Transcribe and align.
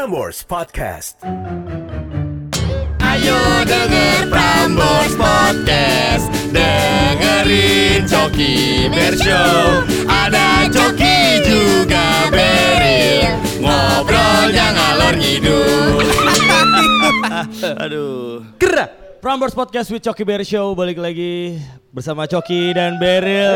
Prambors 0.00 0.40
Podcast. 0.48 1.20
Ayo 3.04 3.36
denger 3.68 4.32
Prambors 4.32 5.12
Podcast 5.12 6.24
Dengerin 6.48 8.08
Coki 8.08 8.88
Bershow 8.88 9.84
Ada 10.08 10.72
Coki 10.72 11.44
juga 11.44 12.32
Beril 12.32 13.28
Ngobrolnya 13.60 14.72
ngalor 14.72 15.14
ngidul 15.20 16.00
Aduh. 17.84 18.40
Gerak. 18.56 19.20
Prambors 19.20 19.52
Podcast 19.52 19.92
with 19.92 20.00
Coki 20.00 20.24
Berry 20.24 20.48
Show 20.48 20.72
balik 20.72 20.96
lagi 20.96 21.60
bersama 21.92 22.24
Coki 22.24 22.72
dan 22.72 22.96
Beril. 22.96 23.52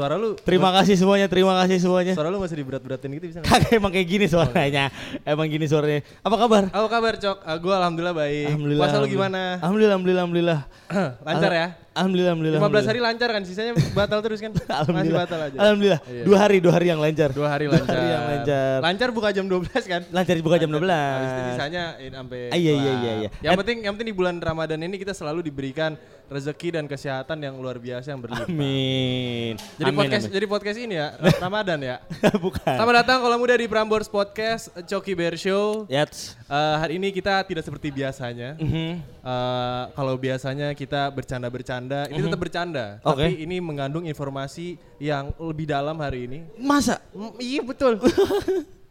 Suara 0.00 0.16
lu, 0.16 0.32
Terima 0.40 0.72
kasih 0.72 0.96
semuanya, 0.96 1.28
terima 1.28 1.52
kasih 1.60 1.76
semuanya. 1.76 2.16
suara 2.16 2.32
lu 2.32 2.40
masih 2.40 2.56
diberat-beratin 2.56 3.12
gitu 3.20 3.26
bisa? 3.36 3.38
Kagak 3.44 3.76
emang 3.76 3.92
kayak 3.92 4.08
gini 4.08 4.24
suaranya. 4.32 4.88
Emang 5.28 5.44
gini 5.44 5.68
suaranya. 5.68 6.00
Apa 6.24 6.36
kabar? 6.40 6.62
Apa 6.72 6.88
kabar 6.88 7.12
Cok? 7.20 7.36
Uh, 7.44 7.56
gue 7.60 7.74
alhamdulillah 7.76 8.16
baik. 8.16 8.46
Alhamdulillah. 8.48 8.80
Puasa 8.88 8.96
lu 8.96 9.06
gimana? 9.12 9.40
Alhamdulillah, 9.60 9.92
alhamdulillah, 9.92 10.22
alhamdulillah. 10.24 10.60
Lancar 11.28 11.52
ya? 11.52 11.66
Alhamdulillah, 12.00 12.32
alhamdulillah. 12.32 12.60
15 12.80 12.88
hari 12.88 13.00
lancar 13.04 13.28
kan, 13.28 13.42
sisanya 13.44 13.72
batal 13.92 14.24
terus 14.24 14.40
kan? 14.40 14.50
Masih 14.56 14.72
Alhamdulillah. 14.72 15.20
batal 15.20 15.38
aja. 15.44 15.56
Alhamdulillah. 15.60 16.00
Iya. 16.08 16.24
Dua 16.24 16.36
hari, 16.40 16.56
dua 16.58 16.72
hari 16.72 16.86
yang 16.88 16.96
lancar. 16.96 17.28
Dua 17.30 17.48
hari 17.52 17.64
Dua 17.68 17.76
lancar. 17.76 17.92
hari 17.92 18.06
yang 18.08 18.24
lancar. 18.24 18.76
Lancar 18.80 19.08
buka 19.12 19.28
jam 19.30 19.44
12 19.44 19.84
kan? 19.84 20.02
Lancar 20.08 20.34
dibuka 20.34 20.56
jam 20.56 20.70
12. 20.72 20.80
Habis 20.80 21.28
itu 21.30 21.42
sisanya 21.52 21.82
eh, 21.96 22.08
sampai 22.08 22.40
Ah, 22.48 22.56
iya, 22.56 22.72
iya, 22.72 22.92
iya, 22.96 23.12
iya. 23.20 23.28
Yang 23.42 23.52
penting 23.60 23.76
yang 23.84 23.92
penting 23.92 24.08
di 24.08 24.16
bulan 24.16 24.36
Ramadan 24.40 24.80
ini 24.80 24.96
kita 24.96 25.12
selalu 25.12 25.44
diberikan 25.44 25.92
rezeki 26.30 26.78
dan 26.78 26.86
kesehatan 26.86 27.42
yang 27.42 27.58
luar 27.58 27.76
biasa 27.76 28.06
yang 28.08 28.22
berlimpah. 28.22 28.46
Amin. 28.46 29.58
Jadi 29.76 29.82
Amin, 29.84 29.98
podcast 29.98 30.24
amin. 30.24 30.34
jadi 30.38 30.46
podcast 30.46 30.78
ini 30.78 30.94
ya, 30.94 31.08
Ra- 31.18 31.38
Ramadan 31.44 31.78
ya. 31.82 31.96
Bukan. 32.44 32.62
Selamat 32.70 32.94
datang 33.02 33.18
kalau 33.18 33.36
muda 33.36 33.52
di 33.52 33.66
Prambors 33.66 34.06
Podcast 34.06 34.70
Coki 34.86 35.12
Bear 35.12 35.34
Show. 35.34 35.90
Yats. 35.90 36.38
Eh, 36.46 36.76
hari 36.78 37.02
ini 37.02 37.10
kita 37.10 37.42
tidak 37.42 37.66
seperti 37.66 37.90
biasanya. 37.90 38.54
Mhm. 38.56 39.02
Eh, 39.20 39.82
kalau 39.90 40.14
biasanya 40.14 40.70
kita 40.72 41.10
bercanda-bercanda, 41.10 41.89
ini 42.10 42.20
tetap 42.22 42.40
bercanda, 42.40 42.86
Oke. 43.02 43.26
tapi 43.26 43.42
ini 43.42 43.56
mengandung 43.58 44.06
informasi 44.06 44.78
yang 45.02 45.34
lebih 45.36 45.66
dalam 45.66 45.98
hari 45.98 46.30
ini. 46.30 46.38
Masa? 46.60 47.02
Mm, 47.10 47.32
iya 47.42 47.60
betul. 47.66 47.98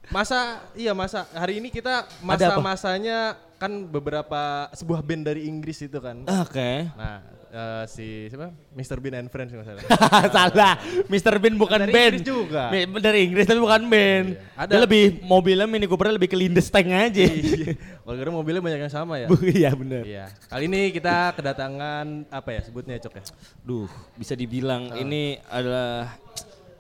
masa 0.10 0.66
iya 0.74 0.90
masa 0.98 1.30
hari 1.38 1.62
ini 1.62 1.70
kita 1.70 2.10
masa-masanya 2.26 3.38
kan 3.62 3.70
beberapa 3.86 4.66
sebuah 4.74 5.06
band 5.06 5.24
dari 5.30 5.46
Inggris 5.46 5.86
itu 5.86 6.00
kan. 6.02 6.26
Oke. 6.26 6.90
Nah, 6.98 7.22
eh, 7.50 7.84
si 7.86 8.06
siapa? 8.28 8.50
Mr. 8.72 8.98
Bean 8.98 9.16
and 9.18 9.28
Friends 9.28 9.50
nggak 9.50 9.66
salah. 9.66 9.84
Salah. 10.36 10.74
Mr. 11.06 11.36
Bean 11.38 11.56
bukan 11.56 11.82
Dari 11.82 11.92
band. 11.92 12.14
Inggris 12.16 12.26
juga. 12.26 12.64
Mi- 12.70 12.86
Dari 12.98 13.20
Inggris 13.26 13.46
tapi 13.46 13.60
bukan 13.60 13.82
band. 13.86 14.28
Ada- 14.54 14.70
Dia 14.70 14.80
lebih 14.82 15.04
mobilnya 15.22 15.66
Mini 15.66 15.86
Cooper 15.86 16.10
lebih 16.10 16.28
ke 16.28 16.38
Lindesteng 16.38 16.90
aja. 16.90 17.22
Iya. 17.22 17.74
Kalau 17.76 18.16
kira 18.16 18.32
mobilnya 18.32 18.60
banyak 18.60 18.80
yang 18.82 18.94
sama 18.94 19.18
ya. 19.18 19.28
Bu, 19.28 19.38
Iya 19.42 19.72
benar. 19.72 20.02
Iya. 20.02 20.26
Kali 20.46 20.64
ini 20.66 20.90
kita 20.90 21.34
kedatangan 21.34 22.06
apa 22.30 22.50
ya 22.52 22.62
sebutnya 22.62 22.96
Cok 22.98 23.14
ya? 23.14 23.24
Duh, 23.62 23.90
bisa 24.14 24.34
dibilang 24.34 24.94
ini 24.96 25.38
adalah 25.46 26.16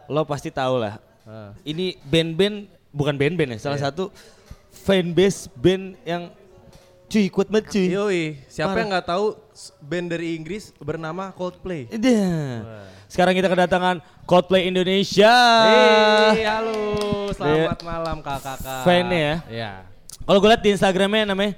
lo 0.05 0.21
pasti 0.23 0.49
tahu 0.49 0.79
lah. 0.79 0.97
Ah. 1.23 1.53
Ini 1.61 1.97
band-band 2.01 2.65
bukan 2.89 3.13
band-band 3.13 3.53
ya, 3.53 3.59
salah 3.59 3.77
Iya. 3.77 3.85
satu 3.87 4.09
fanbase 4.71 5.49
band 5.53 5.97
yang 6.01 6.33
cuy 7.09 7.25
kuat 7.33 7.49
banget 7.49 7.73
cuy. 7.73 7.87
Yoi, 7.89 8.23
siapa 8.45 8.69
Parah. 8.69 8.79
yang 8.85 8.89
nggak 8.93 9.07
tahu 9.09 9.25
band 9.81 10.07
dari 10.13 10.37
Inggris 10.37 10.69
bernama 10.77 11.33
Coldplay? 11.33 11.89
Iya. 11.89 12.61
Sekarang 13.09 13.33
kita 13.33 13.49
kedatangan 13.49 14.05
Coldplay 14.29 14.69
Indonesia. 14.69 15.33
Hey, 16.37 16.45
halo, 16.45 17.33
selamat 17.33 17.81
malam 17.81 18.21
kakak-kakak. 18.21 18.85
Fan-nya 18.85 19.17
ya? 19.17 19.35
Iya. 19.49 19.71
Kalau 20.21 20.37
gue 20.37 20.49
liat 20.53 20.61
di 20.61 20.69
Instagramnya 20.77 21.33
namanya 21.33 21.57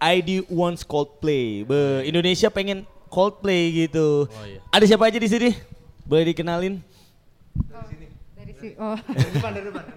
ID 0.00 0.48
wants 0.48 0.80
Coldplay. 0.80 1.68
Be, 1.68 2.08
Indonesia 2.08 2.48
pengen 2.48 2.88
Coldplay 3.12 3.84
gitu. 3.84 4.24
Oh, 4.32 4.44
iya. 4.48 4.64
Ada 4.72 4.96
siapa 4.96 5.12
aja 5.12 5.20
di 5.20 5.28
sini? 5.28 5.52
Boleh 6.08 6.32
dikenalin? 6.32 6.80
dari 8.32 8.56
si 8.56 8.72
oh 8.80 8.96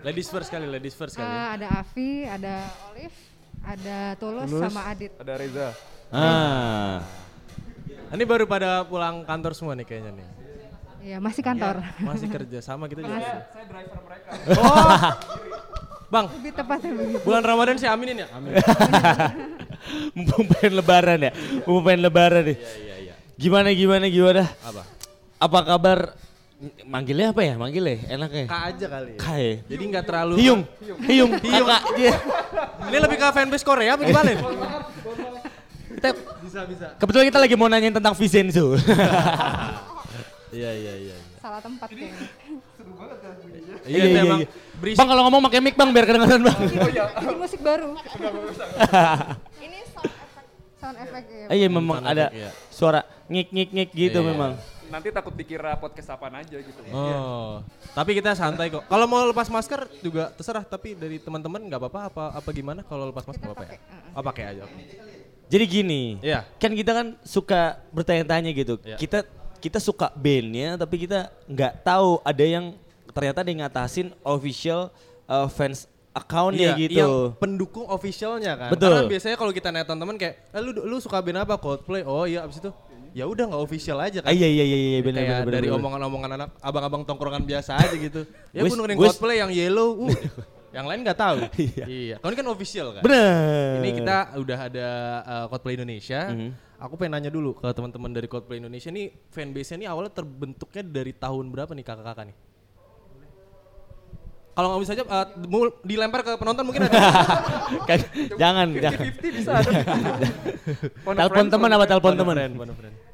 Ladies 0.03 0.27
first 0.27 0.51
kali, 0.51 0.67
ladies 0.67 0.91
first 0.91 1.15
kali. 1.15 1.23
Eh, 1.31 1.47
ada 1.55 1.67
Avi 1.79 2.27
ada 2.27 2.67
Olive 2.91 3.32
ada 3.63 3.97
Tulus, 4.19 4.51
sama 4.51 4.81
Adit 4.91 5.11
Ada 5.17 5.33
Reza. 5.39 5.67
Ah. 6.11 6.99
Ini 8.13 8.23
baru 8.29 8.45
pada 8.45 8.85
pulang 8.85 9.25
kantor 9.25 9.57
semua 9.57 9.73
nih 9.73 9.87
kayaknya 9.87 10.11
nih. 10.13 10.27
Iya 11.03 11.17
masih 11.19 11.43
kantor 11.43 11.83
Masih 11.99 12.31
kerja 12.31 12.63
sama 12.63 12.87
kita 12.87 13.03
juga. 13.03 13.19
Saya 13.19 13.65
driver 13.67 13.99
mereka. 14.07 14.29
Oh, 14.55 14.87
Bang, 16.13 16.29
lebih 16.29 16.53
tepatnya 16.53 16.91
begitu 16.93 17.17
bulan 17.25 17.41
Ramadan 17.41 17.75
saya 17.81 17.97
aminin 17.97 18.21
ya. 18.21 18.27
Amin. 18.37 18.53
Mumpung 20.15 20.45
pengen 20.45 20.73
lebaran 20.77 21.19
ya. 21.25 21.31
Mumpung 21.65 21.83
pengen 21.89 22.01
lebaran 22.05 22.43
nih. 22.53 22.57
Iya 22.61 22.95
iya. 23.01 23.13
Gimana 23.33 23.73
gimana 23.73 24.05
gimana? 24.05 24.43
Apa? 24.61 24.83
Apa 25.41 25.59
kabar? 25.65 25.99
Manggilnya 26.85 27.33
apa 27.33 27.41
ya? 27.41 27.57
Manggilnya 27.57 27.97
enaknya. 28.07 28.45
Kak 28.45 28.63
aja 28.71 28.85
kali. 28.93 29.11
Ya. 29.17 29.19
Kai. 29.19 29.49
Jadi 29.65 29.83
nggak 29.89 30.05
terlalu. 30.05 30.33
Hiung. 30.37 30.61
Hiung. 30.79 30.99
Hiung. 31.01 31.31
Kakak. 31.41 31.81
Iya. 32.83 32.89
Ini 32.89 32.97
lebih 32.99 33.17
ke 33.17 33.27
fanbase 33.29 33.63
Korea 33.63 33.95
apa 33.95 34.03
gimana? 34.03 34.31
Kita 35.93 36.09
bisa 36.41 36.59
bisa. 36.65 36.87
kebetulan 36.97 37.25
kita 37.27 37.39
lagi 37.39 37.55
mau 37.55 37.67
nanyain 37.67 37.91
tentang 37.91 38.11
Vincenzo. 38.13 38.75
Iya 40.49 40.69
iya 40.69 40.93
iya. 41.01 41.15
salah 41.39 41.59
tempat 41.59 41.89
kayaknya 41.89 42.29
Iya, 43.83 44.03
itu 44.05 44.17
emang 44.17 44.39
berisik. 44.77 44.95
Bang 44.95 45.07
kalau 45.07 45.23
ngomong 45.25 45.41
pakai 45.43 45.59
mic 45.59 45.73
bang 45.73 45.89
biar 45.89 46.05
kedengeran 46.05 46.39
bang. 46.39 46.59
bikin 46.61 47.35
musik 47.35 47.59
baru 47.59 47.97
ini 49.59 49.79
sound 49.83 50.07
effect 50.07 50.47
sound 50.77 50.97
effect 50.99 51.27
ya 51.27 51.45
Iya 51.51 51.67
memang 51.67 51.99
ada 51.99 52.29
iya. 52.29 52.53
suara 52.69 53.01
ngik 53.27 53.49
ngik 53.49 53.69
ngik 53.71 53.89
gitu 53.91 54.19
Iya. 54.19 54.29
memang. 54.29 54.51
Nanti 54.93 55.09
takut 55.09 55.33
dikira 55.33 55.73
podcast 55.73 56.13
apaan 56.13 56.37
aja 56.37 56.53
gitu. 56.53 56.77
Oh, 56.93 57.65
tapi 57.97 58.13
kita 58.13 58.37
santai 58.37 58.69
kok. 58.69 58.85
Kalau 58.85 59.09
mau 59.09 59.25
lepas 59.25 59.49
masker 59.49 59.89
juga 60.05 60.29
terserah, 60.29 60.61
tapi 60.61 60.93
dari 60.93 61.17
teman-teman 61.17 61.65
nggak 61.65 61.81
apa-apa 61.81 62.01
apa 62.13 62.23
apa 62.37 62.49
gimana 62.53 62.85
kalau 62.85 63.09
lepas 63.09 63.25
masker 63.25 63.41
nggak 63.41 63.57
apa 63.57 63.65
ya? 63.65 63.77
Oh, 64.13 64.21
pakai 64.21 64.43
aja. 64.53 64.61
oke. 64.69 64.77
Jadi 65.49 65.65
gini, 65.65 66.03
Iya. 66.21 66.45
kan 66.61 66.77
kita 66.77 66.91
kan 66.93 67.07
suka 67.25 67.81
bertanya-tanya 67.89 68.53
gitu. 68.53 68.77
Iya. 68.85 69.01
Kita 69.01 69.25
kita 69.57 69.81
suka 69.81 70.13
bandnya, 70.13 70.77
tapi 70.77 71.01
kita 71.01 71.33
nggak 71.49 71.81
tahu 71.81 72.21
ada 72.21 72.45
yang 72.45 72.77
ternyata 73.09 73.41
ada 73.41 73.49
yang 73.49 73.61
ngatasin 73.65 74.13
official 74.21 74.93
uh, 75.25 75.49
fans 75.49 75.89
accountnya 76.13 76.77
Iya, 76.77 76.81
gitu. 76.85 76.97
Yang 77.01 77.13
pendukung 77.41 77.85
officialnya 77.89 78.53
kan. 78.53 78.69
Betul. 78.69 78.93
Karena 78.93 79.09
biasanya 79.09 79.35
kalau 79.41 79.49
kita 79.49 79.67
nanya 79.73 79.85
teman-teman 79.89 80.21
kayak, 80.21 80.35
eh, 80.53 80.61
lu 80.61 80.69
lu 80.85 80.97
suka 81.01 81.17
band 81.17 81.41
apa? 81.41 81.57
Coldplay. 81.57 82.05
Oh 82.05 82.29
iya, 82.29 82.45
abis 82.45 82.61
itu 82.61 82.69
ya 83.13 83.23
udah 83.23 83.43
nggak 83.45 83.61
official 83.61 83.97
aja 83.97 84.19
kan. 84.19 84.29
Ah, 84.29 84.33
iya 84.33 84.45
iya 84.45 84.63
iya 84.63 84.77
iya 84.77 84.99
benar 84.99 85.21
kayak 85.21 85.37
benar 85.39 85.53
dari 85.53 85.67
benar. 85.67 85.79
omongan-omongan 85.79 86.29
anak 86.33 86.49
abang-abang 86.59 87.01
tongkrongan 87.05 87.43
biasa 87.43 87.77
aja 87.77 87.95
gitu. 87.95 88.21
Ya 88.49 88.59
gue 88.59 88.69
dengerin 88.69 88.97
wis- 88.97 89.13
Coldplay 89.13 89.37
yang 89.37 89.51
yellow, 89.51 89.89
uh, 90.03 90.17
yang 90.75 90.85
lain 90.85 90.99
nggak 91.01 91.15
tahu. 91.15 91.37
Iya. 91.61 91.85
iya. 91.85 92.15
Kalau 92.17 92.31
ini 92.31 92.39
kan 92.39 92.47
official 92.49 92.87
kan. 92.91 93.01
Benar. 93.01 93.79
Ini 93.79 93.89
kita 93.93 94.17
udah 94.35 94.57
ada 94.59 94.87
uh, 95.23 95.45
Coldplay 95.47 95.77
Indonesia. 95.77 96.21
Mhm. 96.27 96.49
Aku 96.83 96.99
pengen 96.99 97.15
nanya 97.15 97.31
dulu 97.31 97.55
ke 97.55 97.69
teman-teman 97.69 98.11
dari 98.11 98.27
Coldplay 98.27 98.59
Indonesia 98.59 98.89
nih 98.89 99.07
fanbase-nya 99.29 99.77
nih 99.79 99.87
awalnya 99.87 100.11
terbentuknya 100.11 100.83
dari 100.83 101.13
tahun 101.13 101.47
berapa 101.47 101.71
nih 101.71 101.85
kakak-kakak 101.85 102.27
nih? 102.27 102.37
Kalau 104.53 104.67
nggak 104.69 104.81
bisa 104.81 104.91
aja 104.93 105.03
uh, 105.03 105.25
mul- 105.47 105.81
dilempar 105.81 106.21
ke 106.21 106.33
penonton 106.35 106.61
mungkin 106.61 106.85
ada. 106.85 106.93
Kan- 107.89 108.05
jangan 108.35 108.67
jangan. 108.75 108.99
50-50 109.15 109.33
bisa 109.33 109.51
ada. 109.55 109.71
Telepon 111.15 111.45
teman 111.47 111.69
apa 111.71 111.85
telepon 111.87 112.13
teman? 112.13 112.35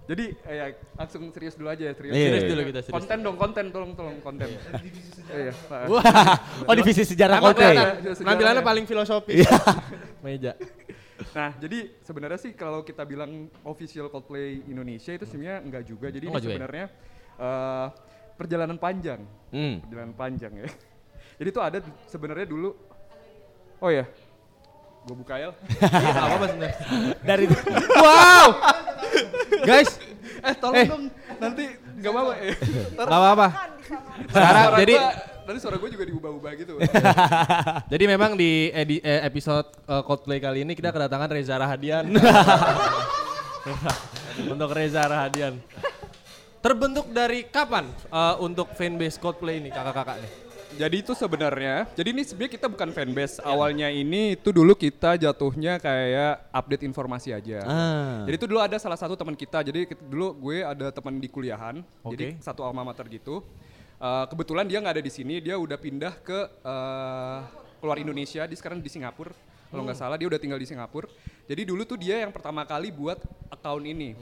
Jadi 0.09 0.25
eh, 0.49 0.55
ya, 0.57 0.65
langsung 0.97 1.29
serius 1.29 1.53
dulu 1.53 1.69
aja, 1.69 1.85
serius. 1.93 2.17
Iya, 2.17 2.25
Serius 2.33 2.41
iya. 2.41 2.49
dulu 2.49 2.61
kita 2.65 2.79
serius. 2.81 2.95
Konten 2.97 3.17
dong, 3.21 3.35
konten 3.37 3.65
tolong 3.69 3.91
tolong 3.93 4.17
konten. 4.25 4.49
Iya. 5.29 5.53
Pak. 5.69 5.85
Wah, 5.85 6.33
oh 6.65 6.73
divisi 6.73 7.05
sejarah 7.05 7.37
Sejarahnya. 7.37 8.17
Penampilannya 8.17 8.63
paling 8.65 8.89
filosofi. 8.89 9.45
Iya. 9.45 9.53
Meja. 10.25 10.57
Nah, 11.37 11.53
jadi 11.61 11.93
sebenarnya 12.01 12.39
sih 12.41 12.57
kalau 12.57 12.81
kita 12.81 13.05
bilang 13.05 13.53
official 13.61 14.09
Coldplay 14.09 14.65
Indonesia 14.65 15.13
itu 15.13 15.29
sebenarnya 15.29 15.61
enggak 15.61 15.83
juga. 15.85 16.09
Jadi 16.09 16.25
Oh, 16.25 16.33
ini 16.33 16.41
ya? 16.41 16.45
sebenarnya 16.57 16.85
eh, 17.37 17.87
perjalanan 18.33 18.77
panjang. 18.81 19.21
Hmm. 19.53 19.77
Perjalanan 19.85 20.13
panjang 20.17 20.53
ya. 20.57 20.67
Jadi 21.37 21.49
itu 21.53 21.61
ada 21.61 21.77
sebenarnya 22.09 22.49
dulu 22.49 22.73
Oh 23.79 23.87
ya. 23.93 24.09
Gue 25.07 25.15
buka 25.15 25.39
ya. 25.39 25.55
Iya, 25.79 26.11
apa-apa 26.17 26.45
sebenarnya. 26.49 26.75
Dari 27.23 27.45
Wow. 27.95 28.47
Guys, 29.61 29.89
eh 30.39 30.53
tolong 30.55 30.75
Eh. 30.75 30.87
dong 30.87 31.03
nanti 31.37 31.63
nggak 31.99 32.09
apa-apa 32.09 32.33
nggak 32.95 33.19
apa-apa. 33.19 33.47
Sekarang 34.29 34.65
jadi 34.77 34.93
nanti 35.43 35.59
suara 35.59 35.75
gue 35.75 35.89
juga 35.89 36.03
diubah-ubah 36.05 36.51
gitu. 36.55 36.73
jadi 37.91 38.03
memang 38.05 38.33
di 38.33 38.69
edi- 38.69 39.01
eh, 39.01 39.23
episode 39.23 39.65
eh, 39.83 40.01
Coldplay 40.03 40.37
kali 40.37 40.61
ini 40.61 40.73
kita 40.73 40.89
kedatangan 40.89 41.27
Reza 41.27 41.55
Rahadian. 41.55 42.03
untuk 44.53 44.69
Reza 44.71 45.01
Rahadian. 45.03 45.57
Terbentuk 46.59 47.07
dari 47.09 47.45
kapan 47.45 47.87
eh, 47.89 48.35
untuk 48.37 48.69
fanbase 48.73 49.17
Coldplay 49.17 49.57
ini 49.57 49.69
kakak-kakak 49.69 50.17
nih? 50.19 50.31
Jadi 50.77 51.01
itu 51.01 51.17
sebenarnya, 51.17 51.89
jadi 51.97 52.09
ini 52.13 52.21
sebenarnya 52.21 52.53
kita 52.59 52.67
bukan 52.69 52.89
fanbase. 52.93 53.41
Awalnya 53.41 53.89
ini 53.89 54.37
itu 54.37 54.53
dulu 54.53 54.77
kita 54.77 55.17
jatuhnya 55.17 55.81
kayak 55.81 56.51
update 56.53 56.85
informasi 56.85 57.33
aja. 57.33 57.65
Ah. 57.65 58.21
Jadi 58.29 58.35
itu 58.37 58.45
dulu 58.45 58.61
ada 58.61 58.77
salah 58.77 58.99
satu 58.99 59.17
teman 59.17 59.33
kita. 59.33 59.65
Jadi 59.65 59.89
kita- 59.89 60.05
dulu 60.05 60.49
gue 60.49 60.61
ada 60.61 60.93
teman 60.93 61.17
di 61.17 61.25
kuliahan. 61.25 61.81
Jadi 62.13 62.37
Oke. 62.37 62.43
satu 62.45 62.61
alma 62.61 62.85
mater 62.85 63.09
gitu. 63.09 63.41
Eh, 63.99 64.25
kebetulan 64.29 64.69
dia 64.69 64.77
nggak 64.77 65.01
ada 65.01 65.03
di 65.03 65.11
sini. 65.11 65.41
Dia 65.41 65.57
udah 65.57 65.77
pindah 65.79 66.13
ke 66.21 66.39
eh, 66.61 67.39
keluar 67.81 67.97
Indonesia. 67.97 68.45
Dia 68.45 68.57
sekarang 68.59 68.77
di 68.79 68.87
Singapura. 68.87 69.33
Kalau 69.69 69.85
nggak 69.85 69.97
salah 69.97 70.17
dia 70.17 70.25
udah 70.25 70.41
tinggal 70.41 70.57
di 70.57 70.65
Singapura. 70.65 71.09
Jadi 71.45 71.61
dulu 71.65 71.85
tuh 71.85 71.97
dia 71.97 72.25
yang 72.25 72.33
pertama 72.33 72.65
kali 72.65 72.89
buat 72.89 73.21
account 73.53 73.85
ini. 73.85 74.13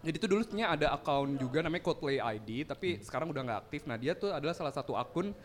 Jadi 0.00 0.16
itu 0.16 0.26
dulunya 0.32 0.72
ada 0.72 0.96
akun 0.96 1.36
juga 1.36 1.60
namanya 1.60 1.84
Coldplay 1.84 2.16
ID, 2.16 2.64
tapi 2.64 3.04
sekarang 3.04 3.28
udah 3.36 3.42
nggak 3.44 3.60
aktif. 3.68 3.84
Nah 3.84 4.00
dia 4.00 4.16
tuh 4.16 4.32
adalah 4.32 4.56
salah 4.56 4.72
satu 4.72 4.96
akun. 4.96 5.36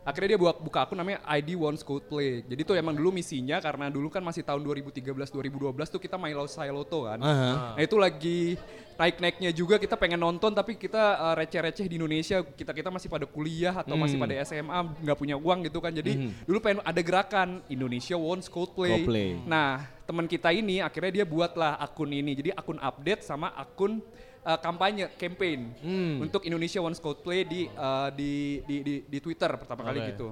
Akhirnya 0.00 0.32
dia 0.32 0.40
buat 0.40 0.56
buka 0.64 0.88
akun 0.88 0.96
namanya 0.96 1.20
ID 1.28 1.60
Wants 1.60 1.84
Coldplay. 1.84 2.40
Jadi 2.48 2.64
tuh 2.64 2.72
emang 2.72 2.96
dulu 2.96 3.12
misinya 3.12 3.60
karena 3.60 3.92
dulu 3.92 4.08
kan 4.08 4.24
masih 4.24 4.40
tahun 4.40 4.64
2013-2012 4.64 5.92
tuh 5.92 6.00
kita 6.00 6.16
main 6.16 6.32
Sai 6.48 6.72
Loto 6.72 7.04
kan. 7.04 7.20
Aha. 7.20 7.76
Nah 7.76 7.82
itu 7.84 8.00
lagi 8.00 8.56
naik-naiknya 8.96 9.52
juga 9.52 9.76
kita 9.76 10.00
pengen 10.00 10.20
nonton 10.20 10.56
tapi 10.56 10.80
kita 10.80 11.20
uh, 11.20 11.34
receh-receh 11.36 11.84
di 11.84 12.00
Indonesia. 12.00 12.40
Kita 12.40 12.72
kita 12.72 12.88
masih 12.88 13.12
pada 13.12 13.28
kuliah 13.28 13.76
atau 13.76 13.92
masih 14.00 14.16
pada 14.16 14.32
SMA 14.40 14.80
nggak 15.04 15.18
punya 15.20 15.36
uang 15.36 15.68
gitu 15.68 15.84
kan. 15.84 15.92
Jadi 15.92 16.32
dulu 16.48 16.64
pengen 16.64 16.80
ada 16.80 17.00
gerakan 17.04 17.60
Indonesia 17.68 18.16
Wants 18.16 18.48
Coldplay. 18.48 19.04
Coldplay. 19.04 19.36
Nah, 19.44 19.84
teman 20.08 20.24
kita 20.24 20.48
ini 20.48 20.80
akhirnya 20.80 21.22
dia 21.22 21.26
buatlah 21.28 21.76
akun 21.76 22.08
ini. 22.08 22.32
Jadi 22.32 22.56
akun 22.56 22.80
update 22.80 23.20
sama 23.20 23.52
akun 23.52 24.00
uh, 24.44 24.58
kampanye, 24.60 25.10
campaign 25.16 25.72
untuk 26.20 26.44
Indonesia 26.46 26.80
Wants 26.80 27.00
Coldplay 27.00 27.44
di 27.44 27.66
uh, 27.76 28.08
di, 28.12 28.64
di 28.64 28.76
di 28.80 28.94
di 29.04 29.18
Twitter 29.20 29.50
pertama 29.56 29.84
kali 29.86 30.00
Oke. 30.00 30.08
gitu. 30.14 30.28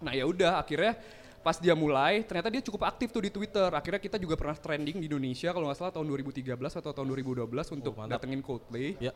Nah, 0.00 0.12
ya 0.16 0.24
udah 0.24 0.60
akhirnya 0.60 0.96
pas 1.40 1.56
dia 1.56 1.72
mulai 1.72 2.20
ternyata 2.20 2.52
dia 2.52 2.60
cukup 2.60 2.84
aktif 2.84 3.12
tuh 3.12 3.24
di 3.24 3.30
Twitter. 3.32 3.68
Akhirnya 3.72 4.00
kita 4.00 4.20
juga 4.20 4.36
pernah 4.36 4.56
trending 4.56 5.00
di 5.00 5.06
Indonesia 5.08 5.52
kalau 5.52 5.68
nggak 5.68 5.78
salah 5.78 5.92
tahun 5.92 6.06
2013 6.20 6.56
atau 6.56 6.90
tahun 6.92 7.06
2012 7.16 7.76
untuk 7.80 7.92
mantap. 7.96 8.20
datengin 8.20 8.40
Coldplay. 8.44 8.96
Ya. 9.00 9.12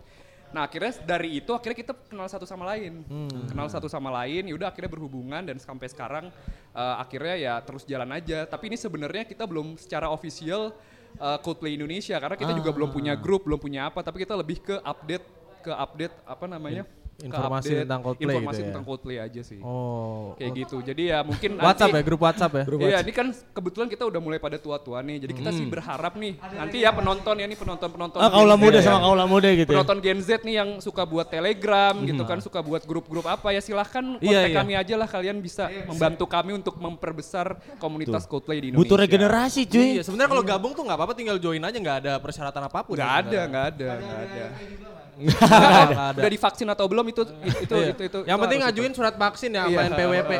Nah 0.54 0.70
akhirnya 0.70 0.94
dari 1.02 1.42
itu 1.42 1.50
akhirnya 1.50 1.74
kita 1.74 1.92
kenal 2.06 2.30
satu 2.30 2.46
sama 2.46 2.62
lain, 2.70 3.02
kenal 3.50 3.66
satu 3.66 3.90
sama 3.90 4.08
lain. 4.22 4.46
Yaudah 4.46 4.70
akhirnya 4.70 4.86
berhubungan 4.86 5.42
dan 5.42 5.58
sampai 5.58 5.90
sekarang 5.90 6.30
eh, 6.72 6.96
akhirnya 7.02 7.34
ya 7.34 7.54
terus 7.58 7.82
jalan 7.82 8.06
aja. 8.14 8.46
Tapi 8.46 8.70
ini 8.70 8.78
sebenarnya 8.78 9.26
kita 9.26 9.50
belum 9.50 9.74
secara 9.74 10.08
official 10.14 10.70
eh, 11.18 11.38
Coldplay 11.42 11.78
Indonesia 11.78 12.16
karena 12.18 12.36
kita 12.38 12.52
juga 12.56 12.70
belum 12.74 12.90
punya 12.90 13.14
grup, 13.14 13.46
belum 13.46 13.60
punya 13.60 13.90
apa. 13.92 14.02
Tapi 14.02 14.22
kita 14.22 14.34
lebih 14.34 14.58
ke 14.62 14.76
update, 14.82 15.26
ke 15.62 15.72
update 15.72 16.14
apa 16.26 16.44
namanya? 16.50 16.82
Ke 16.84 17.03
Informasi 17.22 17.68
update 17.70 17.82
tentang 17.86 18.00
Coldplay 18.02 18.34
Informasi 18.34 18.50
gitu 18.50 18.58
ya. 18.58 18.66
tentang 18.72 18.84
Coldplay 18.84 19.16
aja 19.22 19.40
sih. 19.46 19.58
Oh. 19.62 20.34
Kayak 20.34 20.50
gitu. 20.58 20.76
Jadi 20.82 21.02
ya 21.08 21.18
mungkin 21.22 21.50
WhatsApp 21.56 21.90
nanti, 21.94 22.00
ya, 22.00 22.06
grup 22.08 22.20
WhatsApp 22.26 22.52
ya. 22.58 22.64
Iya, 22.66 22.98
ini 23.06 23.12
kan 23.14 23.26
kebetulan 23.30 23.86
kita 23.86 24.02
udah 24.08 24.20
mulai 24.20 24.38
pada 24.38 24.58
tua-tua 24.58 24.98
nih. 25.00 25.22
Jadi 25.22 25.32
kita 25.32 25.50
sih 25.50 25.66
berharap 25.66 26.18
nih 26.18 26.32
nanti 26.54 26.76
ya 26.82 26.90
penonton 26.90 27.34
ya 27.38 27.46
nih 27.46 27.58
penonton-penonton 27.58 28.18
Ah, 28.18 28.30
kaula 28.30 28.54
Gen 28.54 28.60
Z 28.60 28.64
muda 28.66 28.78
ya. 28.78 28.84
sama 28.84 28.98
kaula 29.00 29.24
muda 29.24 29.48
gitu 29.50 29.70
ya. 29.70 29.76
penonton 29.78 29.98
Gen 30.02 30.20
Z 30.20 30.30
nih 30.42 30.54
yang 30.58 30.70
suka 30.82 31.02
buat 31.04 31.26
Telegram 31.28 31.94
gitu 32.00 32.22
kan, 32.24 32.38
suka 32.42 32.58
buat 32.58 32.82
grup-grup 32.82 33.26
apa 33.26 33.52
ya 33.52 33.60
silahkan 33.60 34.18
kontak 34.18 34.24
Iya, 34.24 34.40
iya. 34.48 34.56
kami 34.56 34.72
aja 34.74 34.94
lah 34.96 35.06
kalian 35.06 35.38
bisa 35.38 35.66
membantu 35.86 36.24
kami 36.26 36.54
untuk 36.54 36.74
memperbesar 36.76 37.56
komunitas 37.78 38.24
Coldplay 38.24 38.58
di 38.58 38.72
Indonesia. 38.72 38.90
Butuh 38.90 38.98
regenerasi 39.00 39.60
cuy. 39.66 39.88
Iya, 39.98 40.02
sebenarnya 40.02 40.30
kalau 40.30 40.44
gabung 40.44 40.72
tuh 40.72 40.82
nggak 40.82 40.98
apa-apa 40.98 41.14
tinggal 41.14 41.36
join 41.38 41.60
aja 41.60 41.76
nggak 41.76 41.98
ada 42.04 42.12
persyaratan 42.18 42.62
apa 42.64 42.78
pun. 42.82 42.94
Nggak 42.96 43.12
ada, 43.26 43.40
nggak 43.46 43.64
ada, 43.74 43.88
nggak 43.94 44.20
ada. 44.24 44.44
Nggak 44.44 44.48
ada. 44.88 45.03
Udah 45.16 46.30
divaksin 46.30 46.66
atau 46.66 46.84
belum 46.84 47.06
itu 47.06 47.22
itu 47.24 47.54
itu 47.62 47.74
Iya. 47.74 47.88
itu. 47.90 48.02
itu 48.04 48.18
Yang 48.24 48.34
itu 48.34 48.42
penting 48.44 48.60
ngajuin 48.62 48.90
itu. 48.90 48.98
surat 48.98 49.14
vaksin 49.14 49.50
ya 49.50 49.62
Iya. 49.64 49.78
sama 49.78 49.90
NPWP. 49.90 50.32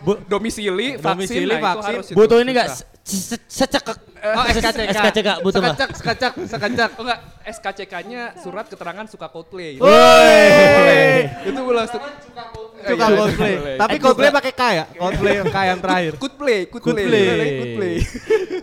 Bu- 0.00 0.20
domisili, 0.26 0.88
vaksin, 0.94 1.48
Domisili, 1.48 1.54
nah, 1.56 1.74
butuh 2.12 2.38
ini 2.38 2.50
enggak. 2.52 2.68
Secekek 3.04 3.98
Oh, 4.24 4.40
SKCK. 4.48 4.88
SKCK 4.88 5.28
butuh 5.44 5.60
enggak? 5.60 5.76
Sekacak, 5.76 5.92
sekacak, 6.00 6.32
sekacak. 6.48 6.90
Oh 6.96 7.04
enggak, 7.04 7.20
SKCK-nya 7.44 8.32
surat 8.40 8.64
keterangan 8.64 9.04
suka 9.04 9.28
Coldplay. 9.28 9.76
Woi. 9.76 11.28
itu 11.44 11.60
langsung 11.68 12.00
Suka 12.00 12.44
Iya, 12.84 13.04
Coldplay. 13.12 13.54
Tapi 13.76 13.96
Coldplay 14.00 14.30
pakai 14.32 14.52
K 14.52 14.62
ya? 14.72 14.84
Coldplay 14.90 15.34
K 15.44 15.56
yang 15.66 15.76
terakhir. 15.78 16.12
Good 16.16 16.34
play, 16.36 16.58
good, 16.64 16.80
Good 16.82 16.96
play. 16.96 17.04
play. 17.04 17.24
Good 17.52 17.72
play. 17.76 17.94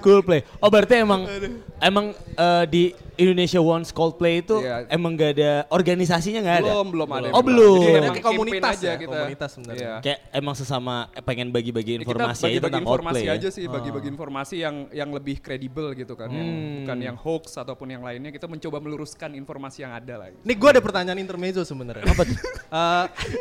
Cool 0.01 0.21
play. 0.25 0.41
Oh 0.57 0.69
berarti 0.73 0.97
emang 0.97 1.29
emang 1.77 2.05
eh, 2.17 2.63
di 2.65 2.83
Indonesia 3.13 3.61
Wants 3.61 3.94
Coldplay 3.94 4.41
itu 4.41 4.57
Iya. 4.57 4.89
emang 4.89 5.13
gak 5.13 5.37
ada 5.37 5.51
organisasinya 5.69 6.41
nggak 6.41 6.57
ada? 6.59 6.71
Belum, 6.73 6.87
belum 6.89 7.09
ada. 7.11 7.27
Oh, 7.29 7.44
belum. 7.45 7.77
Jadi 7.79 7.97
emang 7.99 8.13
kayak 8.15 8.25
komunitas 8.25 8.73
aja 8.73 8.87
ya, 8.87 8.94
kita. 8.97 9.09
komunitas 9.13 9.49
sebenarnya. 9.53 9.77
Iya. 9.77 9.94
Kayak 10.01 10.19
emang 10.33 10.55
sesama 10.55 10.95
eh, 11.11 11.21
pengen 11.21 11.47
bagi-bagi 11.49 11.91
Ya, 11.91 11.97
informasi 12.01 12.41
kita 12.41 12.49
aja 12.49 12.57
bagi-bagi 12.57 12.65
tentang 12.65 12.83
informasi 12.83 13.13
Coldplay 13.13 13.29
aja 13.29 13.45
ya. 13.45 13.53
sih, 13.53 13.65
bagi-bagi 13.67 14.09
informasi 14.09 14.29
yang 14.57 14.88
yang 14.89 15.10
lebih 15.12 15.44
kredibel 15.44 15.92
gitu 15.92 16.16
kan, 16.16 16.31
yang 16.31 16.50
bukan 16.81 16.98
yang 16.98 17.18
hoax 17.19 17.60
ataupun 17.60 17.92
yang 17.92 18.01
lainnya. 18.01 18.31
Kita 18.31 18.48
mencoba 18.48 18.80
meluruskan 18.80 19.36
informasi 19.36 19.83
yang 19.83 19.92
ada 19.92 20.16
lah. 20.16 20.28
Nih 20.42 20.56
gue 20.56 20.69
ada 20.72 20.80
pertanyaan 20.80 21.19
intermezzo 21.19 21.62
sebenarnya. 21.62 22.07
Apa 22.07 22.24
tuh? 22.24 22.38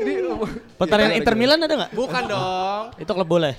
Ini 0.02 0.12
Pertanyaan 0.74 1.14
Inter 1.14 1.34
ada- 1.34 1.40
Milan 1.40 1.58
ada 1.62 1.74
nggak? 1.86 1.90
bukan 1.94 2.22
dong. 2.26 2.84
Itu 2.98 3.10
klub 3.14 3.28
boleh. 3.30 3.54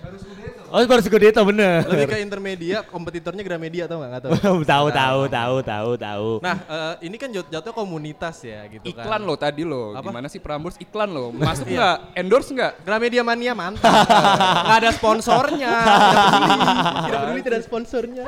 Oh 0.71 0.79
baru 0.87 1.03
Scudetto 1.03 1.43
bener. 1.43 1.83
Lebih 1.83 2.07
ke 2.07 2.17
intermedia, 2.23 2.77
kompetitornya 2.81 3.43
Gramedia 3.43 3.83
tau 3.91 3.99
nggak? 3.99 4.09
Nggak 4.09 4.23
tahu. 4.23 4.31
tahu 4.71 4.87
tahu 4.89 5.19
tahu 5.27 5.55
tahu 5.59 5.89
tahu. 5.99 6.29
Nah, 6.39 6.55
eh, 6.63 6.93
ini 7.05 7.19
kan 7.19 7.27
jat- 7.27 7.51
jatuh 7.51 7.75
komunitas 7.75 8.39
ya 8.39 8.63
gitu 8.71 8.87
kan. 8.87 9.03
iklan 9.03 9.21
lo 9.21 9.35
tadi 9.35 9.67
lo, 9.67 9.91
Apa? 9.91 10.07
gimana 10.07 10.31
sih 10.31 10.39
Prambors 10.39 10.79
iklan 10.79 11.11
lo, 11.11 11.35
masuk 11.35 11.67
nggak, 11.67 12.15
endorse 12.15 12.55
nggak? 12.55 12.73
Gramedia 12.81 13.19
Mania 13.21 13.51
mantap. 13.51 13.91
Nggak 14.63 14.77
ada 14.79 14.91
sponsornya. 14.91 15.71
Tidak 15.83 16.15
peduli. 16.15 16.55
Tidak 17.03 17.19
peduli 17.19 17.39
tidak 17.41 17.51
ada 17.53 17.65
sponsornya. 17.67 18.27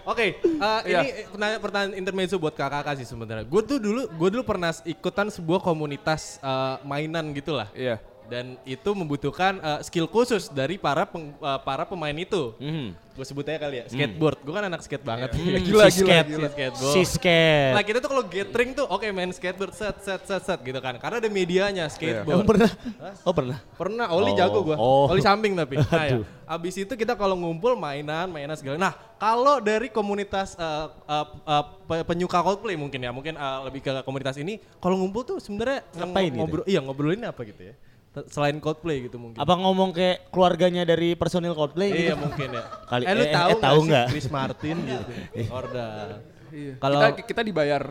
Oke, 0.00 0.26
eh, 0.40 0.80
Iya. 0.86 1.00
ini 1.02 1.10
pertanyaan, 1.28 1.60
pertanyaan 1.60 1.92
intermezzo 1.92 2.38
buat 2.38 2.54
kakak-kakak 2.54 2.98
sih 2.98 3.06
sebenarnya. 3.06 3.44
Gue 3.44 3.62
tuh 3.62 3.76
dulu, 3.76 4.06
gue 4.06 4.28
dulu 4.30 4.42
pernah 4.42 4.70
ikutan 4.82 5.26
sebuah 5.28 5.58
komunitas 5.58 6.38
eh, 6.40 6.76
mainan 6.82 7.34
gitulah. 7.34 7.66
Iya. 7.74 7.98
Dan 8.30 8.44
itu 8.62 8.90
membutuhkan 8.92 9.58
eh, 9.58 9.80
skill 9.82 10.06
khusus 10.06 10.46
dari 10.48 10.78
para 10.78 11.02
peng- 11.02 11.34
eh, 11.34 11.60
para 11.60 11.82
pemain 11.82 12.14
itu. 12.14 12.54
Mhm. 12.56 13.10
Gue 13.10 13.26
sebut 13.26 13.44
aja 13.44 13.60
kali 13.60 13.76
ya, 13.76 13.84
skateboard. 13.84 14.38
Gue 14.40 14.54
kan 14.54 14.64
anak 14.64 14.80
skate 14.80 15.02
banget. 15.02 15.28
Gila, 15.66 15.90
Si 15.90 16.00
gila, 16.00 16.08
skate. 16.08 16.28
gila. 16.30 16.48
Skateboard. 16.48 16.94
Si 16.94 17.02
skate. 17.04 17.74
Nah 17.74 17.82
kita 17.82 17.98
tuh 17.98 18.08
kalau 18.08 18.24
gathering 18.24 18.70
tuh 18.72 18.86
oke 18.86 19.04
main 19.10 19.28
skateboard 19.28 19.74
set 19.74 19.98
set 20.00 20.22
set 20.22 20.40
set 20.40 20.58
gitu 20.60 20.78
kan. 20.78 20.96
Karena 20.96 21.18
ada 21.18 21.28
medianya 21.28 21.84
Emang 21.84 21.92
skateboard. 21.92 22.46
pernah? 22.46 22.70
Oh 23.20 23.34
pernah. 23.34 23.58
Pernah, 23.74 24.06
Oli 24.10 24.30
Oh. 24.30 24.36
jago 24.38 24.58
gua. 24.62 24.76
Oh. 24.78 25.04
Oli 25.06 25.20
samping 25.20 25.52
tapi. 25.52 25.76
Nah, 25.90 26.06
ya. 26.06 26.18
Abis 26.46 26.74
itu 26.76 26.92
kita 26.92 27.12
kalau 27.12 27.34
ngumpul 27.34 27.74
mainan, 27.74 28.26
mainan 28.26 28.54
segala. 28.54 28.74
Nah, 28.76 28.90
kalau 29.16 29.58
dari 29.58 29.86
komunitas 29.86 30.54
eh, 30.54 30.86
eh, 31.04 31.26
pe- 31.84 32.04
penyuka 32.04 32.38
Coldplay 32.38 32.74
mungkin 32.74 32.98
ya, 32.98 33.10
mungkin 33.10 33.34
eh, 33.34 33.58
lebih 33.64 33.80
ke 33.80 33.92
komunitas 34.00 34.34
ini, 34.34 34.62
kalau 34.78 34.96
ngumpul 34.96 35.22
tuh 35.24 35.38
sebenarnya 35.38 35.82
gitu? 35.84 36.06
ngobrol, 36.32 36.64
iya 36.64 36.80
ngobrolin 36.80 37.20
apa 37.22 37.42
gitu 37.42 37.68
ya? 37.68 37.74
Selain 38.10 38.58
Coldplay 38.58 39.06
gitu 39.06 39.22
mungkin. 39.22 39.38
Apa 39.38 39.54
ngomong 39.54 39.94
kayak 39.94 40.34
keluarganya 40.34 40.82
dari 40.82 41.14
personil 41.14 41.54
Coldplay? 41.54 41.94
Iya 41.94 42.18
gitu? 42.18 42.26
mungkin 42.26 42.48
ya. 42.58 42.64
Kali- 42.90 43.06
eh 43.06 43.14
lu 43.14 43.22
eh, 43.22 43.30
tahu 43.30 43.50
eh, 43.54 43.60
tahu 43.62 43.78
nggak 43.86 44.06
Chris 44.10 44.26
Martin 44.26 44.76
gitu. 44.90 45.12
Orda. 45.54 46.18
Iya. 46.50 46.74
Kalau 46.82 46.98
kita, 46.98 47.22
kita 47.22 47.42
dibayar 47.46 47.82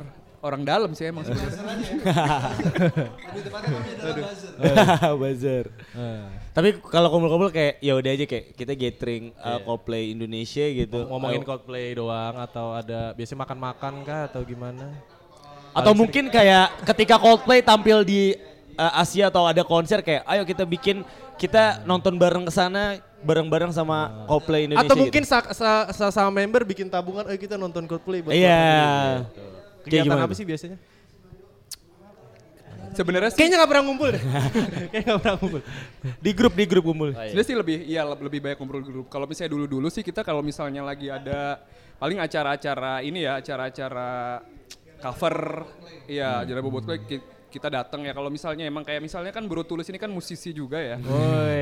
orang 0.44 0.68
dalam 0.68 0.92
sih 0.92 1.08
emang 1.08 1.24
sebenarnya. 1.24 1.64
Buzzer. 5.20 5.66
Tapi 6.52 6.70
kalau 6.84 7.08
kumpul-kumpul 7.16 7.56
kayak 7.56 7.80
ya 7.80 7.96
udah 7.96 8.12
aja 8.12 8.26
kayak 8.28 8.46
kita 8.60 8.76
gathering 8.76 9.32
uh, 9.40 9.64
Coldplay 9.64 10.12
Indonesia 10.12 10.68
gitu. 10.68 11.08
ngomongin 11.08 11.48
Coldplay 11.48 11.96
doang 11.96 12.36
atau 12.44 12.76
ada 12.76 13.16
biasanya 13.16 13.48
makan-makan 13.48 13.94
kah 14.04 14.22
atau 14.28 14.44
gimana? 14.44 14.92
atau 15.70 15.94
mungkin 15.94 16.34
kayak 16.34 16.82
ketika 16.82 17.22
Coldplay 17.22 17.62
tampil 17.62 18.02
di 18.02 18.34
uh, 18.79 18.93
Asia 18.95 19.27
atau 19.27 19.43
ada 19.43 19.59
konser 19.62 20.00
kayak 20.00 20.24
ayo 20.24 20.48
kita 20.48 20.63
bikin 20.63 21.03
kita 21.36 21.83
nonton 21.83 22.15
bareng 22.15 22.48
ke 22.48 22.51
sana 22.51 22.98
bareng-bareng 23.19 23.69
sama 23.69 24.24
Coldplay 24.25 24.63
Indonesia. 24.63 24.88
Atau 24.88 24.95
gitu. 24.95 25.03
mungkin 25.03 25.24
sa 25.27 25.43
sa- 25.51 25.91
sa- 25.91 26.07
sama 26.09 26.31
member 26.31 26.63
bikin 26.63 26.88
tabungan, 26.88 27.27
ayo 27.27 27.36
kita 27.36 27.59
nonton 27.59 27.83
Coldplay 27.83 28.24
buat 28.24 28.31
Iya. 28.31 28.55
negeri, 28.55 29.19
gitu. 29.19 29.43
Kayak 29.43 29.83
Kegiatan 29.83 30.05
gimana 30.07 30.24
apa 30.24 30.33
sih 30.33 30.45
biasanya? 30.48 30.77
Sebenarnya 32.89 33.29
sih, 33.29 33.38
Kayaknya 33.38 33.57
gak 33.59 33.69
pernah 33.69 33.83
ngumpul 33.86 34.07
deh. 34.09 34.24
Kayaknya 34.91 35.09
gak 35.09 35.19
pernah 35.21 35.36
ngumpul. 35.38 35.62
di 36.19 36.31
grup 36.33 36.53
di 36.55 36.65
grup 36.65 36.83
kumpul. 36.86 37.09
sebenarnya 37.12 37.45
sih 37.45 37.55
lebih 37.55 37.77
iya 37.86 38.01
le- 38.01 38.19
lebih 38.19 38.39
banyak 38.41 38.57
kumpul 38.57 38.79
grup. 38.81 39.05
Kalau 39.07 39.25
misalnya 39.27 39.51
dulu-dulu 39.51 39.88
sih 39.88 40.01
kita 40.01 40.24
kalau 40.24 40.39
misalnya 40.39 40.81
lagi 40.81 41.07
ada 41.07 41.59
paling 41.95 42.17
acara-acara 42.17 43.00
ini 43.00 43.24
ya, 43.24 43.38
acara-acara 43.38 44.41
cover 45.00 45.63
iya 46.07 46.43
jadi 46.43 46.59
bobot 46.59 46.83
gue 46.83 46.98
ki- 47.01 47.24
kita 47.50 47.68
datang 47.68 48.06
ya 48.06 48.13
kalau 48.13 48.29
misalnya 48.29 48.63
emang 48.70 48.86
kayak 48.86 49.01
misalnya 49.01 49.34
kan 49.34 49.41
Bro 49.50 49.65
Tulus 49.65 49.89
ini 49.89 49.98
kan 49.98 50.08
musisi 50.08 50.53
juga 50.53 50.77
ya. 50.77 51.01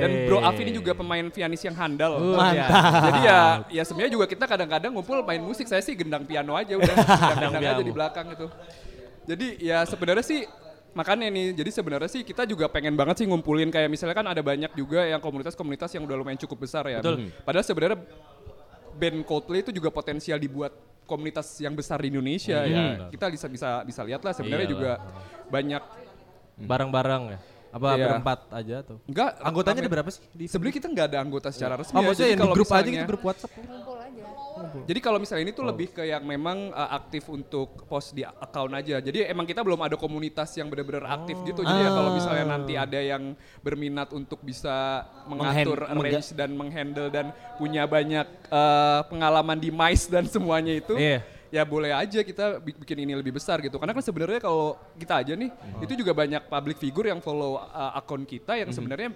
Dan 0.04 0.28
Bro 0.28 0.44
Afi 0.44 0.68
ini 0.68 0.76
juga 0.76 0.92
pemain 0.92 1.24
pianis 1.32 1.64
yang 1.64 1.74
handal. 1.80 2.20
Mantap. 2.36 2.70
Jadi 3.08 3.20
ya 3.24 3.40
ya 3.72 3.84
sebenarnya 3.88 4.14
juga 4.20 4.26
kita 4.28 4.46
kadang-kadang 4.46 4.92
ngumpul 4.92 5.24
main 5.24 5.40
musik. 5.40 5.66
Saya 5.66 5.80
sih 5.80 5.96
gendang 5.96 6.28
piano 6.28 6.54
aja 6.60 6.76
udah. 6.76 6.96
Gendang, 7.38 7.54
aja 7.64 7.84
di 7.84 7.94
belakang 7.96 8.28
itu. 8.36 8.48
Jadi 9.28 9.48
ya 9.64 9.88
sebenarnya 9.88 10.24
sih 10.24 10.44
makanya 10.92 11.30
nih, 11.30 11.54
jadi 11.54 11.70
sebenarnya 11.70 12.10
sih 12.10 12.26
kita 12.26 12.44
juga 12.50 12.66
pengen 12.68 12.98
banget 12.98 13.22
sih 13.22 13.26
ngumpulin 13.30 13.70
kayak 13.70 13.86
misalnya 13.86 14.18
kan 14.18 14.28
ada 14.28 14.42
banyak 14.42 14.74
juga 14.74 15.06
yang 15.06 15.22
komunitas-komunitas 15.22 15.94
yang 15.94 16.04
udah 16.10 16.16
lumayan 16.18 16.40
cukup 16.42 16.66
besar 16.66 16.84
ya. 16.90 17.00
Betul. 17.00 17.32
Padahal 17.46 17.66
sebenarnya 17.66 17.98
band 18.98 19.22
Coldplay 19.24 19.62
itu 19.62 19.70
juga 19.70 19.94
potensial 19.94 20.42
dibuat 20.42 20.74
komunitas 21.08 21.58
yang 21.64 21.74
besar 21.74 22.04
di 22.04 22.12
Indonesia 22.12 22.62
ya. 22.68 23.08
Kita 23.08 23.32
bisa 23.32 23.48
bisa 23.48 23.70
bisa 23.88 24.02
lihat 24.04 24.22
lah 24.22 24.36
sebenarnya 24.36 24.68
Iya 24.68 24.74
juga 24.76 24.92
banyak 25.48 25.84
Bareng-bareng 26.58 27.24
ya. 27.38 27.40
Apa 27.78 27.90
Iya. 27.94 28.06
berempat 28.10 28.40
aja 28.50 28.76
tuh? 28.82 28.98
enggak 29.06 29.30
Anggotanya 29.40 29.82
ada 29.82 29.92
berapa 29.92 30.10
sih? 30.10 30.22
Di 30.34 30.46
Sebenarnya 30.46 30.76
kita 30.76 30.88
nggak 30.90 31.08
ada 31.08 31.18
anggota 31.22 31.48
secara 31.50 31.74
resmi. 31.78 31.94
Oh, 31.94 32.02
ya. 32.02 32.06
maksudnya 32.06 32.26
Jadi 32.26 32.34
yang 32.34 32.40
di 32.40 32.44
kalau 32.44 32.56
grup 32.56 32.66
aja 32.66 32.74
misalnya- 32.74 32.94
gitu, 32.98 33.08
grup 33.08 33.24
WhatsApp. 33.24 33.52
Ngumpul 33.54 33.96
aja. 33.96 34.24
Jadi 34.58 35.00
kalau 35.00 35.22
misalnya 35.22 35.44
ini 35.44 35.54
tuh 35.54 35.62
lebih 35.64 35.88
ke 35.92 36.02
yang 36.02 36.24
memang 36.24 36.74
uh, 36.74 36.90
aktif 36.92 37.30
untuk 37.30 37.86
post 37.86 38.12
di 38.12 38.26
account 38.26 38.74
aja. 38.74 38.98
Jadi 38.98 39.22
emang 39.24 39.46
kita 39.46 39.62
belum 39.62 39.78
ada 39.78 39.94
komunitas 39.96 40.50
yang 40.54 40.66
benar-benar 40.68 41.06
aktif 41.14 41.38
gitu. 41.46 41.62
Jadi 41.62 41.78
ya 41.80 41.92
kalau 41.94 42.12
misalnya 42.12 42.46
nanti 42.48 42.74
ada 42.74 42.98
yang 42.98 43.24
berminat 43.62 44.10
untuk 44.12 44.42
bisa 44.42 45.06
mengatur, 45.26 45.86
Menghan- 45.86 46.02
arrange 46.02 46.30
dan 46.34 46.50
menghandle 46.52 47.10
dan 47.10 47.26
punya 47.56 47.86
banyak 47.86 48.26
uh, 48.50 49.06
pengalaman 49.06 49.58
di 49.58 49.70
MICE 49.70 50.10
dan 50.10 50.26
semuanya 50.26 50.74
itu. 50.74 50.98
Iya. 50.98 51.22
Ya 51.48 51.64
boleh 51.64 51.92
aja 51.92 52.20
kita 52.22 52.60
bi- 52.60 52.76
bikin 52.76 53.08
ini 53.08 53.14
lebih 53.16 53.32
besar 53.32 53.64
gitu. 53.64 53.76
Karena 53.76 53.96
kan 53.96 54.04
sebenarnya 54.04 54.40
kalau 54.40 54.76
kita 54.96 55.24
aja 55.24 55.34
nih, 55.34 55.50
itu 55.80 55.94
juga 55.96 56.12
banyak 56.12 56.44
public 56.46 56.78
figure 56.78 57.08
yang 57.08 57.20
follow 57.20 57.56
uh, 57.56 57.96
akun 57.96 58.24
kita 58.24 58.56
yang 58.56 58.70
sebenarnya 58.70 59.16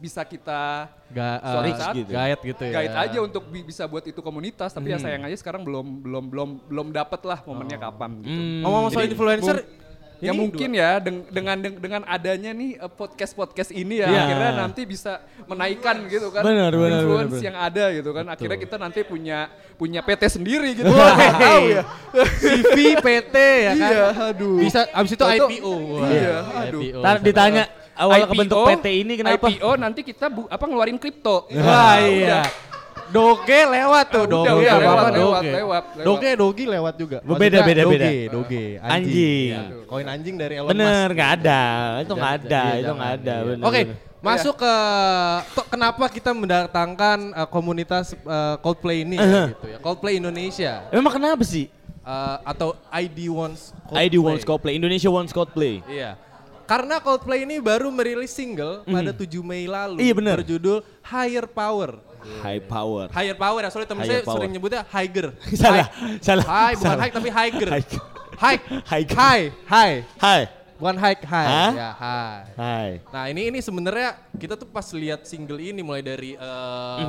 bisa 0.00 0.24
kita 0.24 0.88
Ga, 1.12 1.28
suatu 1.44 1.68
uh, 1.68 1.76
saat 1.76 1.92
gitu. 1.92 2.08
Guide 2.08 2.40
gitu 2.40 2.62
ya. 2.64 2.72
guide 2.72 2.96
aja 2.96 3.18
untuk 3.20 3.44
bi- 3.52 3.60
bisa 3.60 3.84
buat 3.84 4.00
itu 4.00 4.16
komunitas 4.20 4.72
tapi 4.72 4.88
ya 4.88 4.96
sayang 4.96 5.28
aja 5.28 5.36
sekarang 5.36 5.60
belum 5.60 6.00
belum 6.00 6.24
belum 6.32 6.48
belum 6.72 6.86
dapet 6.88 7.20
lah 7.28 7.44
momennya 7.44 7.76
kapan 7.76 8.16
gitu. 8.24 8.40
Ngomong 8.64 8.88
soal 8.88 9.04
influencer, 9.04 9.60
ya 10.20 10.32
mungkin 10.32 10.70
ya 10.70 11.00
deng- 11.00 11.24
dengan 11.26 11.56
deng- 11.56 11.80
dengan 11.80 12.02
adanya 12.04 12.52
nih 12.52 12.70
podcast 12.92 13.32
podcast 13.32 13.70
ini 13.70 13.98
ya 13.98 14.06
Iya. 14.06 14.20
akhirnya 14.22 14.50
nanti 14.58 14.82
bisa 14.84 15.18
menaikkan 15.44 16.04
gitu 16.06 16.28
kan 16.28 16.44
Benar, 16.44 16.70
benar, 16.70 17.00
influence 17.00 17.32
benar, 17.34 17.46
yang 17.48 17.56
ada 17.56 17.84
gitu 17.90 18.10
kan 18.12 18.24
akhirnya 18.28 18.58
kita 18.58 18.76
nanti 18.76 19.00
punya 19.02 19.48
punya 19.74 20.00
PT 20.00 20.22
sendiri 20.30 20.76
gitu 20.76 20.92
tahu 20.92 21.64
ya 21.70 21.82
CV, 22.36 22.76
PT 22.96 23.36
ya 23.64 23.72
kan? 23.72 23.90
Iya, 23.90 24.04
aduh. 24.30 24.56
Bisa, 24.60 24.80
abis 24.90 25.10
itu 25.10 25.24
IPO. 25.24 25.72
Wah, 25.96 26.04
Iya, 26.06 26.36
aduh. 26.60 26.80
IPO. 26.82 27.00
Ntar 27.00 27.16
ditanya 27.20 27.62
awal 27.94 28.18
IPO, 28.18 28.28
kebentuk 28.30 28.58
PT 28.66 28.86
ini 28.98 29.12
kenapa? 29.16 29.46
IPO 29.48 29.70
nanti 29.76 30.00
kita 30.02 30.26
bu- 30.28 30.44
apa 30.46 30.60
ngeluarin 30.62 30.96
kripto 30.96 31.48
Wah 31.50 31.96
iya. 31.96 32.44
Doge 33.10 33.60
lewat 33.66 34.06
tuh, 34.08 34.24
Doge. 34.24 34.46
udah, 34.46 34.54
udah, 34.54 34.72
apa-apa, 34.72 34.86
lewat, 34.86 35.10
lewat, 35.10 35.14
Doge. 35.14 35.50
lewat, 35.50 35.84
lewat. 35.92 36.06
Doge, 36.06 36.30
Dogi 36.34 36.64
lewat 36.64 36.94
juga. 36.94 37.18
Beda, 37.18 37.30
Maksudnya 37.30 37.62
beda, 37.66 37.82
Doge, 37.82 37.92
beda. 37.92 38.08
Doge, 38.30 38.64
anjing. 38.76 38.90
Anjing. 38.94 39.50
Ya, 39.50 39.62
Koin 39.84 40.06
anjing 40.06 40.36
dari 40.36 40.54
Elon 40.56 40.70
Bener, 40.70 41.06
Musk. 41.06 41.16
nggak 41.16 41.30
ada. 41.36 41.62
Itu 42.00 42.12
nggak 42.14 42.34
ada, 42.38 42.62
Iya, 42.62 42.78
itu 42.78 42.92
nggak 42.92 43.12
ada. 43.12 43.34
Iya. 43.34 43.44
bener, 43.44 43.64
Oke, 43.64 43.80
bener. 43.82 43.96
masuk 44.20 44.54
ke 44.56 44.74
to- 45.50 45.68
kenapa 45.68 46.04
kita 46.06 46.30
mendatangkan 46.30 47.18
uh, 47.32 47.48
komunitas 47.48 48.06
uh, 48.22 48.56
Coldplay 48.58 49.02
ini 49.02 49.16
ya, 49.16 49.50
gitu 49.50 49.66
ya. 49.66 49.78
Coldplay 49.80 50.14
Indonesia 50.16 50.72
Emang 50.88 51.10
kenapa 51.10 51.42
sih? 51.42 51.66
uh, 52.00 52.36
atau 52.44 52.72
ID 52.90 53.26
Wants 53.28 53.74
Coldplay. 53.82 54.06
ID 54.06 54.14
Wants 54.16 54.44
Coldplay, 54.44 54.72
Indonesia 54.74 55.08
Wants 55.08 55.32
Coldplay. 55.32 55.82
Iya. 55.84 56.14
Karena 56.64 57.02
Coldplay 57.02 57.42
ini 57.42 57.58
baru 57.58 57.90
merilis 57.90 58.30
single 58.30 58.86
pada 58.86 59.10
7 59.10 59.26
Mei 59.42 59.66
lalu 59.66 59.98
Iya, 59.98 60.14
bener. 60.14 60.38
berjudul 60.38 60.86
Higher 61.02 61.50
Power. 61.50 61.98
High 62.20 62.60
power. 62.62 63.06
Higher 63.10 63.34
Power 63.34 63.60
ya, 63.60 63.68
soalnya 63.68 63.90
temen 63.90 64.02
Higher 64.02 64.12
saya 64.12 64.22
power. 64.24 64.34
sering 64.38 64.50
nyebutnya 64.52 64.82
Higher. 64.86 65.26
Salah, 65.60 65.86
High. 65.88 66.18
salah. 66.20 66.44
High, 66.44 66.74
bukan 66.74 66.84
salah. 66.86 67.00
high 67.00 67.12
tapi 67.12 67.28
Higher. 67.28 67.68
High. 67.70 67.84
High. 68.40 68.58
High. 69.10 69.44
High. 69.66 69.96
Hai. 70.16 70.42
Bukan 70.80 70.96
high, 70.96 71.12
high. 71.20 71.44
Hah? 71.44 71.72
Ya, 71.76 71.90
high. 71.92 72.40
Hai. 72.56 72.90
Nah 73.12 73.24
ini 73.28 73.52
ini 73.52 73.60
sebenarnya 73.60 74.16
kita 74.32 74.56
tuh 74.56 74.64
pas 74.64 74.88
lihat 74.96 75.28
single 75.28 75.60
ini 75.60 75.84
mulai 75.84 76.00
dari 76.00 76.40
eh, 76.40 77.06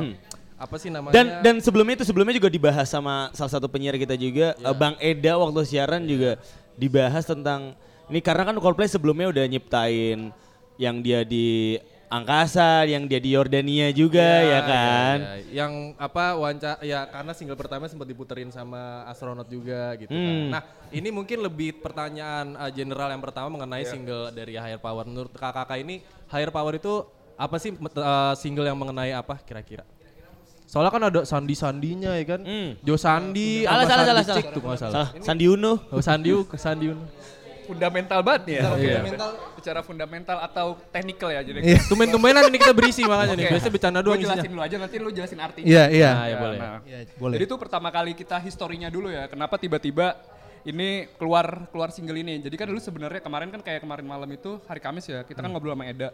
apa 0.60 0.76
sih 0.76 0.92
namanya? 0.92 1.16
Dan 1.16 1.26
dan 1.40 1.56
sebelumnya 1.64 1.96
itu 1.96 2.04
sebelumnya 2.04 2.36
juga 2.36 2.52
dibahas 2.52 2.84
sama 2.86 3.32
salah 3.32 3.48
satu 3.48 3.72
penyiar 3.72 3.96
kita 3.96 4.20
juga 4.20 4.60
Iya. 4.60 4.68
eh, 4.68 4.76
Bang 4.76 5.00
Eda 5.00 5.40
waktu 5.40 5.64
siaran 5.64 6.04
juga 6.04 6.36
dibahas 6.76 7.24
tentang 7.24 7.72
ini 8.12 8.20
karena 8.20 8.44
kan 8.44 8.60
Coldplay 8.60 8.92
sebelumnya 8.92 9.32
udah 9.32 9.46
nyiptain 9.48 10.36
yang 10.76 11.00
dia 11.00 11.24
di 11.24 11.80
angkasa, 12.12 12.84
yang 12.84 13.08
dia 13.08 13.18
di 13.18 13.32
Yordania 13.32 13.88
juga 13.90 14.20
Iya, 14.20 14.52
ya 14.52 14.60
kan. 14.62 15.18
iya, 15.18 15.34
iya. 15.40 15.52
Yang 15.64 15.72
apa 15.96 16.24
wawancara 16.36 16.76
ya 16.82 17.08
karena 17.08 17.32
single 17.32 17.56
pertama 17.56 17.88
sempat 17.88 18.04
diputerin 18.04 18.52
sama 18.52 19.08
astronot 19.08 19.48
juga 19.48 19.96
gitu 19.96 20.12
kan. 20.12 20.20
Hmm. 20.36 20.52
Nah, 20.52 20.62
ini 20.92 21.08
mungkin 21.08 21.40
lebih 21.40 21.80
pertanyaan 21.80 22.54
uh, 22.54 22.68
general 22.70 23.08
yang 23.08 23.24
pertama 23.24 23.48
mengenai 23.50 23.82
Iya. 23.82 23.90
single 23.90 24.30
dari 24.30 24.54
Higher 24.54 24.78
Power. 24.78 25.08
Menurut 25.08 25.32
kakak 25.32 25.72
ini 25.80 26.04
Higher 26.28 26.52
Power 26.52 26.76
itu 26.76 27.08
apa 27.34 27.56
sih 27.56 27.72
uh, 27.74 28.36
single 28.36 28.68
yang 28.68 28.76
mengenai 28.76 29.16
apa 29.16 29.40
kira-kira? 29.40 29.88
Soalnya 30.68 30.88
kan 30.88 31.04
ada 31.04 31.22
sandi-sandinya 31.24 32.16
ya 32.16 32.24
kan. 32.24 32.42
Hmm. 32.44 32.80
Jo 32.80 32.96
Sandi, 32.96 33.68
Salah 33.68 33.84
salah 33.84 34.04
Sandi 34.04 34.08
salah 34.08 34.24
salah. 34.24 34.44
Tuh 34.52 34.62
salah. 34.62 34.78
Salah. 34.80 35.08
Sandi 35.20 35.46
Uno. 35.48 35.74
Oh, 35.92 36.00
Sandi 36.00 36.30
U- 36.32 36.48
Sandi 36.56 36.86
Uno. 36.88 37.04
Fundamental 37.64 38.20
banget 38.20 38.42
nih 38.44 38.54
ya 38.54 38.62
Iya. 38.62 38.72
fundamental 38.96 39.30
secara 39.54 39.80
fundamental 39.82 40.38
atau 40.40 40.68
technical 40.88 41.30
ya 41.30 41.42
jadi 41.42 41.58
Iya, 41.62 41.80
tumben-tumbenan 41.86 42.44
ini 42.46 42.58
kita 42.58 42.72
berisi 42.72 43.02
makanya 43.04 43.34
nih. 43.34 43.46
Oke. 43.46 43.54
Biasanya 43.54 43.74
bercanda 43.74 44.00
doang 44.00 44.16
isinya. 44.16 44.34
jelasin 44.34 44.50
dulu 44.50 44.62
aja 44.62 44.76
nanti 44.78 44.96
lu 44.98 45.10
jelasin 45.10 45.40
artinya 45.40 45.68
Iya, 45.68 45.84
iya. 45.90 46.10
Nah, 46.10 46.16
Nah, 46.16 46.26
ya 46.26 46.36
boleh. 46.38 46.58
nah. 46.58 46.80
boleh. 47.16 47.36
Jadi 47.36 47.46
itu 47.46 47.56
pertama 47.56 47.90
kali 47.90 48.12
kita 48.14 48.38
historinya 48.38 48.88
dulu 48.88 49.08
ya. 49.08 49.26
Kenapa 49.26 49.56
tiba-tiba 49.56 50.18
ini 50.62 50.90
keluar 51.16 51.46
keluar 51.68 51.90
single 51.90 52.14
ini. 52.16 52.38
Jadi 52.38 52.54
kan 52.54 52.66
dulu 52.66 52.78
sebenarnya 52.78 53.18
kemarin 53.20 53.50
kan 53.50 53.62
kayak 53.62 53.82
kemarin 53.82 54.06
malam 54.06 54.30
itu 54.30 54.62
hari 54.64 54.78
Kamis 54.78 55.06
ya. 55.06 55.22
Kita 55.22 55.40
kan 55.40 55.46
Hmm. 55.46 55.56
ngobrol 55.56 55.74
sama 55.74 55.86
Eda. 55.86 56.10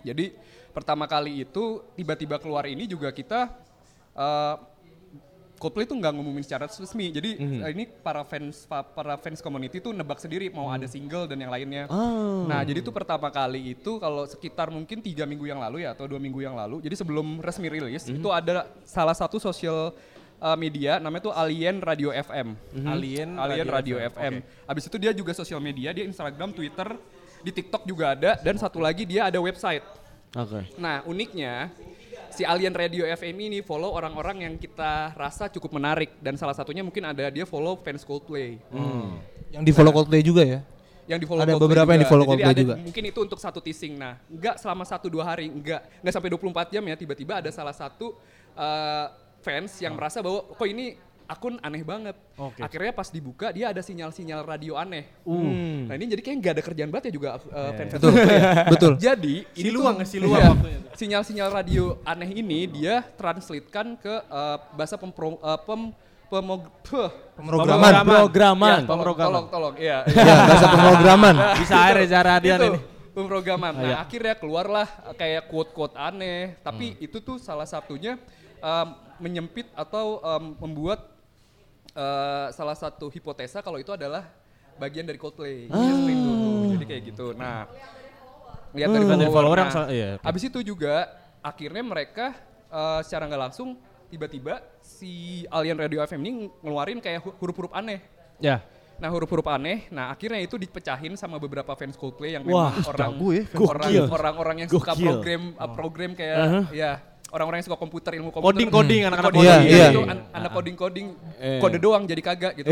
Jadi 0.00 0.32
pertama 0.70 1.04
kali 1.04 1.42
itu 1.42 1.64
tiba-tiba 1.92 2.36
keluar 2.36 2.64
ini 2.64 2.84
juga 2.84 3.10
kita 3.10 3.52
eh, 4.10 4.54
Coldplay 5.60 5.84
tuh 5.84 5.92
nggak 5.92 6.08
ngumumin 6.10 6.40
secara 6.40 6.64
resmi. 6.64 7.12
Jadi 7.12 7.36
Hmm. 7.36 7.60
eh, 7.60 7.70
ini 7.70 7.84
para 7.84 8.24
fans 8.24 8.64
pa- 8.64 8.80
para 8.80 9.14
fans 9.14 9.38
community 9.38 9.76
tuh 9.76 9.92
nebak 9.92 10.16
sendiri 10.16 10.48
mau 10.48 10.64
Hmm. 10.66 10.80
ada 10.80 10.86
single 10.88 11.28
dan 11.28 11.36
yang 11.36 11.52
lainnya. 11.52 11.84
Oh. 11.86 12.48
Nah 12.48 12.64
jadi 12.64 12.80
itu 12.80 12.88
pertama 12.88 13.28
kali 13.28 13.76
itu 13.76 14.00
kalau 14.00 14.24
sekitar 14.24 14.72
mungkin 14.72 14.98
tiga 14.98 15.22
minggu 15.22 15.44
yang 15.44 15.60
lalu 15.60 15.84
ya 15.84 15.92
atau 15.92 16.08
dua 16.08 16.16
minggu 16.16 16.40
yang 16.40 16.56
lalu. 16.56 16.80
Jadi 16.80 16.96
sebelum 16.96 17.38
resmi 17.38 17.68
rilis 17.68 18.08
itu 18.08 18.28
ada 18.30 18.64
salah 18.82 19.12
satu 19.12 19.36
sosial 19.36 19.92
uh, 20.40 20.56
media 20.56 20.96
namanya 20.96 21.28
tuh 21.28 21.34
Alien 21.36 21.78
Radio 21.78 22.08
FM. 22.08 22.56
Alien 22.82 23.36
Alien 23.36 23.68
Radio, 23.68 24.00
FM. 24.00 24.40
Habis 24.64 24.88
itu 24.88 24.96
dia 24.96 25.12
juga 25.12 25.36
sosial 25.36 25.60
media, 25.60 25.92
dia 25.92 26.02
Instagram, 26.02 26.50
Twitter, 26.50 26.88
di 27.40 27.52
TikTok 27.52 27.84
juga 27.84 28.12
ada 28.12 28.36
dan 28.36 28.56
satu 28.56 28.80
lagi 28.80 29.04
dia 29.04 29.28
ada 29.28 29.36
website. 29.36 29.84
Oke. 30.30 30.64
Nah 30.76 31.04
uniknya 31.04 31.68
si 32.40 32.48
Alien 32.48 32.72
Radio 32.72 33.04
FM 33.04 33.36
ini 33.52 33.58
follow 33.60 33.92
orang-orang 33.92 34.48
yang 34.48 34.54
kita 34.56 35.12
rasa 35.12 35.52
cukup 35.52 35.76
menarik 35.76 36.16
dan 36.24 36.40
salah 36.40 36.56
satunya 36.56 36.80
mungkin 36.80 37.04
ada 37.04 37.28
dia 37.28 37.44
follow 37.44 37.76
fans 37.84 38.00
Coldplay. 38.00 38.56
Yang 39.52 39.62
di 39.68 39.72
follow 39.76 39.92
Coldplay 39.92 40.24
juga 40.24 40.40
ya? 40.48 40.64
yang 41.04 41.18
di 41.18 41.26
follow 41.26 41.42
Ada 41.42 41.58
Coldplay 41.58 41.68
beberapa 41.74 41.90
yang 41.90 41.98
juga. 41.98 42.06
di-follow 42.06 42.24
Jadi 42.24 42.30
Coldplay 42.32 42.54
ada- 42.54 42.62
juga. 42.62 42.74
Mungkin 42.86 43.04
itu 43.10 43.18
untuk 43.20 43.38
satu 43.42 43.58
teasing. 43.58 43.98
Nah, 43.98 44.14
enggak 44.30 44.62
selama 44.62 44.86
satu 44.86 45.10
dua 45.10 45.26
hari, 45.26 45.50
enggak 45.50 45.82
enggak 46.00 46.14
sampai 46.14 46.30
24 46.30 46.70
jam 46.70 46.82
ya. 46.86 46.94
Tiba-tiba 46.94 47.34
ada 47.42 47.50
salah 47.50 47.74
satu 47.74 48.14
uh, 48.54 49.06
fans 49.42 49.74
yang 49.82 49.98
merasa 49.98 50.22
bahwa 50.22 50.46
kok 50.54 50.68
ini 50.70 50.94
akun 51.30 51.62
aneh 51.62 51.86
banget. 51.86 52.18
Akhirnya 52.58 52.90
pas 52.90 53.06
dibuka 53.06 53.54
dia 53.54 53.70
ada 53.70 53.78
sinyal-sinyal 53.78 54.42
radio 54.42 54.74
aneh. 54.74 55.06
Nah 55.86 55.94
ini 55.94 56.10
jadi 56.10 56.22
kayak 56.26 56.36
nggak 56.42 56.52
ada 56.58 56.62
kerjaan 56.66 56.90
banget 56.90 57.04
ya 57.08 57.12
juga 57.14 57.28
uh, 57.38 57.70
fans 57.78 57.92
Betul. 57.94 58.12
Betul. 58.74 58.92
Jadi 58.98 59.34
ini 59.54 59.66
Siluang, 59.70 59.96
tuh 60.02 60.08
siluang 60.10 60.40
iya, 60.42 60.50
waktunya. 60.50 60.78
sinyal-sinyal 60.98 61.48
radio 61.54 61.84
aneh 62.02 62.30
ini 62.34 62.66
dia 62.66 63.06
translatekan 63.14 63.94
ke 63.94 64.14
uh, 64.26 64.58
bahasa 64.74 64.98
pempro, 64.98 65.38
uh, 65.38 65.54
pem 65.62 65.94
pemog- 66.26 66.70
puh. 66.82 67.10
Pemrograman. 67.38 67.92
Programan. 68.06 68.80
Ya, 68.82 68.88
tolong, 68.90 69.16
tolong, 69.16 69.46
tolong, 69.50 69.74
iya. 69.78 69.98
Ya, 70.10 70.34
bahasa 70.46 70.66
pemrograman. 70.70 71.34
Bisa 71.62 71.74
aja 71.78 71.92
Reza 71.96 72.20
Radian 72.20 72.58
ini. 72.74 72.78
pemrograman. 73.10 73.72
Nah, 73.74 74.02
akhirnya 74.02 74.34
keluarlah 74.38 74.86
kayak 75.18 75.50
quote-quote 75.50 75.98
aneh, 75.98 76.54
tapi 76.62 76.94
itu 77.02 77.18
tuh 77.18 77.40
salah 77.42 77.66
satunya 77.66 78.14
um, 78.62 78.88
menyempit 79.18 79.66
atau 79.74 80.22
um, 80.22 80.54
membuat 80.62 81.09
uh, 82.00 82.48
salah 82.50 82.72
satu 82.74 83.06
hipotesa 83.06 83.60
kalau 83.60 83.76
itu 83.76 83.92
adalah 83.92 84.24
bagian 84.76 85.04
dari 85.04 85.16
Coldplay. 85.16 85.68
Seperti 85.68 86.10
itu 86.10 86.30
tuh. 86.32 86.52
Jadi 86.72 86.84
kayak 86.86 87.02
gitu. 87.06 87.26
Nah, 87.34 87.68
lihat 88.72 88.88
dari 88.88 89.04
Bukan 89.04 89.18
dari 89.18 89.28
follower. 89.28 89.56
follower 89.60 89.84
Nah, 89.84 89.88
iya. 89.92 90.10
Abis 90.20 90.42
itu 90.42 90.60
juga 90.62 91.04
akhirnya 91.40 91.82
mereka 91.82 92.32
uh, 92.66 93.00
secara 93.00 93.26
nggak 93.26 93.42
langsung 93.42 93.76
tiba-tiba 94.08 94.58
si 94.80 95.44
Alien 95.48 95.78
Radio 95.78 96.00
FM 96.00 96.20
ini 96.20 96.30
ngeluarin 96.60 96.98
kayak 96.98 97.20
hu- 97.20 97.36
huruf-huruf 97.36 97.70
aneh. 97.70 98.00
Ya. 98.38 98.64
Nah 98.96 99.08
huruf-huruf 99.08 99.48
aneh, 99.48 99.88
nah 99.88 100.08
akhirnya 100.08 100.36
itu 100.38 100.56
dipecahin 100.56 101.16
sama 101.16 101.36
beberapa 101.36 101.72
fans 101.72 101.96
Coldplay 101.96 102.36
yang 102.36 102.44
Wah, 102.44 102.68
memang 102.68 102.84
orang 102.86 103.08
jago 103.08 103.28
ya, 103.32 103.42
orang 103.56 103.88
Gokil. 103.88 104.04
orang-orang 104.12 104.56
yang 104.60 104.68
suka 104.68 104.92
Gokil. 104.92 105.04
program 105.08 105.42
uh, 105.56 105.70
program 105.72 106.10
kayak 106.12 106.36
Uh-huh. 106.36 106.64
ya 106.70 106.92
orang-orang 107.30 107.58
yang 107.58 107.66
suka 107.66 107.78
komputer 107.78 108.12
ilmu 108.14 108.28
komputer 108.28 108.46
Coding, 108.50 108.68
coding, 108.68 109.00
anak-anak 109.04 109.30
coding, 109.30 109.42
coding. 109.44 109.62
Iya, 109.66 109.86
itu 109.86 110.00
iya. 110.00 110.10
an- 110.10 110.26
anak 110.32 110.50
coding 110.50 110.76
coding 110.76 111.06
Eh. 111.36 111.58
kode 111.58 111.78
doang 111.78 112.02
jadi 112.04 112.20
kagak 112.20 112.52
gitu 112.54 112.68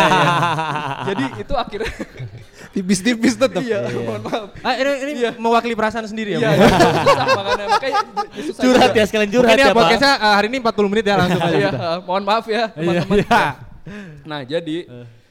jadi 1.08 1.24
itu 1.38 1.54
akhirnya 1.54 1.92
Tipis-tipis 2.72 3.36
tetap. 3.36 3.60
iya 3.60 3.84
mohon 3.84 4.22
maaf 4.22 4.48
Ah, 4.60 4.74
ini, 4.74 4.90
ini 5.04 5.12
mewakili 5.36 5.72
perasaan 5.72 6.04
sendiri 6.04 6.34
ya. 6.34 6.40
iya 6.40 6.50
Bu? 6.50 6.64
susah 6.64 7.26
makanya 7.28 7.64
makanya 7.68 8.00
susah 8.40 8.62
curhat 8.62 8.88
juga. 8.88 8.96
ya 8.96 9.04
sekalian 9.04 9.30
curhat 9.30 9.44
Mungkin 9.46 9.60
ya, 9.60 9.62
ya 9.62 9.68
Pak. 9.68 9.78
podcastnya 9.78 10.12
uh, 10.16 10.34
hari 10.34 10.46
ini 10.48 10.58
40 10.58 10.88
menit 10.88 11.04
ya 11.04 11.14
langsung 11.16 11.40
aja. 11.42 11.52
Iya, 11.52 11.70
eh, 11.70 11.98
mohon 12.02 12.22
maaf 12.22 12.44
ya 12.46 12.62
teman-teman 12.70 13.16
iya. 13.18 13.42
nah 14.24 14.40
jadi 14.42 14.76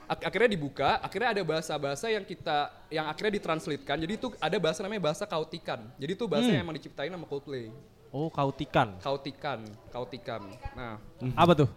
ak- 0.05 0.23
akhirnya 0.23 0.49
dibuka 0.49 0.89
akhirnya 0.99 1.29
ada 1.31 1.41
bahasa-bahasa 1.41 2.05
yang 2.07 2.21
kita 2.21 2.57
yang 2.89 3.05
akhirnya 3.05 3.33
ditranslatekan 3.33 3.97
jadi 3.97 4.13
itu 4.13 4.27
ada 4.37 4.57
bahasa 4.57 4.79
namanya 4.81 5.01
bahasa 5.03 5.23
kautikan 5.25 5.81
jadi 5.95 6.11
itu 6.13 6.25
bahasa 6.25 6.45
yang 6.47 6.61
emang 6.61 6.75
diciptain 6.75 7.09
sama 7.09 7.25
Coldplay 7.25 7.73
Oh, 8.11 8.27
kautikan. 8.27 8.99
kautikan 8.99 9.59
kautikan 9.87 10.41
nah 10.75 10.99
Apa 11.33 11.55
tuh? 11.55 11.69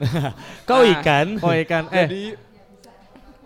Kau 0.68 0.80
Nah. 0.80 0.96
ikan. 0.96 1.26
Oh, 1.38 1.52
ikan. 1.54 1.84
Eh, 1.86 1.96
jadi 2.00 2.22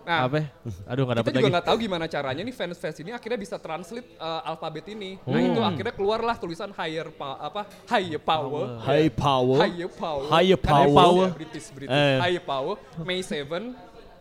nah 0.05 0.29
apa? 0.29 0.37
ya? 0.37 0.45
Aduh, 0.85 1.01
nggak 1.03 1.17
kita 1.17 1.19
dapet 1.19 1.31
juga 1.31 1.41
lagi. 1.41 1.51
nggak 1.51 1.65
tahu 1.65 1.77
gimana 1.79 2.05
caranya 2.05 2.41
nih 2.41 2.53
fans 2.53 2.77
fans 2.77 2.93
ini 2.95 3.09
akhirnya 3.09 3.35
bisa 3.35 3.57
translate 3.57 4.05
uh, 4.15 4.45
alfabet 4.45 4.85
ini. 4.87 5.17
Nah 5.19 5.33
Hmm. 5.35 5.49
itu 5.49 5.61
akhirnya 5.61 5.91
keluarlah 5.91 6.35
tulisan 6.35 6.69
higher 6.71 7.09
pa 7.09 7.35
apa 7.39 7.65
higher 7.85 8.17
power. 8.17 8.79
High 8.79 9.09
power. 9.09 9.57
Higher 9.59 9.89
power. 9.91 10.25
Higher 10.29 10.57
Kan 10.57 10.69
power. 10.71 10.93
power. 10.95 11.27
British 11.33 11.67
British. 11.69 11.89
Eh. 11.91 12.17
Higher 12.17 12.43
power. 12.43 12.75
May 13.01 13.19
7. 13.19 13.45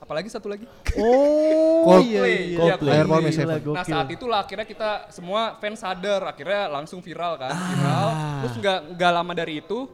Apalagi 0.05 0.29
satu 0.29 0.47
lagi. 0.47 0.69
Oh, 1.01 1.81
Coldplay. 1.89 2.53
Iya, 2.53 2.77
Coldplay. 2.77 2.93
Air 2.95 3.07
7. 3.09 3.73
Nah 3.73 3.85
saat 3.85 4.09
itulah 4.11 4.39
akhirnya 4.39 4.65
kita 4.65 4.91
semua 5.09 5.57
fans 5.57 5.81
sadar 5.81 6.21
akhirnya 6.29 6.69
langsung 6.69 7.01
viral 7.01 7.41
kan 7.41 7.49
Ah. 7.49 7.65
viral 7.73 8.09
terus 8.45 8.55
nggak 8.61 8.79
nggak 8.95 9.13
lama 9.15 9.33
dari 9.33 9.55
itu 9.59 9.89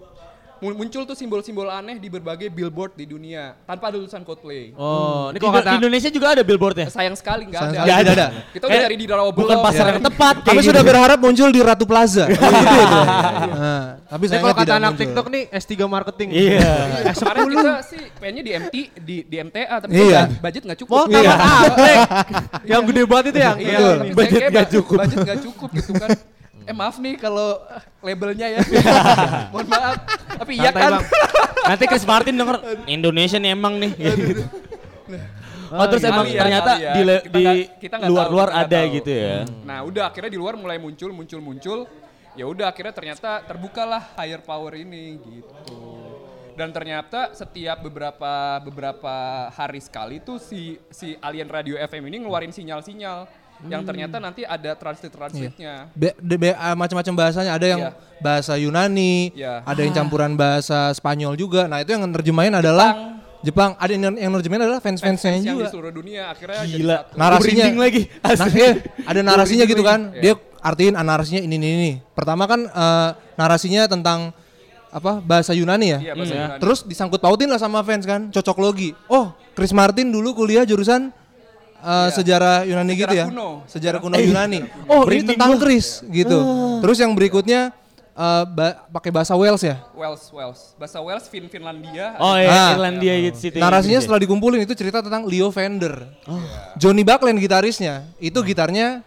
muncul 0.62 1.02
tuh 1.02 1.12
simbol-simbol 1.12 1.64
aneh 1.66 1.96
di 1.96 2.06
berbagai 2.06 2.46
billboard 2.46 2.92
di 2.92 3.04
dunia 3.04 3.56
tanpa 3.62 3.88
ada 3.88 3.96
tulisan 3.96 4.20
Coldplay 4.20 4.72
Oh, 4.72 5.28
ini 5.28 5.36
Di, 5.36 5.38
kok 5.38 5.50
kata 5.50 5.64
di 5.66 5.76
Indonesia 5.78 6.10
juga 6.10 6.26
ada 6.30 6.42
billboardnya. 6.42 6.86
sayang 6.86 7.14
sekali 7.14 7.48
nggak 7.48 7.56
ada 7.58 7.72
sekali 7.72 7.88
tidak 7.98 8.14
ada. 8.14 8.26
kita 8.50 8.64
udah 8.66 8.80
dari 8.82 8.96
di 8.96 9.06
Rawa 9.06 9.30
Bukan 9.30 9.58
pasar 9.58 9.84
ya. 9.84 9.90
yang 9.90 10.04
tepat. 10.04 10.34
kayak 10.36 10.46
Kami 10.46 10.58
gitu. 10.58 10.68
sudah 10.68 10.82
berharap 10.82 11.18
muncul 11.18 11.48
di 11.48 11.60
Ratu 11.60 11.84
Plaza. 11.84 12.24
Gitu 12.26 12.44
aja. 12.44 13.00
Nah, 13.50 13.84
tapi 14.04 14.22
Ini 14.22 14.30
sayangnya 14.30 14.52
kalau 14.52 14.60
kata 14.62 14.74
anak. 14.76 14.92
TikTok 14.96 15.26
nih 15.28 15.42
S3 15.50 15.72
marketing. 15.86 16.28
Iya. 16.30 16.72
Iya, 17.00 17.12
kemarin 17.14 17.42
kita 17.48 17.72
sih 17.82 18.02
pengennya 18.14 18.42
di 18.42 18.52
MT 18.54 18.74
di 19.00 19.16
di 19.24 19.36
MTA 19.38 19.76
tapi 19.78 19.90
Iya. 19.92 20.20
kan 20.20 20.30
budget 20.40 20.62
nggak 20.66 20.78
cukup. 20.78 20.94
Oh, 20.94 21.04
Iya. 21.08 21.34
Yang 22.70 22.82
gede 22.86 23.02
banget 23.04 23.24
itu 23.26 23.38
yang. 23.38 23.56
Iya, 23.56 23.70
ini. 23.70 23.80
saya 23.80 24.12
Budget 24.12 24.40
nggak 24.46 24.68
cukup. 24.70 24.96
Budget 25.00 25.18
nggak 25.22 25.40
cukup 25.42 25.68
gitu 25.72 25.92
kan. 25.94 26.10
Eh 26.62 26.74
maaf 26.74 26.96
nih 26.96 27.16
kalau 27.16 27.56
eh, 27.66 27.82
labelnya 28.02 28.46
ya. 28.48 28.60
Mohon 29.52 29.66
maaf. 29.68 29.94
Tapi 30.38 30.52
iya 30.54 30.70
Santai, 30.70 30.82
kan. 30.82 30.92
Bang. 30.92 31.04
Nanti 31.66 31.84
Chris 31.86 32.04
Martin 32.04 32.34
denger 32.36 32.56
Indonesia 32.86 33.36
nih 33.36 33.50
emang 33.52 33.74
nih. 33.76 33.92
Gitu. 33.94 34.42
Oh, 35.70 35.86
terus 35.86 36.02
Kali 36.02 36.10
emang 36.10 36.26
ya, 36.26 36.40
ternyata 36.42 36.70
kali 36.74 36.82
ya. 36.82 36.90
di 36.90 37.02
Kita 37.06 37.30
di 37.30 37.42
nggak- 37.46 37.78
kita 37.78 37.94
nggak 37.94 38.10
luar-luar 38.10 38.48
tahu, 38.50 38.58
kita 38.58 38.66
ada 38.66 38.80
tahu. 38.82 38.94
gitu 38.98 39.10
ya. 39.14 39.36
Nah, 39.62 39.78
udah 39.86 40.04
akhirnya 40.10 40.30
di 40.34 40.40
luar 40.42 40.54
mulai 40.58 40.78
muncul 40.82 41.10
muncul 41.14 41.38
muncul. 41.38 41.78
Ya 42.34 42.42
udah 42.42 42.66
akhirnya 42.66 42.90
ternyata 42.90 43.38
terbukalah 43.46 44.02
higher 44.18 44.42
power 44.42 44.74
ini 44.74 45.14
gitu. 45.22 45.78
Dan 46.58 46.74
ternyata 46.74 47.30
setiap 47.32 47.86
beberapa 47.86 48.58
beberapa 48.60 49.14
hari 49.54 49.78
sekali 49.78 50.18
tuh 50.18 50.42
si 50.42 50.74
si 50.90 51.14
alien 51.22 51.46
radio 51.46 51.78
FM 51.78 52.02
ini 52.10 52.26
ngeluarin 52.26 52.50
sinyal-sinyal 52.50 53.30
yang 53.66 53.82
ternyata 53.82 54.16
nanti 54.16 54.42
ada 54.42 54.72
translate 54.72 55.12
translate-nya. 55.12 55.90
Be- 55.92 56.16
de- 56.16 56.38
be- 56.38 56.56
ah, 56.56 56.72
macam-macam 56.72 57.12
bahasanya 57.12 57.52
ada 57.52 57.66
yang 57.66 57.80
Iya. 57.82 57.90
bahasa 58.18 58.52
Yunani, 58.54 59.34
Iya. 59.34 59.60
ada 59.62 59.80
yang 59.80 59.92
campuran 59.92 60.32
bahasa 60.32 60.88
Spanyol 60.92 61.34
juga. 61.34 61.66
Nah, 61.66 61.82
itu 61.82 61.92
yang 61.92 62.06
nerjemahin 62.06 62.54
adalah 62.54 63.20
Jepang. 63.40 63.72
Ada 63.76 63.96
yang, 63.96 64.16
yang 64.16 64.32
nerjemahin 64.32 64.68
adalah 64.68 64.80
fans-fansnya 64.80 65.32
Fans 65.32 65.44
yang 65.44 65.56
juga. 65.56 65.68
di 65.68 65.72
seluruh 65.72 65.92
dunia 65.92 66.28
akhirnya 66.28 66.60
jadi 66.62 66.76
Gila. 66.76 66.96
satu. 66.96 67.16
Narasinya 67.16 67.64
lagi. 67.74 68.02
Nah, 68.20 68.48
iya, 68.52 68.70
ada 69.04 69.20
narasinya 69.20 69.64
gitu 69.64 69.82
kan. 69.82 70.00
Iya. 70.12 70.20
Dia 70.20 70.32
artiin 70.60 70.92
ah, 70.92 71.04
narasinya 71.04 71.40
ini 71.40 71.54
ini 71.56 71.68
ini. 71.74 71.92
Pertama 72.12 72.44
kan 72.44 72.60
eh, 72.64 73.08
narasinya 73.34 73.88
tentang 73.88 74.32
apa 74.90 75.22
bahasa 75.22 75.54
Yunani 75.54 75.86
ya. 75.88 75.98
Iya, 76.02 76.12
bahasa 76.12 76.34
Yunani. 76.34 76.60
Terus 76.60 76.78
disangkut 76.84 77.16
pautin 77.16 77.48
lah 77.48 77.56
sama 77.56 77.80
fans 77.80 78.04
kan, 78.04 78.28
cocok 78.28 78.56
logi. 78.58 78.90
Oh, 79.06 79.32
Chris 79.56 79.72
Martin 79.72 80.10
dulu 80.10 80.34
kuliah 80.34 80.68
jurusan 80.68 81.08
eh, 81.80 82.08
sejarah 82.12 82.62
Yunani 82.62 82.92
Sejarah 82.92 83.12
gitu 83.12 83.14
ya. 83.16 83.26
kuno. 83.26 83.48
Sejarah 83.64 83.98
kuno 83.98 84.14
Yunani. 84.16 84.60
Oh, 84.86 85.02
ini 85.02 85.24
merinding 85.24 85.28
tentang. 85.34 85.56
Chris 85.56 85.86
gitu. 86.04 86.38
Terus 86.80 86.96
yang 86.96 87.12
berikutnya 87.12 87.72
eh, 88.12 88.44
ba- 88.46 88.84
pakai 88.90 89.10
bahasa 89.10 89.32
Wales 89.32 89.60
ya. 89.60 89.80
Wales, 89.92 90.22
Wales. 90.28 90.60
Bahasa 90.76 90.98
Wales, 90.98 91.24
Fin 91.26 91.46
Finlandia. 91.46 92.16
Oh 92.16 92.36
iya, 92.36 92.48
Ah. 92.48 92.70
Irlandia 92.74 93.14
gitu 93.22 93.36
situ. 93.40 93.56
Narasinya 93.56 93.98
setelah 93.98 94.20
dikumpulin 94.20 94.60
itu 94.60 94.72
cerita 94.72 95.00
tentang 95.00 95.24
Leo 95.24 95.48
Fender. 95.48 96.04
Johnny 96.76 97.00
Buckland 97.00 97.36
gitarisnya. 97.36 98.04
Itu 98.16 98.40
gitarnya 98.40 99.00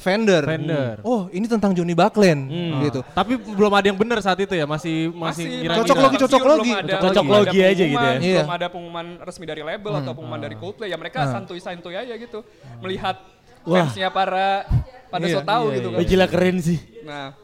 Fender. 0.00 0.42
Fender. 0.42 1.04
Oh, 1.04 1.28
ini 1.28 1.44
tentang 1.44 1.70
Johnny 1.70 1.92
Buckland 1.92 2.48
gitu. 2.82 3.04
Tapi 3.06 3.36
belum 3.36 3.68
ada 3.70 3.84
yang 3.84 3.94
benar 3.94 4.18
saat 4.18 4.40
itu 4.40 4.50
ya, 4.50 4.64
masih 4.64 5.12
masih, 5.12 5.44
ngira-ngira. 5.44 5.84
Cocok 5.84 5.96
logi, 6.00 6.16
cocok 6.16 6.40
Belum 6.40 6.56
logi. 6.56 6.72
Cocok 6.72 7.22
belum 7.22 7.36
logi 7.38 7.58
aja 7.60 7.70
gitu 7.76 7.84
ya. 7.84 8.00
pengumuman, 8.00 8.16
Iya. 8.18 8.40
Belum 8.40 8.54
ada 8.56 8.66
pengumuman 8.66 9.06
resmi 9.20 9.44
dari 9.44 9.60
label 9.60 9.92
atau 9.94 10.12
pengumuman 10.12 10.40
dari 10.40 10.56
Coldplay. 10.56 10.88
Ya 10.88 10.96
mereka 10.96 11.28
santuy-santuy 11.28 11.94
aja 11.94 12.14
gitu. 12.16 12.40
Melihat 12.80 13.20
Wah. 13.62 13.84
fansnya 13.84 14.08
para 14.08 14.64
pada 15.06 15.26
Iya, 15.28 15.36
so 15.36 15.40
tahu 15.44 15.64
iya, 15.68 15.76
gitu 15.76 15.88
Oh, 15.88 15.94
kan. 15.94 16.08
gila 16.08 16.26
keren 16.26 16.56
sih. 16.58 16.78
Nah, 17.04 17.36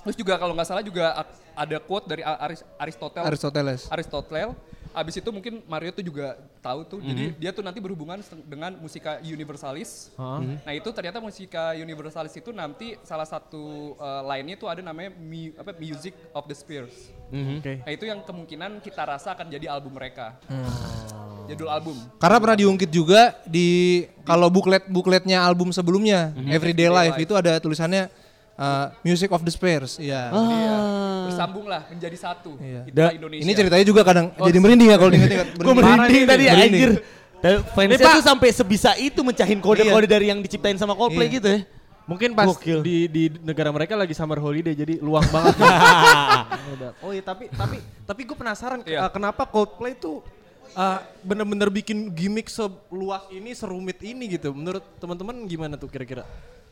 terus 0.00 0.14
juga 0.14 0.38
kalau 0.38 0.54
nggak 0.54 0.68
salah 0.68 0.84
juga 0.86 1.04
ada 1.52 1.76
quote 1.80 2.06
dari 2.06 2.22
Aris- 2.22 2.62
Aristoteles. 2.76 3.26
Aristoteles. 3.26 3.80
Aristotle. 3.90 4.54
Abis 4.96 5.20
itu 5.20 5.28
mungkin 5.28 5.60
Mario 5.68 5.92
tuh 5.92 6.00
juga 6.00 6.40
tahu 6.58 6.80
tuh. 6.88 7.04
Jadi 7.04 7.24
Mhm. 7.28 7.36
dia 7.36 7.52
tuh 7.52 7.60
nanti 7.60 7.78
berhubungan 7.78 8.16
dengan 8.42 8.72
musika 8.80 9.20
universalis. 9.20 10.08
Hah? 10.16 10.40
Nah 10.40 10.72
itu 10.72 10.88
ternyata 10.88 11.20
musika 11.20 11.76
universalis 11.76 12.32
itu 12.32 12.48
nanti 12.48 12.96
salah 13.04 13.28
satu 13.28 13.92
uh, 13.94 14.24
lainnya 14.24 14.56
tuh 14.56 14.66
ada 14.66 14.80
namanya 14.80 15.12
mu- 15.12 15.52
apa, 15.52 15.76
Music 15.76 16.16
of 16.32 16.48
the 16.48 16.56
Spheres. 16.56 17.12
Oke. 17.28 17.84
Nah 17.84 17.92
itu 17.92 18.08
yang 18.08 18.24
kemungkinan 18.24 18.80
kita 18.80 19.04
rasa 19.04 19.36
akan 19.36 19.52
jadi 19.52 19.68
album 19.68 19.92
mereka. 19.92 20.40
Hmm. 20.48 20.64
Judul 21.46 21.68
album. 21.68 21.94
Karena 22.16 22.40
pernah 22.40 22.56
diungkit 22.56 22.90
juga 22.90 23.36
di 23.44 24.02
kalau 24.24 24.48
buklet 24.48 24.88
bukletnya 24.88 25.38
album 25.38 25.70
sebelumnya 25.70 26.34
Everyday 26.48 26.88
Life 26.88 27.20
itu 27.20 27.36
ada 27.36 27.60
tulisannya 27.60 28.08
uh, 28.56 28.86
Music 29.00 29.28
of 29.30 29.40
the 29.40 29.52
Spheres. 29.52 29.96
Iya. 29.96 30.32
Iya. 30.32 30.76
Bersambung 31.28 31.66
lah 31.68 31.86
menjadi 31.88 32.16
satu. 32.16 32.56
Iya. 32.58 32.82
Itulah 32.88 33.10
Da- 33.12 33.16
Indonesia. 33.16 33.42
Ini 33.44 33.52
ceritanya 33.52 33.84
juga 33.84 34.02
kadang 34.02 34.26
jadi 34.34 34.58
merinding 34.58 34.88
ya 34.90 34.96
kalau 34.96 35.10
diingat-ingat. 35.12 35.48
Gue 35.56 35.74
merinding 35.74 36.24
tadi 36.24 36.44
anjir. 36.48 36.90
Tapi 37.36 37.56
Fansnya 37.76 38.08
tuh 38.16 38.24
sampai 38.24 38.48
sebisa 38.50 38.90
itu 38.96 39.20
mencahin 39.20 39.60
kode-kode 39.60 40.08
dari 40.08 40.32
yang 40.32 40.40
diciptain 40.40 40.74
sama 40.74 40.96
Coldplay 40.96 41.28
Iya. 41.28 41.36
gitu 41.38 41.48
ya. 41.52 41.60
Mungkin 42.06 42.38
pas 42.38 42.46
Gokil. 42.46 42.86
di 42.86 43.10
di 43.10 43.24
negara 43.42 43.74
mereka 43.74 43.98
lagi 43.98 44.14
summer 44.14 44.38
holiday 44.38 44.78
jadi 44.78 45.02
luang 45.02 45.26
banget. 45.26 45.58
oh 47.04 47.10
iya 47.10 47.18
tapi 47.20 47.50
tapi 47.50 47.82
tapi 48.06 48.20
gue 48.22 48.36
penasaran 48.38 48.80
Iya. 48.86 49.06
uh, 49.06 49.10
kenapa 49.10 49.42
Coldplay 49.42 49.98
tuh 49.98 50.22
uh, 50.78 50.98
bener-bener 51.26 51.66
bikin 51.66 52.14
gimmick 52.14 52.46
seluas 52.46 53.26
ini 53.28 53.50
serumit 53.52 53.98
ini 54.06 54.38
gitu. 54.38 54.54
Menurut 54.54 54.86
teman-teman 54.96 55.34
gimana 55.50 55.74
tuh 55.74 55.90
kira-kira? 55.90 56.22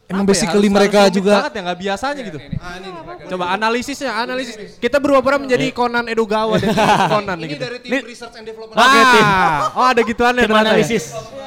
Emang 0.05 0.21
Apa 0.21 0.29
ya, 0.29 0.33
basically 0.37 0.69
harus- 0.69 0.77
mereka 0.77 1.01
juga- 1.09 1.37
banget 1.40 1.53
ya 1.53 1.61
nggak 1.64 1.81
biasanya 1.81 2.23
gitu. 2.23 2.38
Ini, 2.38 2.57
ini. 2.61 2.88
Coba 3.25 3.45
analisisnya, 3.51 4.11
analisis. 4.14 4.77
Kita 4.77 5.01
berubah-ubah 5.01 5.40
menjadi 5.40 5.67
Conan 5.71 6.05
Edogawa 6.07 6.61
dan 6.61 6.77
Conan 7.17 7.37
nih 7.40 7.49
gitu. 7.51 7.64
tim 7.81 8.05
Research 8.05 8.37
and 8.37 8.45
Development. 8.45 8.77
Oke, 8.77 9.01
tim. 9.11 9.25
Ah, 9.25 9.73
oh 9.73 9.87
ada 9.87 10.03
ternyata 10.05 10.45
ya? 10.45 10.61
analisis. 10.61 11.05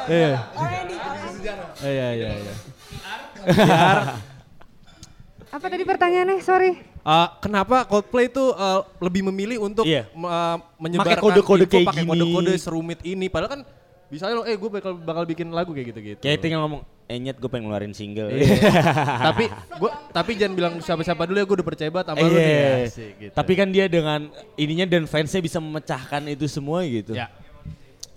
Iya. 0.08 0.32
R&D. 0.50 0.92
Iya 1.80 2.08
iya 2.12 2.30
iya. 2.34 2.54
Apa 5.48 5.66
tadi 5.70 5.84
pertanyaannya? 5.84 6.38
Sorry. 6.42 6.72
Uh, 7.02 7.30
kenapa 7.40 7.88
Coldplay 7.88 8.28
itu 8.28 8.52
uh, 8.52 8.84
lebih 9.00 9.24
memilih 9.24 9.64
untuk 9.64 9.88
Iya. 9.88 10.12
uh, 10.12 10.60
menyebarkan 10.76 11.14
Pakai 11.14 11.24
kode-kode 11.24 11.64
info 11.64 11.72
kayak 11.72 11.88
pakai 11.88 12.04
gini. 12.04 12.12
kode-kode 12.12 12.54
serumit 12.58 13.00
ini 13.02 13.32
padahal 13.32 13.52
kan 13.54 13.62
bisa 14.08 14.32
lo 14.32 14.48
eh 14.48 14.56
gue 14.56 14.70
bakal 14.72 14.96
bakal 14.96 15.24
bikin 15.28 15.52
lagu 15.52 15.76
kayak 15.76 15.92
gitu-gitu. 15.92 16.22
Kayak 16.24 16.40
tinggal 16.40 16.64
ngomong, 16.64 16.82
eh 17.12 17.20
nyet 17.20 17.36
gue 17.36 17.50
pengen 17.52 17.68
ngeluarin 17.68 17.92
single. 17.92 18.32
Iya. 18.32 18.56
tapi 19.32 19.46
gua 19.76 19.92
tapi 20.16 20.32
jangan 20.40 20.54
bilang 20.56 20.74
siapa-siapa 20.80 21.28
dulu 21.28 21.38
ya 21.40 21.46
gue 21.46 21.56
udah 21.60 21.68
percaya 21.68 21.90
banget 21.92 22.08
sama 22.16 22.24
lu 22.24 22.36
nih. 22.40 22.48
Iya. 22.48 22.70
Asik, 22.88 23.12
gitu. 23.20 23.34
Tapi 23.36 23.52
kan 23.60 23.68
dia 23.68 23.86
dengan 23.92 24.20
ininya 24.56 24.86
dan 24.88 25.04
fansnya 25.06 25.44
bisa 25.44 25.60
memecahkan 25.60 26.24
itu 26.32 26.48
semua 26.48 26.88
gitu. 26.88 27.16
ya. 27.16 27.28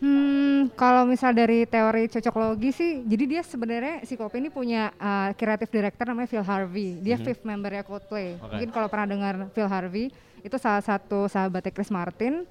Hmm, 0.00 0.72
kalau 0.80 1.04
misal 1.04 1.36
dari 1.36 1.68
teori 1.68 2.08
cocok 2.08 2.34
logi 2.40 2.72
sih, 2.72 3.04
jadi 3.04 3.24
dia 3.36 3.42
sebenarnya 3.44 4.00
si 4.08 4.16
Coldplay 4.16 4.40
ini 4.40 4.48
punya 4.48 4.96
uh, 4.96 5.36
kreatif 5.36 5.68
director 5.68 6.08
namanya 6.08 6.24
Phil 6.24 6.40
Harvey. 6.40 6.96
Dia 7.04 7.20
fifth 7.20 7.44
membernya 7.44 7.84
Coldplay. 7.84 8.40
Mungkin 8.40 8.72
kalau 8.72 8.88
pernah 8.88 9.04
dengar 9.04 9.34
Phil 9.52 9.68
Harvey, 9.68 10.08
itu 10.40 10.56
salah 10.56 10.80
satu 10.80 11.28
sahabatnya 11.28 11.68
Chris 11.68 11.92
Martin. 11.92 12.48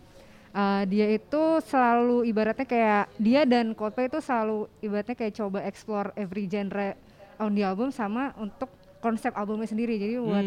Uh, 0.50 0.84
dia 0.90 1.08
itu 1.14 1.44
selalu 1.70 2.26
ibaratnya 2.26 2.66
kayak 2.66 3.06
dia 3.22 3.46
dan 3.46 3.78
Coldplay 3.78 4.10
itu 4.10 4.18
selalu 4.18 4.66
ibaratnya 4.82 5.14
kayak 5.14 5.34
coba 5.38 5.62
explore 5.62 6.10
every 6.18 6.50
genre 6.50 6.98
on 7.38 7.54
the 7.54 7.62
album 7.62 7.94
sama 7.94 8.34
untuk 8.36 8.68
konsep 9.00 9.32
albumnya 9.32 9.68
sendiri. 9.68 9.96
Jadi 9.96 10.20
buat 10.20 10.46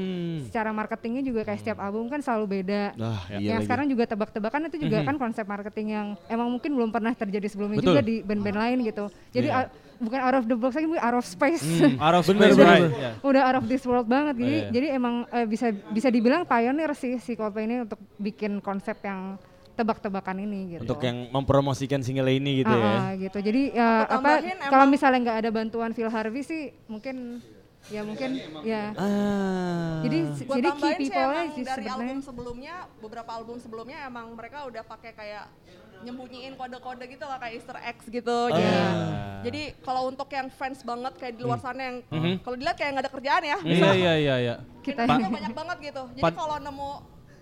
secara 0.49 0.71
marketingnya 0.77 1.25
juga 1.25 1.41
kayak 1.49 1.61
setiap 1.65 1.79
album 1.81 2.13
kan 2.13 2.21
selalu 2.21 2.61
beda. 2.61 2.93
Ah, 3.01 3.25
iya 3.33 3.57
yang 3.57 3.61
lagi. 3.61 3.67
sekarang 3.67 3.87
juga 3.89 4.05
tebak-tebakan 4.05 4.69
itu 4.69 4.77
juga 4.85 4.99
kan 5.09 5.17
konsep 5.17 5.45
marketing 5.49 5.87
yang 5.97 6.07
emang 6.29 6.53
mungkin 6.53 6.71
belum 6.77 6.91
pernah 6.93 7.17
terjadi 7.17 7.49
sebelumnya 7.49 7.81
Betul. 7.81 7.97
juga 7.97 8.03
di 8.05 8.21
band-band 8.21 8.59
lain 8.61 8.79
gitu. 8.85 9.05
Jadi 9.33 9.49
out- 9.49 9.73
bukan 10.03 10.21
out 10.21 10.37
of 10.37 10.45
the 10.51 10.57
box 10.59 10.73
lagi, 10.77 10.87
mungkin 10.91 11.05
out 11.07 11.17
of 11.17 11.25
space. 11.25 11.65
Out 11.97 12.15
of 12.19 12.23
space, 12.29 12.59
bener, 12.59 12.69
right. 12.69 12.91
bener. 12.93 13.01
Ya. 13.01 13.11
udah 13.25 13.43
out 13.49 13.57
of 13.63 13.65
this 13.71 13.83
world 13.89 14.09
banget 14.11 14.35
jadi 14.37 14.57
iya. 14.59 14.69
jadi 14.69 14.87
emang 15.01 15.15
eh, 15.31 15.47
bisa 15.49 15.71
bisa 15.95 16.09
dibilang 16.11 16.43
pioneer 16.45 16.93
sih 16.93 17.17
si 17.23 17.33
Coldplay 17.39 17.65
ini 17.65 17.87
untuk 17.89 18.03
bikin 18.21 18.61
konsep 18.61 18.99
yang 19.01 19.39
tebak-tebakan 19.73 20.37
ini 20.39 20.77
gitu. 20.77 20.83
Untuk 20.83 21.01
yang 21.01 21.29
mempromosikan 21.29 22.01
single 22.01 22.29
ini 22.29 22.61
gitu 22.61 22.71
Ah, 22.71 22.79
ya. 22.79 22.93
ah, 22.93 23.11
gitu. 23.17 23.39
Jadi 23.39 23.63
ya 23.73 23.89
Aku 24.05 24.21
apa 24.21 24.31
kalau 24.69 24.87
misalnya 24.87 25.19
nggak 25.23 25.39
ada 25.39 25.51
bantuan 25.51 25.91
Phil 25.91 26.07
Harvey 26.07 26.43
sih 26.43 26.63
mungkin 26.87 27.41
ya 27.89 28.01
mungkin 28.01 28.39
ya. 28.63 28.93
Ah. 28.95 29.99
Jadi 30.03 30.19
Buat 30.45 30.57
jadi 30.57 30.69
key 30.71 30.83
sih 30.83 30.97
people 31.03 31.33
sih 31.51 31.63
dari 31.63 31.85
album 31.85 31.99
sebenarnya. 31.99 32.23
sebelumnya, 32.23 32.75
beberapa 32.99 33.31
album 33.33 33.57
sebelumnya 33.59 33.99
emang 34.05 34.31
mereka 34.33 34.65
udah 34.65 34.83
pakai 34.83 35.13
kayak 35.13 35.47
nyembunyiin 36.03 36.55
kode-kode 36.55 37.07
gitu 37.07 37.23
lah 37.23 37.39
kayak 37.39 37.55
Easter 37.57 37.79
eggs 37.79 38.07
gitu. 38.07 38.39
Jadi, 38.51 38.67
Ah. 38.69 39.39
jadi 39.41 39.63
kalau 39.81 40.07
untuk 40.07 40.27
yang 40.29 40.51
fans 40.51 40.83
banget 40.83 41.15
kayak 41.15 41.35
di 41.35 41.43
luar 41.43 41.57
Hmm. 41.57 41.65
sana 41.65 41.81
yang 41.81 41.97
kalau 42.39 42.57
dilihat 42.57 42.75
kayak 42.75 42.91
nggak 42.93 43.05
ada 43.07 43.13
kerjaan 43.13 43.43
ya. 43.45 43.59
Iya 43.63 43.91
iya 44.03 44.13
iya 44.17 44.35
iya. 44.37 44.55
Kita 44.79 45.07
banyak 45.07 45.53
banget 45.53 45.77
gitu. 45.81 46.03
Jadi 46.13 46.33
kalau 46.35 46.59
nemu 46.59 46.91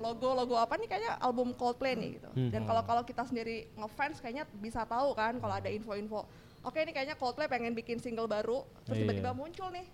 logo-logo 0.01 0.57
apa 0.57 0.75
nih 0.75 0.89
kayaknya 0.89 1.13
album 1.21 1.53
Coldplay 1.53 1.93
nih 1.93 2.11
gitu. 2.17 2.31
Hmm. 2.33 2.51
Dan 2.51 2.65
kalau 2.65 2.83
kalau 2.83 3.03
kita 3.05 3.23
sendiri 3.23 3.69
ngefans 3.77 4.19
kayaknya 4.19 4.49
bisa 4.57 4.83
tahu 4.83 5.13
kan 5.13 5.37
kalau 5.37 5.55
ada 5.55 5.69
info-info. 5.69 6.25
Oke 6.61 6.81
ini 6.81 6.91
kayaknya 6.91 7.15
Coldplay 7.15 7.47
pengen 7.47 7.73
bikin 7.73 8.01
single 8.01 8.25
baru, 8.25 8.65
terus 8.83 8.97
Iya. 8.97 9.05
tiba-tiba 9.07 9.31
muncul 9.33 9.69
nih. 9.71 9.85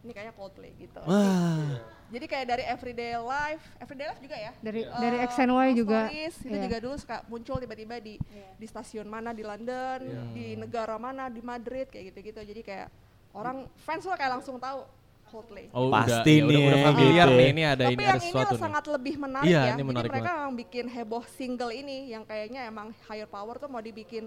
Ini 0.00 0.10
kayaknya 0.10 0.32
Coldplay 0.32 0.72
gitu. 0.74 1.02
Wah. 1.02 1.76
Jadi 2.10 2.26
kayak 2.26 2.46
dari 2.48 2.64
Everyday 2.64 3.14
Life, 3.14 3.62
Everyday 3.78 4.06
Life 4.08 4.18
juga 4.18 4.34
ya? 4.34 4.52
dari 4.58 4.82
Eh, 4.82 4.98
dari 4.98 5.16
X 5.22 5.30
and 5.36 5.52
Y 5.52 5.68
juga. 5.76 6.00
Stories, 6.08 6.34
itu 6.40 6.56
Iya. 6.56 6.62
juga 6.66 6.76
dulu 6.80 6.94
suka 6.96 7.16
muncul 7.26 7.56
tiba-tiba 7.58 7.94
di 7.98 8.14
di 8.56 8.66
stasiun 8.66 9.06
mana 9.06 9.30
di 9.30 9.42
London, 9.42 9.98
di 10.32 10.54
negara 10.54 10.96
mana 10.96 11.26
di 11.26 11.38
Madrid 11.38 11.86
kayak 11.86 12.10
gitu-gitu. 12.10 12.40
Jadi 12.40 12.62
kayak 12.64 12.88
orang 13.30 13.66
fans 13.78 14.02
lo 14.02 14.14
kayak 14.14 14.40
langsung 14.40 14.58
tahu 14.58 14.82
Coldplay. 15.30 15.66
Oh, 15.70 15.88
Pasti 15.88 16.34
udah, 16.36 16.42
ya, 16.42 16.50
nih 16.50 16.58
udah, 16.58 16.66
udah 16.66 16.76
ya, 16.76 16.86
familiar 16.90 17.26
gitu 17.26 17.38
nih 17.38 17.46
ya. 17.46 17.52
ini 17.54 17.62
ada 17.64 17.84
Tapi 17.86 17.94
ini 17.94 18.02
yang 18.02 18.10
ada 18.10 18.18
ini 18.18 18.26
sesuatu 18.26 18.54
nih. 18.54 18.62
sangat 18.66 18.84
lebih 18.90 19.14
menarik 19.16 19.46
Iya, 19.46 19.54
ya. 19.54 19.62
ini 19.62 19.70
Jadi 19.72 19.84
menarik 19.86 20.10
mereka 20.10 20.30
yang 20.34 20.52
bikin 20.52 20.84
heboh 20.86 21.24
single 21.30 21.72
ini 21.72 21.96
yang 22.10 22.22
kayaknya 22.26 22.60
emang 22.66 22.86
Higher 23.06 23.30
Power 23.30 23.54
tuh 23.56 23.70
mau 23.70 23.78
dibikin 23.78 24.26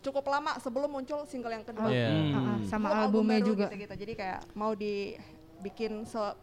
cukup 0.00 0.24
lama 0.28 0.52
sebelum 0.60 0.90
muncul 0.90 1.24
single 1.26 1.50
yang 1.50 1.64
kedua. 1.64 1.88
Iya. 1.88 2.08
Ah, 2.30 2.38
ah, 2.38 2.58
sama 2.64 2.88
Sebelum 2.88 3.02
album 3.02 3.24
albumnya 3.26 3.40
juga. 3.40 3.66
Gitu-gitu. 3.66 3.94
Jadi 3.98 4.12
kayak 4.14 4.40
mau 4.54 4.72
dibikin 4.76 5.92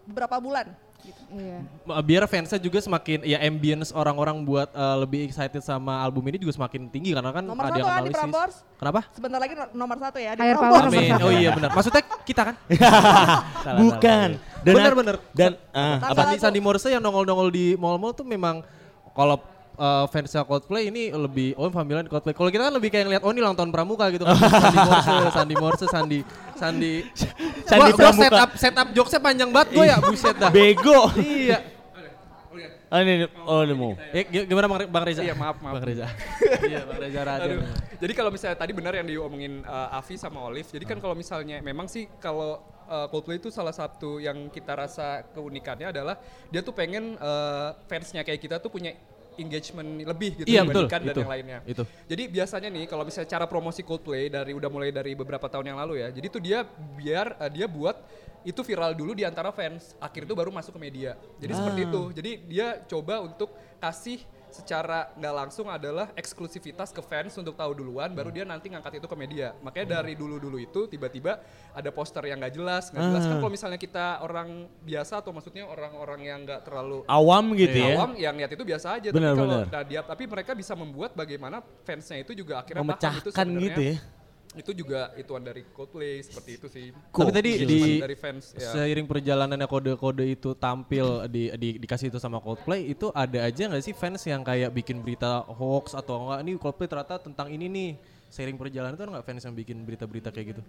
beberapa 0.06 0.36
bulan 0.38 0.68
gitu. 1.02 1.22
Iya. 1.32 1.60
biar 2.02 2.24
fansnya 2.26 2.60
juga 2.60 2.78
semakin 2.78 3.24
ya 3.24 3.40
ambience 3.42 3.90
orang-orang 3.92 4.42
buat 4.42 4.70
eh, 4.70 4.96
lebih 5.00 5.26
excited 5.26 5.60
sama 5.60 6.00
album 6.00 6.28
ini 6.28 6.38
juga 6.38 6.54
semakin 6.54 6.88
tinggi 6.88 7.12
karena 7.12 7.32
kan 7.32 7.44
Nomor 7.44 7.64
ada 7.68 7.72
satu 7.72 7.80
kan 7.80 7.88
di 7.88 7.92
analisis. 7.92 8.16
Prambors. 8.16 8.56
Kenapa? 8.78 9.00
Sebentar 9.12 9.40
lagi 9.40 9.54
no- 9.56 9.72
nomor 9.74 9.98
satu 9.98 10.18
ya 10.18 10.32
di 10.34 10.42
Prambors. 10.44 10.86
Amin. 10.88 11.12
Oh 11.22 11.32
iya 11.32 11.50
benar. 11.52 11.70
Maksudnya 11.72 12.04
kita 12.22 12.42
kan? 12.52 12.56
Salah, 13.66 13.80
Bukan. 13.80 14.30
salah. 14.38 14.62
Dan 14.62 14.74
bener 14.78 14.94
bener. 14.94 15.16
Dan 15.32 15.52
Tanggal 15.72 16.12
apa? 16.12 16.22
Sandi. 16.22 16.38
Sandi 16.38 16.60
Morse 16.60 16.88
yang 16.90 17.02
nongol-nongol 17.02 17.50
di 17.50 17.74
mall-mall 17.76 18.14
tuh 18.14 18.26
memang 18.26 18.62
kalau 19.12 19.40
eh, 19.82 20.06
fansnya 20.08 20.46
Coldplay 20.46 20.94
ini 20.94 21.10
lebih 21.10 21.58
oh 21.58 21.74
familiar 21.74 22.06
di 22.06 22.12
Coldplay. 22.14 22.38
Kalau 22.38 22.54
kita 22.54 22.70
kan 22.70 22.74
lebih 22.78 22.94
kayak 22.94 23.06
ngeliat 23.10 23.24
oh 23.26 23.32
ini 23.34 23.42
ulang 23.42 23.58
tahun 23.58 23.74
pramuka 23.74 24.06
gitu 24.14 24.24
kan. 24.24 24.38
Sandi 24.62 24.78
Morse, 24.78 25.10
Sandi 25.34 25.56
Morse, 25.58 25.86
Sandi 25.90 26.20
Sandi. 26.54 26.94
Sandi 27.66 27.90
Gua- 27.90 27.98
gua 27.98 27.98
Pramuka. 27.98 28.22
set 28.22 28.34
up 28.38 28.50
set 28.54 28.76
up 28.78 28.88
jokesnya 28.94 29.20
panjang 29.20 29.50
banget 29.50 29.70
gue 29.74 29.86
ya 29.90 29.98
buset 29.98 30.36
dah. 30.38 30.52
Bego. 30.54 31.10
iya. 31.18 31.60
Ah, 32.92 33.00
ini 33.08 33.24
oh 33.48 33.64
ini 33.64 33.72
mau. 33.72 33.96
Eh, 34.12 34.28
gi- 34.28 34.44
gimana 34.44 34.68
Bang, 34.68 34.84
Bang 34.92 35.08
Reza? 35.08 35.24
Iya, 35.24 35.32
maaf, 35.32 35.64
maaf. 35.64 35.80
Bang 35.80 35.86
Reza. 35.88 36.12
iya, 36.68 36.84
Bang 36.84 37.00
Reza 37.00 37.22
Raden. 37.24 37.64
Aduh. 37.64 37.64
Jadi 38.04 38.14
kalau 38.20 38.28
misalnya 38.36 38.58
tadi 38.60 38.76
benar 38.76 38.92
yang 39.00 39.08
diomongin 39.08 39.64
uh, 39.64 39.96
Avi 39.96 40.20
sama 40.20 40.44
Olive. 40.44 40.68
Jadi 40.68 40.84
kan 40.84 41.00
kalau 41.00 41.16
misalnya 41.16 41.64
memang 41.64 41.88
sih 41.88 42.12
kalau 42.20 42.60
uh, 42.92 43.08
Coldplay 43.08 43.40
itu 43.40 43.48
salah 43.48 43.72
satu 43.72 44.20
yang 44.20 44.52
kita 44.52 44.76
rasa 44.76 45.24
keunikannya 45.32 45.96
adalah 45.96 46.20
dia 46.52 46.60
tuh 46.60 46.76
pengen 46.76 47.16
uh, 47.16 47.72
fansnya 47.88 48.28
kayak 48.28 48.44
kita 48.44 48.60
tuh 48.60 48.68
punya 48.68 48.92
engagement 49.42 49.90
lebih 50.06 50.30
gitu 50.42 50.48
Iya, 50.48 50.62
betul. 50.64 50.86
dibandingkan 50.86 51.02
dan 51.02 51.14
Itu. 51.14 51.22
yang 51.22 51.32
lainnya. 51.34 51.60
Itu. 51.66 51.84
Jadi 52.06 52.24
biasanya 52.30 52.70
nih 52.70 52.86
kalau 52.86 53.04
misalnya 53.04 53.30
cara 53.30 53.46
promosi 53.50 53.82
Coldplay 53.82 54.30
dari 54.30 54.54
udah 54.54 54.70
mulai 54.70 54.94
dari 54.94 55.18
beberapa 55.18 55.50
tahun 55.50 55.74
yang 55.74 55.80
lalu 55.82 56.06
ya. 56.06 56.08
Jadi 56.14 56.28
tuh 56.30 56.42
dia 56.42 56.60
biar 56.96 57.36
uh, 57.42 57.50
dia 57.50 57.66
buat 57.66 57.98
itu 58.42 58.62
viral 58.66 58.98
dulu 58.98 59.14
di 59.14 59.26
antara 59.26 59.50
fans. 59.54 59.94
Akhir 60.02 60.26
itu 60.26 60.34
baru 60.34 60.50
masuk 60.50 60.78
ke 60.78 60.82
media. 60.82 61.18
Jadi 61.38 61.54
seperti 61.54 61.82
itu. 61.86 62.02
Jadi 62.14 62.32
dia 62.50 62.68
coba 62.90 63.22
untuk 63.22 63.54
kasih 63.78 64.22
secara 64.52 65.10
nggak 65.16 65.34
langsung 65.34 65.68
adalah 65.72 66.12
eksklusivitas 66.14 66.92
ke 66.92 67.02
fans 67.02 67.34
untuk 67.40 67.56
tahu 67.56 67.72
duluan 67.76 68.12
baru 68.12 68.30
dia 68.30 68.44
nanti 68.44 68.70
ngangkat 68.70 69.02
itu 69.02 69.08
ke 69.08 69.18
media. 69.18 69.56
Makanya 69.64 70.04
dari 70.04 70.14
dulu 70.14 70.38
dulu 70.38 70.60
itu 70.60 70.86
tiba-tiba 70.92 71.40
ada 71.72 71.90
poster 71.90 72.24
yang 72.28 72.38
nggak 72.44 72.54
jelas 72.56 72.92
nggak 72.92 73.04
jelas. 73.08 73.24
Kan 73.26 73.38
kalau 73.40 73.52
misalnya 73.52 73.80
kita 73.80 74.22
orang 74.22 74.68
biasa 74.84 75.24
atau 75.24 75.32
maksudnya 75.32 75.64
orang-orang 75.66 76.22
yang 76.22 76.40
nggak 76.44 76.62
terlalu 76.68 77.04
Awam 77.08 77.46
gitu 77.58 77.78
ya. 77.80 77.96
awam 77.98 78.12
yang 78.20 78.36
lihat 78.38 78.52
itu 78.54 78.64
biasa 78.64 78.88
aja. 79.00 79.10
Benar, 79.10 79.34
tapi 79.34 79.40
kalau 79.40 79.58
nah, 79.66 79.84
dia 79.88 80.02
tapi 80.04 80.24
mereka 80.28 80.52
bisa 80.54 80.74
membuat 80.76 81.12
bagaimana 81.16 81.64
fansnya 81.88 82.22
itu 82.22 82.36
juga 82.36 82.62
akhirnya 82.62 82.84
paham 82.84 82.94
itu 82.94 83.30
Memecahkan 83.32 83.48
gitu 83.58 83.82
ya. 83.82 83.96
Itu 84.52 84.76
juga 84.76 85.16
ituan 85.16 85.40
dari 85.40 85.64
Coldplay 85.72 86.20
seperti 86.20 86.52
itu 86.60 86.68
sih 86.68 86.86
Tapi 86.92 87.32
tadi 87.32 87.52
di 87.64 88.04
dari 88.04 88.20
fans 88.20 88.52
ya. 88.52 88.76
seiring 88.76 89.08
perjalanannya 89.08 89.64
kode-kode 89.64 90.28
itu 90.28 90.52
tampil 90.60 91.24
di, 91.32 91.48
di 91.56 91.70
dikasih 91.80 92.12
itu 92.12 92.20
sama 92.20 92.44
Coldplay 92.44 92.92
itu 92.92 93.08
ada 93.16 93.48
aja 93.48 93.72
nggak 93.72 93.80
sih 93.80 93.96
fans 93.96 94.20
yang 94.28 94.44
kayak 94.44 94.76
bikin 94.76 95.00
berita 95.00 95.48
hoax 95.48 95.96
atau 95.96 96.28
enggak 96.28 96.40
ini 96.44 96.52
Coldplay 96.60 96.92
ternyata 96.92 97.16
tentang 97.24 97.48
ini 97.48 97.72
nih 97.72 97.90
seiring 98.28 98.60
perjalanan 98.60 99.00
itu 99.00 99.08
nggak 99.08 99.24
fans 99.24 99.44
yang 99.48 99.56
bikin 99.56 99.78
berita-berita 99.88 100.36
kayak 100.36 100.48
gitu? 100.56 100.64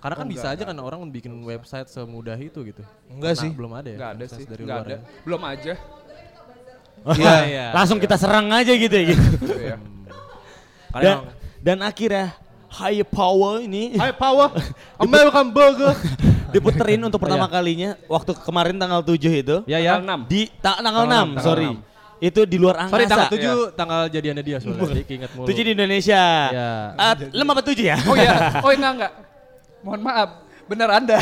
Karena 0.00 0.16
kan 0.16 0.28
bisa 0.28 0.46
aja 0.52 0.62
kan 0.64 0.76
orang 0.80 1.04
bikin 1.12 1.32
website 1.44 1.88
semudah 1.92 2.36
itu 2.40 2.64
gitu. 2.64 2.80
Enggak 3.12 3.36
Karena 3.36 3.42
sih. 3.44 3.50
Belum 3.52 3.72
ada 3.76 3.88
ya. 3.92 3.96
nggak 4.00 4.12
ada 4.16 4.24
sih 4.28 4.44
dari 4.48 4.62
nggak 4.64 4.76
luar 4.76 4.86
ada 4.88 4.96
ya. 4.96 5.00
belum 5.24 5.42
aja 5.44 5.74
Iya. 7.20 7.66
Langsung 7.76 7.98
kita 8.00 8.16
serang 8.16 8.48
aja 8.50 8.72
gitu 8.72 8.94
ya. 8.96 9.04
Gitu. 9.12 9.24
Gitu 9.44 9.60
ya. 9.60 9.76
Karena 10.96 11.04
dan, 11.04 11.16
dan 11.60 11.78
akhirnya 11.84 12.26
High 12.76 13.02
Power 13.02 13.60
ini 13.60 13.96
High 13.96 14.12
power, 14.14 14.52
American 15.04 15.48
burger. 15.48 15.92
diputerin 16.54 17.02
untuk 17.02 17.18
pertama 17.18 17.44
Iya. 17.44 17.52
kalinya 17.52 17.90
waktu 18.06 18.32
kemarin 18.38 18.76
tanggal 18.76 19.00
7 19.02 19.12
itu. 19.34 19.56
Ya 19.66 19.76
ya. 19.76 19.98
Tanggal 19.98 20.24
6. 20.24 20.30
Di 20.30 20.40
ta- 20.56 20.78
tanggal, 20.78 21.04
Tanggal 21.04 21.04
6, 21.04 21.10
enam, 21.10 21.28
sorry. 21.42 21.68
tanggal 21.68 21.94
Itu 22.16 22.40
di 22.48 22.56
luar 22.56 22.74
angkasa. 22.78 22.92
Sorry 22.92 23.04
tanggal 23.04 23.28
7 23.68 23.76
tanggal 23.76 24.00
jadiannya 24.08 24.40
dia 24.40 24.56
soalnya. 24.56 24.88
Jadi 24.88 25.02
keinget 25.04 25.30
mulu. 25.32 25.46
7 25.46 25.60
di 25.60 25.72
Indonesia. 25.72 26.22
Iya. 26.48 26.70
Ah, 26.96 27.12
lima 27.28 27.50
apa 27.52 27.60
7 27.60 27.76
ya? 27.82 27.96
oh 28.00 28.14
iya 28.14 28.32
oh 28.64 28.70
enggak 28.70 28.92
enggak 28.96 29.12
mohon 29.84 30.00
maaf 30.00 30.30
benar 30.66 30.88
anda 30.92 31.16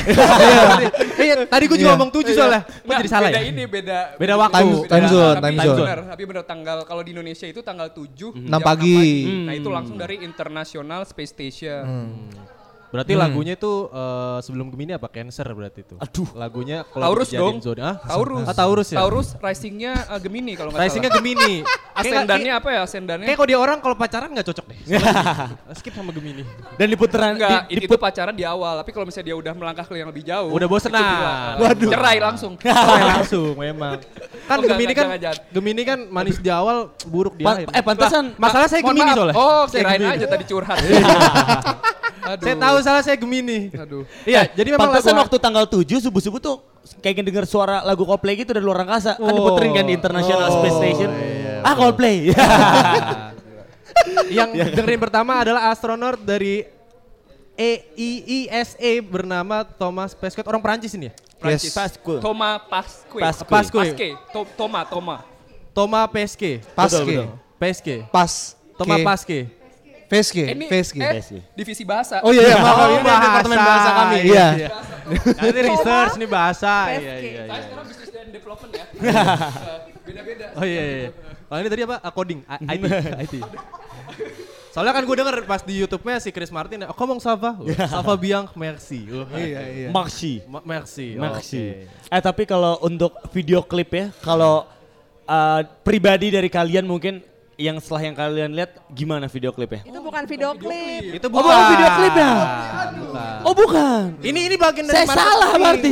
Eh, 1.15 1.45
tadi 1.53 1.65
gue 1.67 1.77
juga 1.77 1.85
Iya. 1.85 1.95
ngomong 1.95 2.11
7 2.11 2.33
soalnya. 2.33 2.63
Kok 2.63 2.81
Nggak, 2.83 2.99
jadi 2.99 3.11
salah 3.11 3.29
beda 3.29 3.37
ya? 3.37 3.45
ini 3.45 3.63
beda 3.65 3.99
Beda 4.17 4.35
waktu. 4.37 4.55
Time- 4.55 4.87
time 4.87 5.07
zone, 5.07 5.35
tapi, 5.35 5.45
time 5.47 5.61
zone. 5.63 5.79
benar 5.79 5.99
tapi 6.07 6.23
benar 6.25 6.45
tanggal 6.45 6.79
kalau 6.83 7.03
di 7.03 7.11
Indonesia 7.11 7.47
itu 7.47 7.61
tanggal 7.61 7.89
7 7.89 8.33
Enam 8.35 8.61
pagi. 8.61 9.05
nah 9.45 9.53
itu 9.53 9.69
langsung 9.69 9.97
dari 9.97 10.17
International 10.19 11.05
Space 11.05 11.31
Station 11.31 11.85
Berarti 12.95 13.19
lagunya 13.19 13.59
itu 13.59 13.91
eh, 13.91 14.39
sebelum 14.39 14.71
Gemini 14.71 14.95
apa 14.95 15.11
Cancer 15.11 15.43
berarti 15.51 15.83
itu? 15.83 15.99
Aduh. 15.99 16.31
Lagunya 16.33 16.87
kalau 16.87 17.11
Taurus 17.11 17.29
dong 17.29 17.59
zodiak- 17.59 17.83
ah? 17.85 17.95
Taurus 18.07 18.47
Ah, 18.47 18.55
Taurus 18.55 18.89
ya? 18.89 18.97
Taurus 18.97 19.29
risingnya 19.35 19.93
uh, 20.07 20.21
Gemini 20.23 20.55
kalau 20.55 20.71
nggak 20.71 20.79
Risingnya 20.81 21.11
salah 21.11 21.19
Gemini. 21.19 21.55
asendannya 21.99 22.53
apa 22.55 22.69
ya 22.71 22.81
asendannya 22.83 23.27
Kayak 23.27 23.37
kalau 23.37 23.51
dia 23.51 23.59
orang 23.59 23.79
kalau 23.79 23.95
pacaran 23.95 24.31
nggak 24.31 24.47
cocok 24.47 24.65
deh. 24.71 24.79
Skip 25.79 25.91
sama 25.91 26.15
Gemini. 26.15 26.47
Dan 26.75 26.87
diputeran 26.87 27.35
Enggak, 27.35 27.67
di, 27.67 27.83
itu 27.83 27.97
pacaran 27.97 28.31
di 28.31 28.47
awal, 28.47 28.79
tapi 28.79 28.91
kalau 28.91 29.11
misalnya 29.11 29.27
dia 29.27 29.37
udah 29.37 29.53
melangkah 29.53 29.83
ke 29.83 29.95
yang 29.95 30.07
lebih 30.07 30.23
jauh, 30.23 30.55
Udah 30.55 30.67
bosen 30.67 30.89
itu 30.89 30.95
nah. 30.95 31.59
Waduh. 31.59 31.91
cerai 31.91 32.19
langsung. 32.23 32.55
Oh, 32.85 32.99
langsung 33.01 33.55
memang. 33.57 33.99
Kan 34.47 34.57
Oh, 34.57 34.63
Gemini 34.63 34.93
enggak, 34.93 35.19
kan. 35.19 35.37
Gemini 35.51 35.83
kan 35.83 35.99
manis 36.07 36.39
di 36.39 36.47
awal, 36.47 36.95
buruk 37.05 37.35
di 37.35 37.43
akhir. 37.43 37.71
eh 37.71 37.83
pantesan 37.83 38.39
Masalah 38.39 38.71
saya 38.71 38.81
Gemini 38.81 39.11
soalnya. 39.11 39.35
Oh, 39.35 39.67
Saya 39.67 39.83
kirain 39.83 40.15
aja 40.15 40.27
tadi 40.29 40.45
curhat. 40.47 40.79
Aduh. 42.27 42.41
Saya 42.43 42.57
tahu 42.57 42.77
salah 42.81 43.03
saya 43.03 43.17
Gemini. 43.17 43.69
Aduh. 43.71 44.09
Iya, 44.23 44.49
jadi 44.49 44.69
memang 44.71 44.89
pantesan 44.89 45.13
lagu- 45.13 45.23
waktu 45.23 45.37
tanggal 45.39 45.65
7 45.67 46.01
subuh-subuh 46.01 46.41
tuh 46.41 46.57
kayak 46.99 47.21
denger 47.23 47.45
suara 47.45 47.81
lagu 47.81 48.03
Coldplay 48.03 48.35
gitu 48.35 48.51
dari 48.51 48.65
luar 48.65 48.81
angkasa. 48.81 49.15
Kan 49.15 49.29
diputerin 49.31 49.71
kan 49.73 49.85
di 49.85 49.93
International 49.93 50.47
Oh, 50.47 50.55
Space 50.59 50.77
Station. 50.79 51.11
iya, 51.11 51.61
ah 51.61 51.75
Coldplay. 51.75 52.17
yang 54.31 54.51
dengerin 54.75 55.01
pertama 55.01 55.37
adalah 55.37 55.69
astronot 55.69 56.19
dari 56.19 56.65
EIISA 57.55 58.75
bernama 59.01 59.63
Thomas 59.63 60.11
Pesquet 60.13 60.43
orang 60.43 60.59
Perancis 60.59 60.91
ini 60.93 61.09
ya. 61.09 61.15
Prancis. 61.39 61.71
Yes. 61.71 61.77
Pasque. 61.77 62.15
Toma 62.19 62.59
Pasque. 62.59 63.15
Pasque. 63.15 63.47
Pasque. 63.47 63.77
Pasque. 63.77 64.09
To- 64.33 64.49
Toma, 64.55 64.83
Toma. 64.83 65.17
Thomas 65.71 66.09
Pesquet. 66.09 66.65
Paske. 66.75 67.05
betul. 67.05 67.27
Pesquet. 67.55 68.01
Pas. 68.09 68.59
Thomas 68.75 69.23
Ke- 69.23 69.47
Pasquet. 70.15 70.47
Veske. 70.47 70.55
Ini 70.55 70.65
Veske. 70.67 71.01
eh, 71.01 71.43
divisi 71.53 71.83
bahasa. 71.83 72.23
Oh 72.23 72.31
iya, 72.31 72.43
iya, 72.45 72.57
maaf. 72.57 72.77
Oh, 72.77 72.87
ini 72.87 73.03
bahasa. 73.03 73.25
departemen 73.27 73.59
bahasa 73.59 73.91
kami. 73.91 74.19
Iya. 74.23 74.47
Iya. 74.55 74.69
Nanti 75.39 75.61
research 75.61 76.15
nih 76.17 76.29
bahasa. 76.31 76.73
Iya 76.89 76.95
case. 76.95 77.03
iya 77.03 77.13
Saya 77.15 77.45
iya. 77.51 77.63
sekarang 77.63 77.85
bisnis 77.85 78.11
dan 78.11 78.27
development 78.31 78.73
ya. 78.73 78.85
Eh, 78.87 79.79
Beda-beda. 80.07 80.47
Oh 80.55 80.65
iya 80.65 80.83
iya. 80.83 81.09
Kalau 81.45 81.59
ini 81.59 81.69
tadi 81.69 81.83
apa? 81.83 81.97
Ah, 81.99 82.11
coding, 82.11 82.41
A- 82.45 82.61
IT. 82.63 82.85
IT. 83.21 83.35
Soalnya 84.69 84.91
kan 84.91 85.07
gue 85.07 85.15
denger 85.15 85.37
pas 85.47 85.63
di 85.63 85.75
YouTube-nya 85.79 86.19
si 86.19 86.35
Chris 86.35 86.51
Martin, 86.51 86.83
oh 86.83 86.91
ngomong 86.93 87.23
Sava, 87.23 87.55
Sava 87.95 88.15
Biang, 88.19 88.51
merci. 88.55 89.07
Wah, 89.07 89.31
Iya 89.31 89.61
iya. 89.71 89.89
Maxi. 89.89 90.43
Ma- 90.45 90.67
merci. 90.67 91.15
Maxi. 91.15 91.87
Oke. 91.87 92.11
Eh 92.11 92.21
tapi 92.21 92.43
kalau 92.43 92.83
untuk 92.83 93.15
video 93.31 93.63
klip 93.63 93.95
ya, 93.95 94.11
kalau 94.19 94.67
uh, 95.25 95.61
pribadi 95.87 96.35
dari 96.35 96.51
kalian 96.51 96.85
mungkin 96.85 97.23
yang 97.57 97.79
setelah 97.79 98.03
yang 98.03 98.15
kalian 98.15 98.51
lihat 98.53 98.71
gimana 98.91 99.27
video 99.27 99.51
klipnya? 99.51 99.83
Itu 99.83 99.99
bukan 99.99 100.23
video 100.25 100.51
klip. 100.55 101.03
Itu 101.15 101.27
Oh, 101.27 101.39
bukan 101.39 101.59
video 101.71 101.89
klip 101.93 102.15
ya? 102.15 102.33
Bukan. 102.95 103.37
Oh 103.43 103.55
bukan. 103.55 104.03
Ini 104.21 104.41
ini 104.49 104.57
bagian 104.57 104.85
dari 104.85 105.03
Saya 105.03 105.07
salah 105.09 105.51
berarti. 105.55 105.91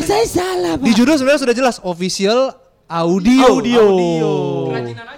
Saya 0.00 0.26
salah, 0.26 0.72
Di 0.78 0.92
judul 0.92 1.14
sebenarnya 1.14 1.42
sudah 1.42 1.56
jelas 1.56 1.76
official 1.82 2.54
audio. 2.86 3.46
Audio. 3.58 3.86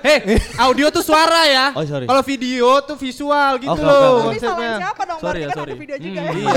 Hei, 0.01 0.37
audio 0.59 0.87
tuh 0.89 1.01
suara 1.01 1.49
ya. 1.49 1.67
Oh, 1.73 1.81
sorry. 1.83 2.05
Kalau 2.05 2.23
video 2.23 2.69
tuh 2.85 2.95
visual 2.95 3.53
gitu 3.57 3.73
Oke, 3.73 3.81
loh 3.83 3.93
oke, 3.93 4.05
oke. 4.05 4.13
Tapi 4.15 4.37
konsepnya. 4.37 4.53
salahin 4.53 4.83
siapa 4.85 5.03
dong? 5.05 5.19
Sorry 5.19 5.25
Berarti 5.25 5.41
ya, 5.41 5.49
kan 5.49 5.57
sorry. 5.57 5.73
ada 5.73 5.81
video 5.81 5.97
juga 5.97 6.21
ya. 6.21 6.31
Iya. 6.31 6.53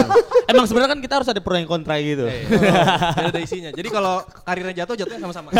Emang 0.52 0.66
sebenarnya 0.68 0.92
kan 0.92 1.00
kita 1.00 1.14
harus 1.16 1.30
ada 1.32 1.40
pro 1.40 1.56
yang 1.56 1.66
kontra 1.66 1.96
gitu. 1.98 2.26
Biar 3.18 3.28
ada 3.32 3.40
isinya. 3.40 3.72
Jadi 3.72 3.88
kalau 3.88 4.20
karirnya 4.44 4.84
jatuh, 4.84 4.96
jatuhnya 4.96 5.20
sama-sama. 5.24 5.50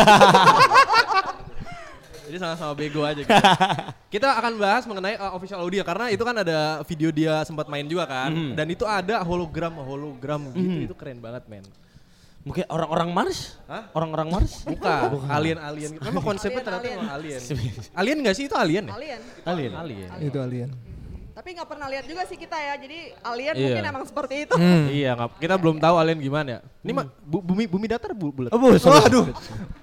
Jadi 2.28 2.38
sama-sama 2.44 2.74
bego 2.76 3.02
aja 3.08 3.24
gitu. 3.24 3.32
Kita 4.14 4.36
akan 4.36 4.54
bahas 4.60 4.84
mengenai 4.84 5.16
uh, 5.16 5.32
official 5.36 5.64
audio 5.64 5.82
karena 5.88 6.12
itu 6.12 6.24
kan 6.28 6.36
ada 6.36 6.84
video 6.84 7.10
dia 7.16 7.42
sempat 7.48 7.72
main 7.72 7.88
juga 7.88 8.04
kan. 8.04 8.32
Dan 8.54 8.68
itu 8.68 8.84
ada 8.84 9.24
hologram 9.24 9.80
hologram 9.80 10.52
gitu. 10.52 10.92
Itu 10.92 10.96
keren 10.96 11.24
banget, 11.24 11.48
men. 11.48 11.64
Mungkin 12.48 12.64
orang-orang 12.72 13.10
Mars? 13.12 13.60
Hah? 13.68 13.92
Orang-orang 13.92 14.28
Mars? 14.32 14.64
Bukan, 14.72 15.28
alien-alien. 15.28 16.00
Memang 16.00 16.24
konsepnya 16.24 16.64
Alien, 16.64 16.80
ternyata 16.80 16.88
alien. 16.88 17.40
alien. 17.40 17.42
Alien 17.92 18.18
gak 18.24 18.36
sih 18.40 18.48
itu 18.48 18.56
alien 18.56 18.84
ya? 18.88 18.94
Alien. 18.96 19.22
Alien. 19.44 19.72
Alien. 19.76 20.10
Itu 20.24 20.40
alien. 20.40 20.70
Tapi 21.38 21.54
nggak 21.54 21.70
pernah 21.70 21.86
lihat 21.86 22.02
juga 22.04 22.26
sih 22.26 22.34
kita 22.34 22.58
ya. 22.58 22.74
Jadi 22.76 23.14
alien 23.22 23.54
Iya. 23.54 23.62
mungkin 23.70 23.86
emang 23.86 24.04
seperti 24.04 24.36
itu. 24.44 24.56
Iya, 24.98 25.14
nggak- 25.14 25.38
kita 25.38 25.54
belum 25.54 25.78
tahu 25.78 25.96
alien 25.96 26.18
gimana 26.18 26.50
ya. 26.50 26.60
Ini 26.82 26.92
mah 26.92 27.06
bu- 27.22 27.46
bumi 27.46 27.70
bumi 27.70 27.86
datar 27.86 28.10
bu, 28.12 28.34
bulat. 28.34 28.50
Oh, 28.50 28.58
bu, 28.58 28.74
sorry. 28.76 29.06
Waduh. 29.06 29.30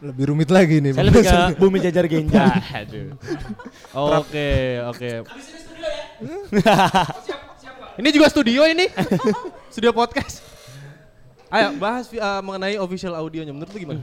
Lebih 0.03 0.25
rumit 0.29 0.51
lagi 0.51 0.83
nih. 0.83 0.91
Saya 0.91 1.07
lebih 1.07 1.23
ke 1.23 1.39
bumi 1.57 1.79
jajar 1.79 2.05
genja. 2.05 2.43
Aduh. 2.83 3.15
Oke, 4.19 4.51
oke. 4.85 5.11
ini 8.01 8.09
juga 8.11 8.27
studio 8.27 8.67
ini. 8.67 8.91
studio 9.71 9.95
podcast. 9.95 10.43
Ayo 11.49 11.71
bahas 11.79 12.11
uh, 12.11 12.43
mengenai 12.43 12.75
official 12.77 13.15
audionya. 13.15 13.55
Menurut 13.55 13.71
lu 13.71 13.79
gimana? 13.79 14.03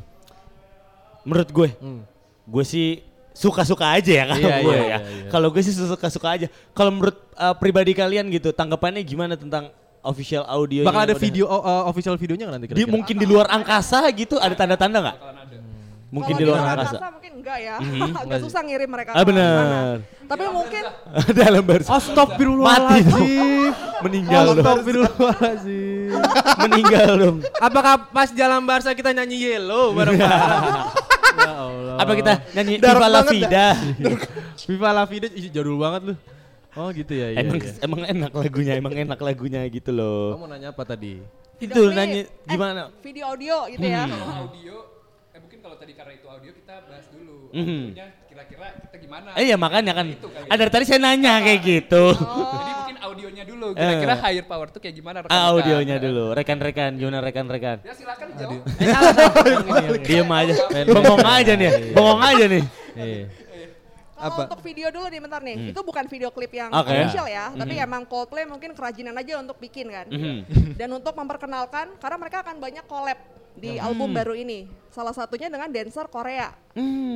Menurut 1.21 1.49
gue, 1.51 1.69
Hmm. 1.77 2.01
gue 2.47 2.63
sih 2.63 3.03
suka-suka 3.31 3.87
aja 3.87 4.11
ya 4.11 4.25
kalau 4.27 4.39
Iya, 4.43 4.57
gue 4.59 4.69
iya, 4.69 4.75
ya. 4.75 4.85
iya, 4.85 4.97
iya. 4.99 5.29
Kalau 5.29 5.47
gue 5.49 5.61
sih 5.61 5.71
suka-suka 5.71 6.27
aja. 6.29 6.47
Kalau 6.71 6.91
menurut 6.91 7.15
uh, 7.33 7.55
pribadi 7.55 7.91
kalian 7.91 8.27
gitu, 8.27 8.51
tanggapannya 8.51 9.01
gimana 9.01 9.33
tentang 9.33 9.71
official 10.01 10.43
audio? 10.45 10.83
Bakal 10.83 11.01
ada 11.05 11.15
video 11.15 11.45
uh, 11.45 11.85
official 11.85 12.15
videonya 12.15 12.45
nggak 12.45 12.55
nanti 12.57 12.67
Di, 12.67 12.73
kira-kira? 12.75 12.91
mungkin 12.91 13.15
di 13.15 13.25
luar 13.25 13.47
angkasa 13.47 14.03
gitu 14.11 14.35
ada 14.35 14.51
tanda-tanda 14.51 14.99
nggak? 14.99 15.17
Mungkin 16.11 16.33
Kalau 16.33 16.39
di 16.39 16.45
luar 16.45 16.59
angkasa. 16.67 16.97
mungkin 17.07 17.31
enggak 17.39 17.57
ya. 17.57 17.75
Agak 18.21 18.39
susah 18.43 18.61
ngirim 18.61 18.89
mereka. 18.89 19.15
Ah 19.15 19.23
benar. 19.23 20.03
Tapi 20.27 20.43
mungkin 20.49 20.83
Dalam 21.39 21.63
bar. 21.63 21.81
Astagfirullahaladzim. 21.87 23.71
Meninggal 24.03 24.43
dong. 24.51 24.59
Astagfirullahaladzim. 24.59 26.11
Meninggal 26.59 27.11
dong. 27.15 27.37
Apakah 27.57 28.11
pas 28.11 28.27
jalan 28.29 28.59
Barca 28.61 28.91
kita 28.91 29.15
nyanyi 29.15 29.55
Yellow 29.55 29.95
bareng-bareng? 29.95 30.99
ya 31.37 31.53
Allah. 31.67 31.95
Apa 32.01 32.11
kita 32.17 32.33
nyanyi 32.55 32.73
Dark 32.81 32.99
Viva 32.99 33.07
la 33.07 33.21
Vida? 33.23 33.65
Viva 34.67 34.89
la 34.91 35.03
Vida 35.07 35.27
jadul 35.31 35.77
banget 35.79 36.01
lu. 36.11 36.15
Oh 36.71 36.87
gitu 36.95 37.11
ya. 37.11 37.35
Iya, 37.35 37.43
emang 37.43 37.59
iya. 37.59 37.71
emang 37.83 38.01
enak 38.07 38.31
lagunya, 38.31 38.73
emang 38.79 38.93
enak 38.95 39.19
lagunya 39.19 39.61
gitu 39.67 39.91
loh. 39.91 40.39
Kamu 40.39 40.47
nanya 40.47 40.71
apa 40.71 40.83
tadi? 40.87 41.19
Itu 41.59 41.77
video 41.77 41.91
nanya 41.91 42.19
eh, 42.23 42.47
gimana? 42.47 42.81
video 43.03 43.23
audio 43.27 43.57
gitu 43.67 43.85
ya. 43.85 44.07
Hmm. 44.07 44.15
Kalau 44.15 44.35
audio, 44.47 44.75
eh 45.35 45.39
mungkin 45.43 45.59
kalau 45.59 45.75
tadi 45.75 45.91
karena 45.93 46.13
itu 46.15 46.27
audio 46.31 46.51
kita 46.55 46.73
bahas 46.87 47.05
dulu. 47.11 47.51
Audionya 47.51 48.07
kira-kira 48.23 48.67
kita 48.87 48.95
gimana? 49.03 49.29
Eh 49.35 49.45
ya 49.51 49.57
makanya 49.59 49.91
kan. 49.99 50.05
Itu 50.07 50.27
kali 50.31 50.47
ya. 50.47 50.51
Ah, 50.51 50.55
dari 50.55 50.71
tadi 50.71 50.83
saya 50.87 50.99
nanya 51.03 51.33
kayak 51.43 51.59
gitu. 51.59 52.05
Jadi 52.15 52.71
mungkin 52.71 52.80
audionya 53.11 53.43
dulu. 53.43 53.67
Kira-kira 53.75 54.15
higher 54.23 54.45
power 54.47 54.67
tuh 54.71 54.79
kayak 54.79 54.95
gimana? 54.95 55.17
rekan-rekan? 55.21 55.43
Ah, 55.43 55.51
audionya 55.51 55.97
dulu. 55.99 56.25
Rekan-rekan, 56.31 56.91
gimana 56.95 57.19
rekan-rekan? 57.19 57.77
Ya 57.83 57.93
silakan 57.93 58.27
jawab. 58.39 58.61
Diam 60.07 60.31
aja. 60.31 60.53
Bengong 60.87 61.25
aja 61.27 61.53
nih. 61.59 61.69
Bengong 61.91 62.21
aja 62.23 62.45
nih. 62.47 62.63
Iya. 62.95 63.25
Kalau 64.21 64.37
Apa? 64.37 64.43
untuk 64.53 64.61
video 64.61 64.87
dulu 64.93 65.05
nih 65.09 65.17
bentar 65.21 65.41
nih. 65.41 65.55
Itu 65.73 65.81
bukan 65.81 66.05
video 66.05 66.29
klip 66.29 66.53
yang 66.53 66.69
Oke. 66.69 66.93
official 66.93 67.25
ya, 67.25 67.49
tapi 67.57 67.73
emang 67.81 68.05
Coldplay 68.05 68.45
mungkin 68.45 68.77
kerajinan 68.77 69.17
aja 69.17 69.41
untuk 69.41 69.57
bikin 69.57 69.89
kan. 69.89 70.05
Mhm. 70.13 70.77
Dan 70.77 70.93
untuk 70.93 71.17
memperkenalkan 71.17 71.97
karena 71.97 72.17
mereka 72.21 72.45
akan 72.45 72.61
banyak 72.61 72.85
collab 72.85 73.17
di 73.57 73.81
album 73.81 74.13
baru 74.13 74.37
ini. 74.37 74.69
Salah 74.93 75.17
satunya 75.17 75.49
dengan 75.49 75.73
dancer 75.73 76.05
Korea. 76.05 76.53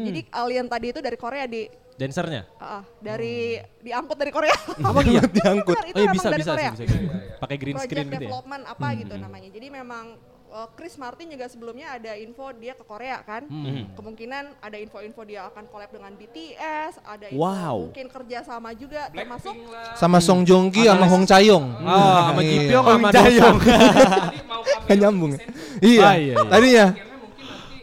Jadi 0.01 0.25
alien 0.33 0.65
tadi 0.65 0.97
itu 0.97 0.99
dari 0.99 1.13
Korea 1.13 1.45
di 1.45 1.69
Dancernya? 1.95 2.43
ah, 2.57 2.83
dari 2.97 3.55
diangkut 3.79 4.15
dari 4.15 4.29
Korea. 4.29 4.51
Apa 4.75 4.99
iya? 5.07 5.23
Diangkut. 5.23 5.75
Benar, 5.75 5.87
itu 5.87 5.95
Oh 5.95 6.01
iya 6.01 6.11
bisa 6.11 6.27
dari 6.27 6.41
bisa 6.41 6.51
sih 6.51 6.57
Korea. 6.57 6.71
bisa 6.73 6.83
gitu. 6.85 7.07
Pakai 7.37 7.55
green 7.55 7.75
Project 7.75 7.87
screen 7.89 8.05
gitu 8.05 8.13
ya. 8.13 8.21
development 8.21 8.63
apa 8.65 8.87
gitu 8.95 9.13
namanya. 9.15 9.49
Jadi 9.49 9.67
memang 9.69 10.05
uh, 10.49 10.67
Chris 10.71 10.95
Martin 10.95 11.27
juga 11.29 11.45
sebelumnya 11.45 11.87
ada 11.93 12.11
info 12.15 12.51
dia 12.53 12.73
ke 12.73 12.83
Korea 12.83 13.17
kan. 13.21 13.47
Kemungkinan 13.91 14.43
ada 14.59 14.75
info-info 14.75 15.21
dia 15.23 15.41
akan 15.45 15.63
collab 15.65 15.87
dengan 15.89 16.11
BTS, 16.13 16.99
ada 17.01 17.25
info 17.25 17.39
Wow. 17.39 17.77
mungkin 17.87 18.07
kerja 18.09 18.39
sama 18.41 18.69
juga 18.71 19.07
termasuk 19.09 19.55
Sama 19.95 20.19
Song 20.19 20.43
Joong 20.43 20.67
Ki 20.69 20.83
sama 20.83 21.05
Hong 21.05 21.23
Chayong. 21.23 21.65
Ah, 21.79 22.27
sama 22.29 22.41
Iya. 22.41 22.51
Ji 22.51 22.57
Pyong 22.67 22.85
sama. 22.85 23.07
Tadi 23.09 23.35
mau 24.51 24.61
Kan 24.85 24.95
nyambung 24.97 25.31
ya? 25.31 25.39
Iya. 25.79 26.01
Ah, 26.01 26.13
iya, 26.13 26.33
iya. 26.33 26.35
Tadinya. 26.45 26.85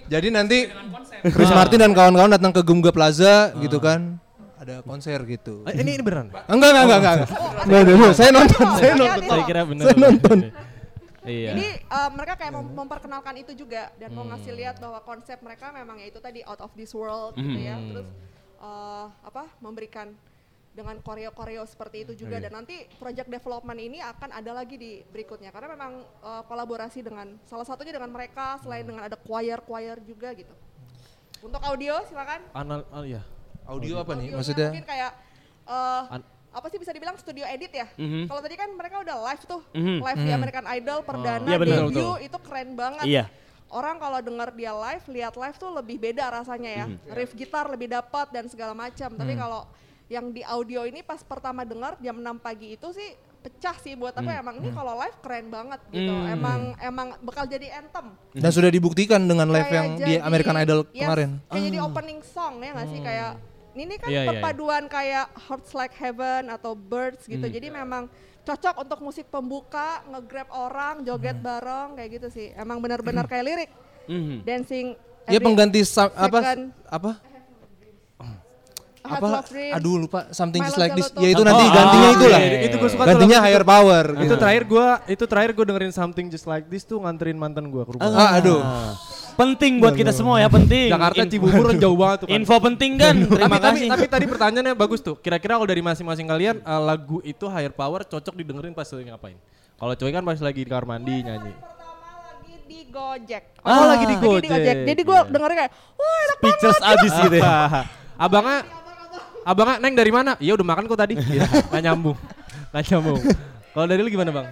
Jadi 0.06 0.28
nanti 0.28 0.58
Chris 1.22 1.50
Martin 1.54 1.78
dan 1.78 1.92
kawan-kawan 1.94 2.30
datang 2.34 2.50
ke 2.50 2.62
Gumga 2.66 2.90
Plaza 2.90 3.54
gitu 3.62 3.78
kan. 3.78 4.18
Ada 4.58 4.78
konser 4.86 5.18
gitu. 5.26 5.66
Eh, 5.66 5.74
ini 5.82 5.98
ini 5.98 6.02
beneran. 6.06 6.30
Enggak, 6.46 6.70
enggak, 6.70 6.84
enggak, 6.86 6.98
enggak. 7.02 7.16
Enggak, 7.66 7.82
enggak, 7.82 8.14
saya 8.14 8.30
nonton, 8.30 8.66
saya 8.78 8.92
nonton. 8.94 9.22
Saya 9.26 9.42
kira 9.42 9.62
bener. 9.66 9.84
Saya 9.90 9.96
nonton. 9.98 10.38
Iya. 11.22 11.50
Jadi 11.54 11.68
uh, 11.86 12.10
mereka 12.14 12.34
kayak 12.34 12.52
mem- 12.54 12.74
memperkenalkan 12.74 13.34
itu 13.38 13.54
juga 13.54 13.94
dan 13.94 14.10
mau 14.10 14.26
ngasih 14.26 14.54
lihat 14.58 14.82
bahwa 14.82 14.98
konsep 15.06 15.38
mereka 15.38 15.70
memang 15.70 16.02
ya 16.02 16.10
itu 16.10 16.18
tadi 16.18 16.42
out 16.46 16.58
of 16.62 16.70
this 16.78 16.90
world 16.94 17.34
gitu 17.38 17.58
ya. 17.58 17.78
Terus 17.78 18.06
uh, 18.58 19.06
apa 19.22 19.46
memberikan 19.62 20.10
dengan 20.72 20.98
koreo-koreo 21.04 21.62
seperti 21.68 22.08
itu 22.08 22.26
juga 22.26 22.40
dan 22.40 22.62
nanti 22.62 22.88
project 22.96 23.28
development 23.28 23.76
ini 23.76 24.00
akan 24.00 24.30
ada 24.32 24.56
lagi 24.56 24.80
di 24.80 25.04
berikutnya 25.04 25.52
karena 25.52 25.74
memang 25.74 26.00
uh, 26.24 26.42
kolaborasi 26.48 27.04
dengan 27.04 27.34
salah 27.44 27.68
satunya 27.68 27.92
dengan 27.92 28.08
mereka 28.08 28.56
selain 28.64 28.86
dengan 28.86 29.04
ada 29.04 29.18
choir-choir 29.18 30.00
juga 30.06 30.32
gitu. 30.32 30.54
Untuk 31.42 31.58
audio 31.60 31.94
silakan. 32.06 32.40
Anal, 32.54 32.86
oh, 32.88 33.02
iya. 33.02 33.22
Audio 33.66 33.98
apa 33.98 34.14
nih? 34.14 34.30
Maksudnya 34.30 34.70
mungkin 34.70 34.86
kayak 34.86 35.10
uh, 35.66 36.14
An- 36.18 36.26
apa 36.52 36.66
sih 36.70 36.78
bisa 36.78 36.94
dibilang 36.94 37.18
studio 37.18 37.42
edit 37.46 37.72
ya? 37.72 37.86
Mhm. 37.98 38.30
Kalau 38.30 38.40
tadi 38.42 38.54
kan 38.54 38.70
mereka 38.70 39.02
udah 39.02 39.16
live 39.26 39.42
tuh, 39.46 39.62
Mhm. 39.74 39.96
live 40.02 40.20
di 40.20 40.30
American 40.30 40.66
Idol 40.70 40.98
perdana 41.02 41.48
Iya, 41.48 41.58
benar, 41.58 41.78
debut 41.86 42.18
itu 42.20 42.38
keren 42.42 42.70
banget. 42.74 43.04
Iya. 43.06 43.24
Orang 43.72 43.96
kalau 43.96 44.20
denger 44.20 44.48
dia 44.52 44.70
live, 44.70 45.04
lihat 45.08 45.34
live 45.34 45.56
tuh 45.56 45.70
lebih 45.72 45.96
beda 45.98 46.28
rasanya 46.30 46.70
ya. 46.70 46.86
Riff 47.10 47.32
gitar 47.32 47.66
lebih 47.66 47.88
dapat 47.88 48.28
dan 48.28 48.44
segala 48.46 48.76
macam. 48.76 49.08
Tapi 49.08 49.32
kalau 49.32 49.64
yang 50.06 50.28
di 50.28 50.44
audio 50.44 50.84
ini 50.84 51.00
pas 51.00 51.24
pertama 51.24 51.64
dengar 51.64 51.96
jam 51.98 52.12
6 52.14 52.36
pagi 52.36 52.76
itu 52.76 52.92
sih 52.92 53.16
pecah 53.42 53.76
sih 53.76 53.98
buat 53.98 54.14
aku 54.14 54.30
emang 54.30 54.62
ini 54.62 54.70
kalau 54.70 54.94
live 54.96 55.18
keren 55.18 55.50
banget 55.50 55.80
gitu. 55.90 56.14
Emang 56.30 56.78
emang 56.78 57.08
bakal 57.20 57.44
jadi 57.44 57.74
anthem. 57.74 58.14
dan 58.32 58.50
sudah 58.50 58.70
dibuktikan 58.70 59.18
dengan 59.18 59.50
live 59.50 59.66
Kayak 59.66 59.76
yang 59.76 59.88
di 59.98 60.02
jadi- 60.14 60.22
American 60.22 60.56
Idol 60.56 60.80
yes, 60.88 61.02
kemarin. 61.02 61.30
Kayak 61.50 61.62
jadi 61.66 61.78
opening 61.82 62.20
song 62.22 62.54
ya 62.62 62.70
nggak 62.72 62.88
sih 62.88 63.00
kayak 63.02 63.30
ini 63.72 63.94
kan 63.96 64.08
Iya, 64.08 64.12
iya, 64.12 64.22
iya. 64.22 64.30
perpaduan 64.30 64.82
kayak 64.86 65.26
Hearts 65.34 65.70
Like 65.72 65.96
Heaven 65.96 66.42
atau 66.48 66.72
Birds 66.72 67.24
gitu. 67.24 67.42
Jadi 67.42 67.66
memang 67.68 68.06
cocok 68.42 68.74
untuk 68.78 68.98
musik 69.00 69.26
pembuka, 69.26 70.02
nge-grab 70.06 70.50
orang, 70.50 71.02
joget 71.02 71.38
bareng 71.38 71.96
kayak 71.96 72.20
gitu 72.20 72.28
sih. 72.28 72.52
Emang 72.54 72.78
benar-benar 72.78 73.26
kayak 73.26 73.44
lirik. 73.44 73.70
Mhm. 74.06 74.42
Dancing 74.42 74.86
Ya 75.30 75.38
every 75.38 75.46
pengganti 75.46 75.80
apa 76.18 76.38
apa 76.90 77.10
apa 79.02 79.42
aduh 79.74 80.06
lupa 80.06 80.30
something 80.30 80.62
My 80.62 80.70
just 80.70 80.78
like 80.78 80.94
this 80.94 81.10
ya 81.18 81.34
itu 81.34 81.42
nanti 81.42 81.64
ah, 81.66 81.74
gantinya 81.74 82.06
iya, 82.06 82.14
itulah 82.14 82.38
iya, 82.38 82.50
iya, 82.54 82.60
Itu 82.70 82.76
gue 82.78 82.90
suka 82.94 83.02
gantinya 83.02 83.38
higher 83.42 83.64
itu. 83.66 83.72
power 83.74 84.04
Itu 84.14 84.22
gitu. 84.22 84.34
terakhir 84.38 84.62
gua 84.70 84.88
itu 85.10 85.24
terakhir 85.26 85.50
gua 85.58 85.64
dengerin 85.66 85.92
something 85.92 86.26
just 86.30 86.46
like 86.46 86.70
this 86.70 86.86
tuh 86.86 87.02
nganterin 87.02 87.34
mantan 87.34 87.66
gua 87.66 87.82
ke 87.82 87.98
rumah. 87.98 88.06
ah 88.14 88.38
aduh 88.38 88.62
Penting 89.32 89.80
buat 89.80 89.96
kita 89.96 90.12
semua 90.12 90.36
ya, 90.44 90.48
penting. 90.52 90.92
Jakarta 90.92 91.24
Cibubur 91.24 91.72
kan 91.72 91.76
jauh 91.80 91.96
banget 91.96 92.18
tuh 92.20 92.26
kan. 92.28 92.36
Info 92.36 92.56
penting 92.60 93.00
kan. 93.00 93.16
Terima 93.16 93.56
tapi, 93.56 93.64
kasih. 93.64 93.88
tapi 93.88 94.04
tadi 94.04 94.24
pertanyaannya 94.28 94.74
bagus 94.76 95.00
tuh. 95.00 95.16
Kira-kira 95.16 95.56
kalau 95.56 95.64
dari 95.64 95.80
masing-masing 95.80 96.28
kalian 96.28 96.60
uh, 96.60 96.76
lagu 96.76 97.16
itu 97.24 97.48
higher 97.48 97.72
power 97.72 98.04
cocok 98.04 98.34
didengerin 98.36 98.76
pas 98.76 98.84
lagi 98.84 99.08
ngapain? 99.08 99.40
Kalau 99.80 99.92
Coy 99.96 100.12
kan 100.12 100.22
pas 100.22 100.36
lagi 100.36 100.60
di 100.62 100.68
kamar 100.68 100.84
mandi 100.84 101.24
nyanyi. 101.24 101.48
Pertama 101.48 102.44
di 102.68 102.78
Gojek. 102.92 103.44
Oh, 103.64 103.84
lagi 103.88 104.04
di 104.04 104.16
Lagi 104.20 104.24
Gojek. 104.46 104.76
Jadi 104.92 105.00
gue 105.00 105.18
Iya. 105.18 105.30
dengernya 105.32 105.56
kayak, 105.64 105.72
wah 105.96 106.16
enak 106.22 106.36
Speechless 106.38 106.80
abis 106.84 107.12
gitu 107.24 107.36
ya. 107.40 107.52
abangnya, 108.20 108.58
abangnya 109.42 109.76
neng 109.78 109.94
dari 109.94 110.10
mana? 110.10 110.32
Iya 110.36 110.52
udah 110.54 110.66
makan 110.66 110.84
kok 110.86 110.98
tadi. 110.98 111.14
Iya, 111.28 111.46
Nggak 111.68 111.82
nyambung, 111.82 112.16
nggak 112.70 112.82
nyambung. 112.88 113.20
Kalau 113.72 113.86
dari 113.86 114.00
lu 114.00 114.08
gimana 114.08 114.30
bang? 114.30 114.46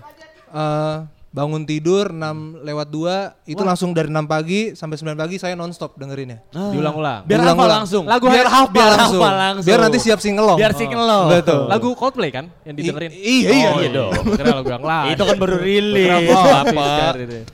Eh, 0.50 0.96
bangun 1.30 1.62
tidur 1.62 2.10
6 2.10 2.18
lewat 2.60 2.88
2 2.90 3.46
itu 3.46 3.62
langsung 3.62 3.94
dari 3.94 4.08
6 4.08 4.26
pagi 4.26 4.74
sampai 4.74 4.98
9 4.98 5.14
pagi 5.14 5.36
saya 5.36 5.54
nonstop 5.54 5.94
dengerinnya. 5.94 6.42
Diulang-ulang. 6.50 7.22
Biar 7.22 7.38
hafal 7.38 7.46
Diulang-ulang. 7.46 7.78
langsung. 7.78 8.02
Lagu 8.02 8.26
biar 8.26 8.48
hafal 8.48 8.66
hafal 8.66 8.90
langsung. 8.90 9.22
hafal 9.22 9.36
langsung. 9.38 9.68
Biar 9.68 9.78
nanti 9.78 9.98
siap 10.00 10.18
singelong. 10.18 10.58
Biar 10.58 10.72
singelong. 10.74 11.26
Betul. 11.30 11.62
Lagu 11.68 11.88
Coldplay 11.94 12.30
kan 12.30 12.50
yang 12.64 12.74
didengerin? 12.74 13.10
I- 13.12 13.22
iya, 13.22 13.50
iya. 13.52 13.68
Oh, 13.68 13.78
iya 13.78 13.90
dong. 13.92 14.12
Kira 14.26 14.50
lagu 14.52 14.70
yang 14.70 14.82
lain. 14.82 15.12
Itu 15.12 15.22
kan 15.22 15.36
baru 15.38 15.56
rilis. 15.60 16.28
Oh, 16.28 16.50
apa? 16.56 16.86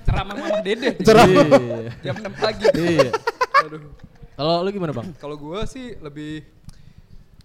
Ceramah 0.02 0.34
Mama 0.34 0.58
Dede 0.64 0.90
Iya. 0.96 1.92
jam 2.00 2.14
6 2.16 2.32
pagi. 2.32 2.64
Iya. 2.72 3.10
Aduh. 3.60 3.80
Kalau 4.32 4.54
lu 4.60 4.70
gimana 4.70 4.92
bang? 4.92 5.06
Kalau 5.16 5.36
gue 5.36 5.60
sih 5.66 5.96
lebih 5.98 6.44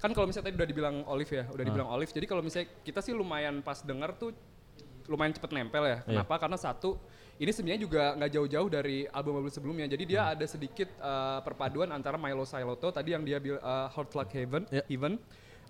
kan 0.02 0.10
kalau 0.18 0.26
misalnya 0.26 0.50
tadi 0.50 0.58
udah 0.58 0.70
dibilang 0.70 0.96
Olive 1.06 1.30
ya, 1.30 1.46
udah 1.54 1.62
dibilang 1.64 1.90
Olive. 1.94 2.10
Jadi 2.10 2.26
kalau 2.26 2.42
misalnya 2.42 2.74
kita 2.82 3.06
sih 3.06 3.14
lumayan 3.14 3.62
pas 3.62 3.86
denger 3.86 4.18
tuh 4.18 4.34
lumayan 5.06 5.34
cepet 5.38 5.54
nempel 5.54 5.84
ya. 5.86 5.98
Kenapa? 6.02 6.42
Karena 6.42 6.58
satu 6.58 6.98
ini 7.42 7.50
sebenarnya 7.50 7.82
juga 7.82 8.04
nggak 8.18 8.32
jauh-jauh 8.38 8.70
dari 8.70 9.06
album-album 9.10 9.54
sebelumnya. 9.54 9.86
Jadi 9.90 10.04
dia 10.10 10.34
ada 10.34 10.46
sedikit 10.50 10.90
eh, 10.90 11.40
perpaduan 11.46 11.90
antara 11.94 12.18
Milo 12.18 12.46
Siloto 12.46 12.90
tadi 12.90 13.14
yang 13.14 13.22
dia 13.22 13.38
bil 13.38 13.58
eh, 13.58 13.88
Hot 13.94 14.10
Like 14.18 14.34
Heaven, 14.34 14.66
Ya. 14.70 14.82
Even. 14.90 15.22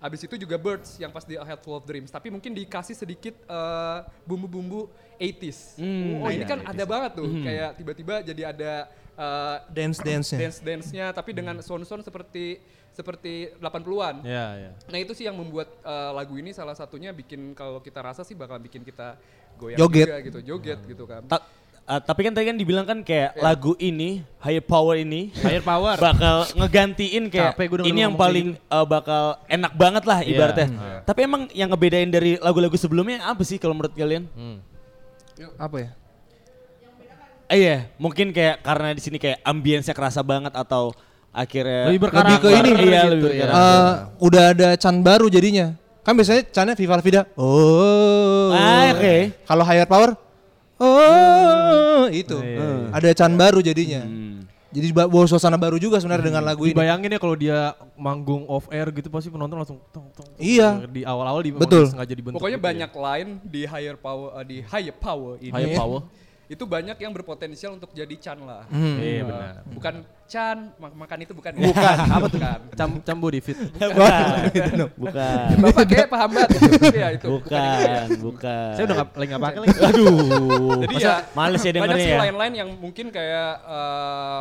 Abis 0.02 0.26
itu 0.26 0.34
juga 0.34 0.58
Birds 0.58 0.98
yang 0.98 1.14
pas 1.14 1.22
di 1.22 1.38
A 1.38 1.46
Head 1.46 1.62
Full 1.62 1.78
of 1.78 1.86
Dreams. 1.86 2.10
Tapi 2.10 2.26
mungkin 2.26 2.52
dikasih 2.52 2.96
sedikit 2.98 3.36
eh, 3.46 3.98
bumbu-bumbu 4.24 4.90
80s. 5.16 5.78
Hmm, 5.78 6.26
oh 6.26 6.30
ini 6.32 6.42
iya, 6.42 6.50
kan 6.50 6.58
ada 6.66 6.84
banget 6.84 7.10
tuh. 7.22 7.28
Kayak 7.40 7.70
tiba-tiba 7.78 8.14
jadi 8.20 8.42
ada 8.50 8.72
eh, 9.14 9.56
Dance 9.68 10.00
dance-nya. 10.00 10.38
dance 10.40 10.58
dance-nya 10.58 11.06
tapi 11.10 11.30
dengan 11.30 11.58
sound-sound 11.58 12.02
seperti 12.02 12.60
seperti 12.90 13.48
80-an. 13.56 14.20
Iya, 14.20 14.46
iya. 14.58 14.70
Nah, 14.84 14.98
itu 14.98 15.12
sih 15.12 15.24
yang 15.24 15.32
membuat 15.32 15.64
uh, 15.80 16.12
lagu 16.12 16.36
ini 16.36 16.52
salah 16.52 16.76
satunya 16.76 17.08
bikin 17.08 17.52
kalau 17.52 17.80
kita 17.80 17.98
rasa 17.98 18.20
sih 18.20 18.32
bakal 18.32 18.60
bikin 18.60 18.84
kita 18.84 19.16
goyang 19.56 19.80
Joget. 19.80 20.04
juga 20.04 20.18
gitu, 20.20 20.38
joget 20.44 20.78
gitu 20.84 21.04
kan. 21.08 21.24
Ta- 21.24 21.40
uh, 21.88 21.96
tapi 21.98 22.20
kan 22.22 22.36
tadi 22.36 22.44
kan 22.44 22.56
dibilang 22.56 22.84
kan 22.84 23.00
kayak 23.00 23.32
lagu 23.38 23.72
ini 23.80 24.20
higher 24.38 24.60
power 24.60 24.92
ini 24.94 25.32
Higher 25.34 25.64
power. 25.64 25.96
bakal 25.96 26.44
ngegantiin 26.52 27.32
kayak 27.32 27.56
Capek 27.56 27.80
ini 27.80 28.00
yang 28.02 28.12
paling 28.12 28.60
uh, 28.68 28.84
bakal 28.84 29.40
enak 29.48 29.72
banget 29.72 30.04
lah 30.04 30.18
Iya. 30.20 30.28
ibaratnya. 30.28 30.66
Hmm. 30.68 31.00
Tapi 31.08 31.20
emang 31.24 31.42
yang 31.50 31.72
ngebedain 31.72 32.12
dari 32.12 32.36
lagu-lagu 32.36 32.76
sebelumnya 32.76 33.24
apa 33.24 33.40
sih 33.40 33.56
kalau 33.56 33.72
menurut 33.72 33.96
kalian? 33.96 34.28
Hmm. 34.36 34.60
Apa 35.56 35.76
ya? 35.80 35.90
Eh, 37.52 37.58
iya, 37.60 37.76
mungkin 38.00 38.32
kayak 38.32 38.64
karena 38.64 38.96
di 38.96 39.02
sini 39.04 39.20
kayak 39.20 39.44
ambience 39.44 39.92
kerasa 39.92 40.24
banget 40.24 40.56
atau 40.56 40.96
akhirnya 41.28 41.92
Lebih 41.92 42.00
berkarakter 42.08 42.40
Lebih 42.40 42.40
ke 42.40 42.48
ini. 42.48 42.70
Iya, 42.88 43.02
gitu, 43.04 43.12
lebih 43.28 43.30
ya. 43.36 43.46
Eh, 43.52 43.90
udah 44.24 44.44
ada 44.56 44.68
Chan 44.80 44.96
baru 45.04 45.28
jadinya. 45.28 45.76
Kan 46.00 46.16
biasanya 46.16 46.42
Channya 46.48 46.74
Viva 46.74 46.96
Vida. 46.98 47.22
Oh. 47.36 48.50
Ah, 48.50 48.96
oke. 48.96 49.36
Kalau 49.44 49.62
Higher 49.62 49.86
Power 49.86 50.16
Oh, 50.82 52.10
itu. 52.10 52.34
Iya. 52.42 52.90
Ada 52.90 53.08
Chan 53.14 53.32
baru 53.38 53.62
jadinya. 53.62 54.02
Hmm. 54.02 54.42
Jadi 54.72 54.88
ba- 54.90 55.04
bawa 55.06 55.28
suasana 55.28 55.60
baru 55.60 55.76
juga 55.76 56.00
sebenarnya 56.00 56.32
dengan 56.32 56.42
lagu 56.42 56.64
ini. 56.64 56.72
Dibayangin 56.72 57.12
ya 57.12 57.20
kalau 57.20 57.36
dia 57.36 57.76
manggung 57.94 58.48
off 58.48 58.72
air 58.72 58.88
gitu 58.88 59.12
pasti 59.12 59.28
penonton 59.28 59.60
langsung 59.60 59.78
tong 59.92 60.08
tong. 60.16 60.24
tong. 60.26 60.40
Iya. 60.40 60.88
Di 60.88 61.04
awal-awal 61.04 61.44
di 61.44 61.52
Betul. 61.52 61.92
sengaja 61.92 62.16
dibentuk. 62.16 62.40
Pokoknya 62.40 62.56
gitu 62.56 62.64
ya. 62.64 62.70
banyak 62.72 62.90
line 62.96 63.30
di 63.44 63.60
higher 63.68 63.96
power 64.00 64.28
uh, 64.32 64.42
di 64.42 64.64
higher 64.64 64.96
power 64.96 65.36
ini. 65.38 65.52
Higher 65.52 65.76
power. 65.76 66.00
Itu 66.44 66.64
banyak 66.64 66.96
yang 66.96 67.10
berpotensial 67.10 67.72
untuk 67.72 67.90
jadi 67.90 68.12
Chan 68.14 68.38
lah. 68.38 68.66
Hmm. 68.66 68.96
Iya 68.96 69.22
Uh, 69.22 69.26
benar. 69.26 69.54
Bukan 69.68 69.94
Chan, 70.26 70.56
mak- 70.76 70.96
makan 70.96 71.18
itu 71.20 71.32
bukan. 71.32 71.52
Bukan. 71.54 71.96
Apa 72.14 72.26
tuh? 72.26 72.38
Bukan. 72.38 72.58
Cam 72.72 72.90
cambu 73.00 73.26
di 73.28 73.40
fit. 73.40 73.56
Bukan. 73.72 74.26
Bukan. 74.94 75.46
Bapak 75.58 75.84
kayak 75.86 76.08
paham 76.08 76.30
banget. 76.30 76.50
Iya 76.92 77.08
itu. 77.14 77.26
Bukan, 77.30 78.06
bukan. 78.20 78.72
Saya 78.74 78.84
udah 78.84 78.96
nggak 78.96 79.08
lagi 79.14 79.28
nggak 79.28 79.42
pakai 79.42 79.60
lagi. 79.60 79.78
Aduh. 79.82 80.80
Jadi 80.82 80.94
Masa 80.94 81.04
ya 81.04 81.14
males 81.32 81.60
ya 81.60 81.64
banyak 81.64 81.74
dengernya 81.78 81.96
sih 81.98 82.10
ya. 82.10 82.18
line-line 82.22 82.54
yang 82.56 82.70
mungkin 82.76 83.06
kayak 83.08 83.50
eh, 83.62 84.40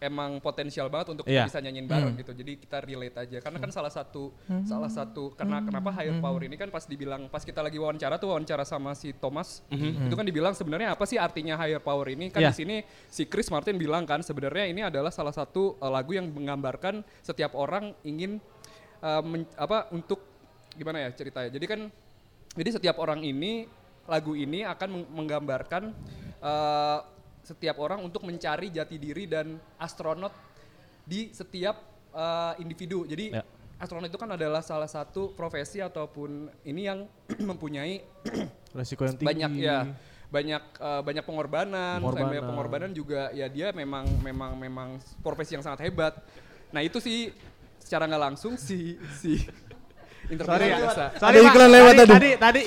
emang 0.00 0.40
potensial 0.40 0.88
banget 0.88 1.12
untuk 1.12 1.28
Iya. 1.28 1.44
bisa 1.44 1.60
nyanyiin 1.60 1.84
bareng 1.84 2.16
gitu. 2.16 2.32
Jadi 2.32 2.56
kita 2.56 2.80
relate 2.80 3.16
aja. 3.20 3.38
Karena 3.38 3.58
kan 3.58 3.68
salah 3.68 3.92
satu 3.92 4.32
salah 4.64 4.88
satu 4.88 5.30
karena 5.30 5.60
kenapa 5.60 5.92
higher 5.92 6.16
power 6.18 6.40
ini 6.40 6.56
kan 6.56 6.68
pas 6.68 6.82
dibilang 6.82 7.28
pas 7.28 7.40
kita 7.40 7.60
lagi 7.60 7.76
wawancara 7.76 8.16
tuh 8.16 8.32
wawancara 8.32 8.64
sama 8.64 8.92
si 8.92 9.12
Thomas 9.12 9.60
itu 9.70 10.14
kan 10.14 10.24
dibilang 10.24 10.56
sebenarnya 10.56 10.92
apa 10.92 11.04
sih 11.04 11.20
artinya 11.20 11.54
higher 11.54 11.78
power 11.78 12.08
ini? 12.08 12.28
Kan 12.28 12.40
Iya. 12.40 12.50
di 12.50 12.56
sini 12.56 12.76
si 13.06 13.24
Chris 13.24 13.46
Martin 13.46 13.76
bilang 13.76 14.02
kan 14.02 14.20
sebenarnya 14.20 14.64
ini 14.66 14.80
adalah 14.80 15.12
salah 15.12 15.30
satu 15.30 15.76
eh, 15.76 15.86
lagu 15.86 16.10
yang 16.10 16.26
menggambarkan 16.26 17.04
setiap 17.20 17.52
orang 17.52 17.92
ingin 18.00 18.40
eh, 18.98 19.22
men- 19.22 19.52
apa 19.54 19.92
untuk 19.92 20.24
gimana 20.72 21.04
ya 21.04 21.12
ceritanya. 21.12 21.52
Jadi 21.52 21.66
kan 21.68 21.80
jadi 22.50 22.70
setiap 22.72 22.96
orang 22.96 23.20
ini 23.20 23.68
lagu 24.08 24.32
ini 24.32 24.64
akan 24.64 24.88
meng- 24.90 25.10
menggambarkan 25.12 25.92
eh, 26.40 26.98
setiap 27.50 27.82
orang 27.82 27.98
untuk 28.00 28.22
mencari 28.22 28.70
jati 28.70 28.94
diri 28.94 29.26
dan 29.26 29.58
astronot 29.76 30.30
di 31.02 31.34
setiap 31.34 31.74
eh, 32.10 32.52
individu. 32.58 33.02
Jadi 33.04 33.34
Ya. 33.34 33.42
astronot 33.76 34.06
itu 34.06 34.14
kan 34.14 34.30
adalah 34.30 34.62
salah 34.62 34.86
satu 34.86 35.30
profesi 35.30 35.78
ataupun 35.78 36.46
ini 36.62 36.86
yang 36.86 37.10
mempunyai 37.50 38.02
Resiko 38.78 39.02
yang 39.02 39.18
tinggi. 39.18 39.26
banyak 39.26 39.52
ya 39.58 39.78
banyak 40.30 40.62
eh, 40.78 41.02
banyak 41.02 41.24
pengorbanan, 41.26 41.98
Pengorbanan. 41.98 42.26
banyak 42.30 42.44
pengorbanan 42.46 42.90
juga 42.94 43.30
ya 43.30 43.46
dia 43.46 43.74
memang 43.74 44.06
memang 44.22 44.54
memang 44.54 44.88
profesi 45.20 45.58
yang 45.58 45.62
sangat 45.62 45.86
hebat. 45.86 46.14
Nah 46.70 46.82
itu 46.82 47.02
sih 47.02 47.34
secara 47.78 48.06
nggak 48.06 48.22
langsung 48.30 48.54
si 48.54 48.94
si 49.16 49.42
biasa. 50.28 51.02
Ada 51.16 51.38
iklan 51.40 51.68
lewat 51.70 51.94
tadi. 51.96 52.12
Tadi 52.12 52.30
tadi 52.44 52.60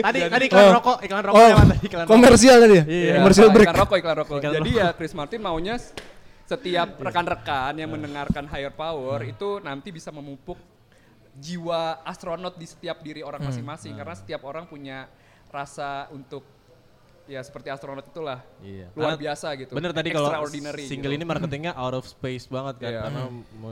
tadi 0.00 0.18
tadi 0.28 0.44
iklan 0.46 0.62
Oh. 0.62 0.72
rokok, 0.76 0.96
iklan 1.00 1.22
rokok 1.24 1.36
Oh, 1.36 1.48
lewat 1.48 1.66
tadi 1.66 1.80
iklan 1.82 2.02
rokok. 2.04 2.12
komersial 2.12 2.56
tadi 2.60 2.74
ya? 2.74 2.84
Iya. 2.84 3.14
Komersial 3.18 3.42
Iklan- 3.42 3.54
break. 3.54 3.66
Iklan 3.66 3.80
rokok, 3.80 3.96
iklan 3.98 4.16
rokok. 4.16 4.36
Iklan 4.38 4.52
Jadi 4.56 4.70
ya 4.72 4.88
Chris 4.92 5.12
Martin 5.12 5.40
maunya 5.40 5.74
setiap 6.46 6.88
rekan-rekan 6.98 7.72
yang 7.74 7.90
mendengarkan 7.90 8.44
Higher 8.44 8.74
Power 8.74 9.22
itu 9.22 9.58
nanti 9.60 9.88
bisa 9.88 10.10
memupuk 10.10 10.58
jiwa 11.32 12.02
astronot 12.02 12.58
di 12.58 12.66
setiap 12.66 13.00
diri 13.00 13.22
orang 13.22 13.40
masing-masing 13.40 13.94
karena 13.94 14.12
setiap 14.12 14.42
orang 14.42 14.66
punya 14.66 15.06
rasa 15.48 16.10
untuk 16.10 16.42
ya 17.30 17.38
seperti 17.40 17.70
astronot 17.70 18.02
itulah 18.02 18.42
Iya. 18.58 18.90
luar 18.90 19.14
Karena 19.14 19.22
biasa 19.22 19.46
gitu. 19.54 19.70
Bener 19.70 19.94
tadi 19.94 20.10
kalau 20.10 20.26
Extraordinary 20.26 20.82
single 20.82 21.14
gitu. 21.14 21.18
ini 21.22 21.24
marketingnya 21.24 21.72
out 21.78 21.94
of 21.94 22.02
space 22.02 22.50
banget 22.50 22.82
kan 22.82 22.90
Iya. 22.90 23.00
karena 23.06 23.22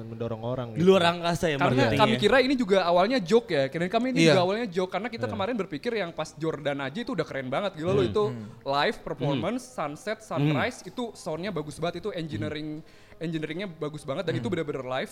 mendorong 0.06 0.42
orang. 0.46 0.68
Di 0.72 0.84
luar 0.86 1.02
angkasa 1.10 1.50
ya 1.50 1.58
Karena 1.58 1.74
marketingnya. 1.90 1.98
kami 1.98 2.14
kira 2.22 2.38
ini 2.38 2.54
juga 2.54 2.86
awalnya 2.86 3.18
joke 3.18 3.50
ya. 3.50 3.66
Karena 3.66 3.90
kami 3.90 4.14
ini 4.14 4.18
Iya. 4.22 4.38
juga 4.38 4.40
awalnya 4.46 4.66
joke 4.70 4.90
karena 4.94 5.08
kita 5.10 5.26
kemarin 5.26 5.58
berpikir 5.58 5.90
yang 5.92 6.14
pas 6.14 6.30
Jordan 6.32 6.78
aja 6.78 6.98
itu 7.02 7.10
udah 7.10 7.26
keren 7.26 7.50
banget. 7.50 7.74
Gila 7.74 7.92
lo 7.92 8.02
itu 8.06 8.24
live 8.62 8.98
performance, 9.02 9.66
sunset, 9.66 10.22
sunrise 10.22 10.86
itu 10.86 11.10
soundnya 11.12 11.50
bagus 11.50 11.76
banget 11.76 11.98
itu 11.98 12.14
engineering 12.14 12.78
engineeringnya 13.18 13.66
bagus 13.66 14.06
banget 14.06 14.22
dan 14.22 14.38
itu 14.38 14.46
bener-bener 14.46 14.86
live. 14.86 15.10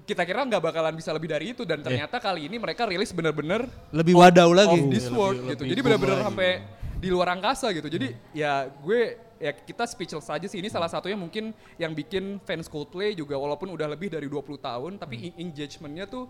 Kita 0.00 0.22
kira 0.22 0.42
nggak 0.42 0.58
bakalan 0.60 0.94
bisa 0.94 1.10
lebih 1.10 1.26
dari 1.26 1.50
itu 1.50 1.62
dan 1.62 1.82
ternyata 1.82 2.18
kali 2.18 2.46
ini 2.46 2.58
mereka 2.58 2.82
rilis 2.82 3.10
bener-bener 3.10 3.66
Lebih 3.90 4.14
wadau 4.14 4.50
lagi. 4.50 4.74
of 4.76 4.90
this 4.90 5.06
Lebih- 5.06 5.14
world 5.14 5.34
lebih 5.36 5.50
gitu. 5.50 5.62
boom 5.62 5.70
Jadi 5.70 5.80
benar-benar 5.82 6.16
lagi. 6.16 6.26
sampai 6.26 6.50
di 7.00 7.08
luar 7.08 7.32
angkasa 7.32 7.72
gitu. 7.72 7.88
Jadi 7.88 8.12
ya 8.36 8.68
gue 8.68 9.16
ya 9.40 9.56
kita 9.56 9.88
speechless 9.88 10.28
aja 10.28 10.44
sih. 10.44 10.60
Ini 10.60 10.68
salah 10.68 10.92
satunya 10.92 11.16
mungkin 11.16 11.56
yang 11.80 11.96
bikin 11.96 12.36
fans 12.44 12.68
Coldplay 12.68 13.16
juga 13.16 13.40
walaupun 13.40 13.72
udah 13.72 13.88
lebih 13.88 14.12
dari 14.12 14.28
20 14.28 14.60
tahun 14.60 14.92
tapi 15.00 15.32
Hmm. 15.32 15.48
engagementnya 15.48 16.04
tuh 16.04 16.28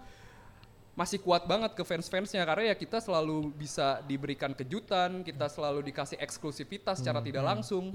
masih 1.01 1.17
kuat 1.19 1.43
banget 1.45 1.73
ke 1.73 1.81
fans-fansnya 1.81 2.45
karena 2.45 2.69
ya 2.69 2.75
kita 2.75 3.01
selalu 3.01 3.49
bisa 3.55 4.05
diberikan 4.05 4.53
kejutan, 4.53 5.23
kita 5.23 5.49
selalu 5.49 5.81
dikasih 5.83 6.21
eksklusivitas 6.21 7.01
secara 7.01 7.21
tidak 7.21 7.41
langsung 7.43 7.89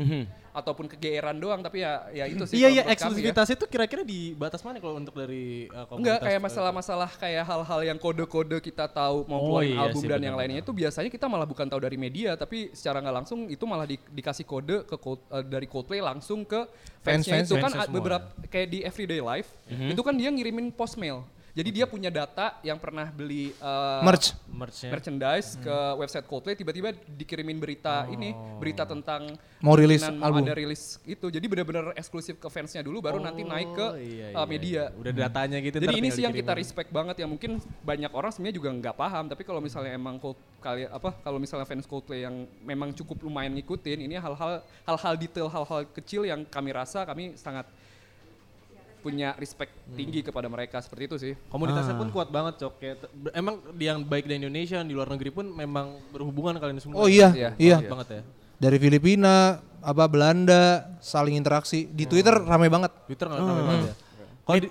ataupun 0.51 0.87
kegeeran 0.87 1.35
doang 1.35 1.59
tapi 1.59 1.79
ya 1.79 2.07
ya 2.09 2.25
itu 2.25 2.41
sih 2.43 2.55
Hmm. 2.55 2.63
Iya 2.63 2.69
iya 2.71 2.81
ya. 2.81 2.91
eksklusivitas 2.91 3.47
itu 3.51 3.65
kira-kira 3.65 4.01
di 4.01 4.33
batas 4.33 4.59
mana 4.59 4.79
kalau 4.79 4.95
untuk 4.95 5.13
dari 5.13 5.67
uh, 5.67 5.83
komunitas? 5.83 5.99
Enggak 5.99 6.19
kayak 6.23 6.41
masalah-masalah 6.41 7.09
kayak 7.13 7.43
hal-hal 7.43 7.79
yang 7.83 7.97
kode-kode 7.97 8.57
kita 8.59 8.87
tahu 8.87 9.27
mau 9.27 9.37
Oh 9.37 9.61
iya 9.61 9.85
album 9.85 9.99
sih, 9.99 10.07
dan 10.07 10.23
yang 10.23 10.33
lainnya 10.33 10.59
itu 10.59 10.71
biasanya 10.71 11.07
kita 11.07 11.27
malah 11.27 11.43
bukan 11.43 11.67
tahu 11.67 11.77
dari 11.77 11.95
media 11.95 12.33
tapi 12.33 12.71
secara 12.71 12.97
nggak 12.99 13.15
langsung 13.17 13.45
itu 13.45 13.61
malah 13.63 13.83
di- 13.83 13.99
dikasih 14.09 14.43
kode 14.43 14.81
ke 14.83 14.95
eh, 14.95 15.43
dari 15.45 15.67
Coldplay 15.67 15.99
langsung 15.99 16.41
ke 16.41 16.63
fansnya 16.99 17.37
Fans-fans, 17.37 17.45
itu 17.45 17.55
kan 17.55 17.61
fansnya 17.67 17.77
a- 17.77 17.85
semua. 17.85 17.97
beberapa 17.99 18.25
kayak 18.47 18.67
di 18.67 18.79
Everyday 18.81 19.21
Life 19.21 19.49
itu 19.67 20.01
kan 20.01 20.15
dia 20.15 20.31
ngirimin 20.31 20.71
post 20.71 20.95
mail 20.95 21.21
Jadi 21.55 21.69
dia 21.71 21.87
punya 21.87 22.11
data 22.11 22.59
yang 22.67 22.75
pernah 22.75 23.07
beli 23.07 23.55
uh, 23.63 24.03
Merch. 24.03 24.35
Merch-nya. 24.51 24.91
merchandise 24.91 25.55
ke 25.55 25.77
website 25.95 26.27
Coldplay 26.27 26.55
tiba-tiba 26.55 26.91
dikirimin 26.91 27.59
berita 27.59 28.07
ini 28.11 28.35
berita 28.59 28.83
tentang 28.83 29.35
Mau 29.63 29.75
rilis 29.75 30.03
mau 30.03 30.31
album. 30.31 30.47
ada 30.47 30.55
rilis 30.55 30.99
itu 31.07 31.27
jadi 31.27 31.43
benar-benar 31.47 31.95
eksklusif 31.95 32.39
ke 32.39 32.47
fansnya 32.47 32.83
dulu 32.83 33.03
baru 33.03 33.19
nanti 33.19 33.43
naik 33.43 33.71
ke 33.75 33.87
iya, 34.03 34.27
uh, 34.35 34.43
iya, 34.43 34.45
media 34.47 34.83
Udah 34.95 35.11
datanya 35.11 35.57
gitu. 35.59 35.79
jadi 35.79 35.95
ini 35.95 36.11
sih 36.11 36.23
yang 36.23 36.35
kita 36.35 36.55
respect 36.55 36.91
banget 36.91 37.23
ya 37.23 37.27
mungkin 37.27 37.59
banyak 37.83 38.11
orang 38.11 38.31
sebenarnya 38.31 38.55
juga 38.59 38.69
nggak 38.75 38.95
paham 38.95 39.23
tapi 39.27 39.43
kalau 39.43 39.59
misalnya 39.59 39.91
emang 39.95 40.19
Cold, 40.19 40.39
kali 40.63 40.87
apa 40.87 41.15
kalau 41.23 41.39
misalnya 41.39 41.67
fans 41.67 41.87
Coldplay 41.87 42.23
yang 42.23 42.47
memang 42.63 42.95
cukup 42.95 43.23
lumayan 43.27 43.55
ngikutin 43.55 44.07
ini 44.07 44.15
hal-hal 44.15 44.63
hal-hal 44.87 45.13
detail 45.19 45.47
hal-hal 45.51 45.83
kecil 45.91 46.23
yang 46.23 46.43
kami 46.47 46.71
rasa 46.71 47.03
kami 47.03 47.35
sangat 47.35 47.67
punya 49.05 49.37
respect 49.37 49.69
tinggi 49.93 50.25
kepada 50.25 50.49
mereka 50.49 50.81
seperti 50.81 51.03
itu 51.05 51.15
sih 51.21 51.33
Komunitasnya 51.53 51.93
pun 51.93 52.09
kuat 52.09 52.33
banget 52.33 52.57
cok. 52.57 52.73
Kayak 52.81 52.97
emang 53.37 53.61
yang 53.77 54.01
baik 54.01 54.25
di 54.25 54.41
Indonesia 54.41 54.81
di 54.81 54.97
luar 54.97 55.13
negeri 55.13 55.29
pun 55.29 55.45
memang 55.45 56.01
berhubungan 56.09 56.57
kalian 56.57 56.81
semua. 56.81 56.97
Oh 56.97 57.05
iya, 57.05 57.29
Iya, 57.29 57.49
iya. 57.61 57.77
Kuat 57.85 57.93
banget 58.01 58.07
ya. 58.09 58.21
Dari 58.55 58.77
Filipina, 58.81 59.61
apa 59.85 60.09
Belanda, 60.09 60.97
saling 60.97 61.37
interaksi. 61.37 61.85
Di 61.85 62.09
Twitter 62.09 62.33
rame 62.33 62.65
banget. 62.65 62.89
Twitter 63.05 63.29
nggak 63.29 63.39
rame 63.45 63.61
banget 63.61 63.83
ya. 63.85 63.95
Kalau 64.45 64.57
di, 64.57 64.69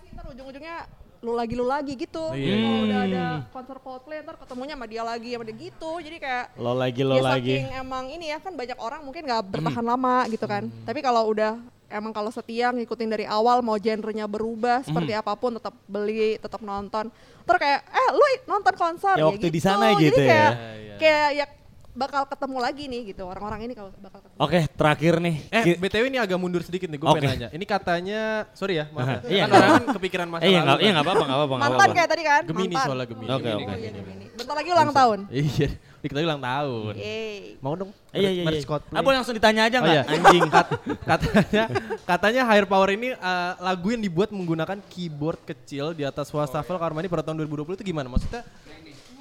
sih, 0.00 0.10
ntar 0.16 0.24
ujung-ujungnya 0.32 0.76
lu 1.22 1.32
lagi 1.38 1.54
lu 1.54 1.66
lagi 1.70 1.92
gitu. 1.94 2.24
Iya. 2.34 2.56
Kalau 2.58 2.80
udah 2.82 3.00
ada 3.06 3.24
konser 3.54 3.76
Coldplay 3.78 4.18
ntar 4.26 4.36
ketemunya 4.42 4.74
sama 4.74 4.86
dia 4.90 5.02
lagi 5.06 5.28
sama 5.36 5.44
dia 5.46 5.56
gitu. 5.60 5.92
Jadi 6.02 6.16
kayak 6.18 6.44
Lo 6.58 6.72
lagi, 6.74 7.00
lo 7.06 7.14
ya 7.14 7.22
lagi. 7.22 7.54
saking 7.62 7.66
emang 7.78 8.04
ini 8.10 8.26
ya 8.34 8.38
kan 8.42 8.52
banyak 8.56 8.78
orang 8.80 9.00
mungkin 9.06 9.22
nggak 9.28 9.42
bertahan 9.52 9.84
lama 9.84 10.16
gitu 10.32 10.46
kan. 10.50 10.66
Tapi 10.82 10.98
kalau 10.98 11.30
udah 11.30 11.62
emang 11.92 12.10
kalau 12.10 12.32
setia 12.32 12.72
ngikutin 12.72 13.08
dari 13.08 13.24
awal 13.24 13.60
mau 13.60 13.76
genrenya 13.76 14.24
berubah 14.24 14.80
seperti 14.82 15.12
apa 15.12 15.36
pun 15.36 15.60
tetap 15.60 15.76
beli, 15.84 16.40
tetap 16.40 16.60
nonton. 16.60 17.12
Terus 17.44 17.58
kayak 17.60 17.80
eh 17.84 18.08
lu 18.10 18.24
nonton 18.48 18.74
konser 18.74 19.14
Ya 19.14 19.24
waktu 19.28 19.46
di 19.46 19.60
gitu. 19.60 19.68
sana 19.68 19.92
Jadi 19.92 20.04
gitu 20.08 20.20
ya. 20.20 20.28
kayak, 20.28 20.52
Iya, 20.52 20.94
kayak 20.98 21.28
ya 21.36 21.46
bakal 21.92 22.24
ketemu 22.24 22.56
lagi 22.56 22.84
nih 22.88 23.00
gitu 23.06 23.22
orang-orang 23.22 23.68
ini 23.68 23.72
kalau 23.72 23.92
bakal 23.94 24.18
ketemu. 24.18 24.40
Oke, 24.40 24.60
terakhir 24.72 25.14
nih. 25.18 25.36
eh 25.46 25.64
BTW 25.76 26.04
ini 26.08 26.16
agak 26.16 26.40
mundur 26.40 26.64
sedikit 26.64 26.88
nih 26.88 26.96
gue 26.96 27.04
Oke. 27.04 27.20
pengen 27.20 27.28
nanya. 27.30 27.48
Ini 27.52 27.64
katanya, 27.64 28.20
sorry 28.52 28.80
ya 28.80 28.88
maaf 28.88 29.20
ya. 29.20 29.20
Iya, 29.28 29.44
kan 29.44 29.52
orang 29.52 29.72
kan 29.76 29.86
kepikiran 30.00 30.26
masa 30.26 30.42
Eh, 30.42 30.50
iya 30.50 30.60
lalu 30.62 30.72
kan. 30.72 30.80
iya 30.80 30.90
nggak 30.90 31.04
apa-apa, 31.04 31.24
nggak 31.24 31.38
apa-apa, 31.38 31.56
Mantan 31.58 31.88
kayak 31.92 32.08
tadi 32.08 32.22
kan? 32.24 32.42
Gemini 32.42 32.64
Mantan. 32.70 32.86
soalnya 32.88 33.06
Gemini. 33.06 33.28
Oke, 33.28 33.42
Gemini, 33.42 33.52
oke. 33.52 33.68
Oh 33.68 33.76
Gemini. 33.76 33.98
Gemini. 34.00 34.24
Bentar 34.32 34.54
lagi 34.56 34.70
ulang 34.72 34.90
tahun. 34.90 35.18
Iya, 35.28 35.68
kita 36.02 36.18
ulang 36.18 36.42
tahun. 36.42 36.94
Yeay. 36.96 37.38
Mau 37.60 37.74
dong? 37.76 37.90
Iya, 38.10 38.30
iya, 38.32 38.42
iya. 38.42 38.64
Coldplay. 38.64 38.96
Ah, 38.96 39.12
langsung 39.12 39.34
ditanya 39.36 39.62
aja 39.68 39.76
Oh 39.76 39.82
nggak? 39.84 39.94
iya, 39.94 40.02
anjing. 40.08 40.42
Kat- 40.48 40.72
katanya 41.04 41.64
katanya 42.02 42.42
Higher 42.42 42.64
Power 42.64 42.88
ini 42.90 43.12
uh, 43.12 43.52
lagu 43.60 43.92
yang 43.92 44.00
dibuat 44.00 44.32
menggunakan 44.32 44.80
keyboard 44.88 45.44
kecil 45.44 45.92
di 45.92 46.02
atas 46.02 46.26
wastafel 46.26 46.74
kamar 46.74 46.96
mandi 46.96 47.06
pada 47.06 47.20
tahun 47.22 47.36
2020 47.44 47.76
itu 47.76 47.84
gimana? 47.84 48.08
Maksudnya 48.08 48.42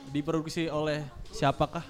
diproduksi 0.09 0.67
oleh 0.67 1.03
siapakah? 1.29 1.83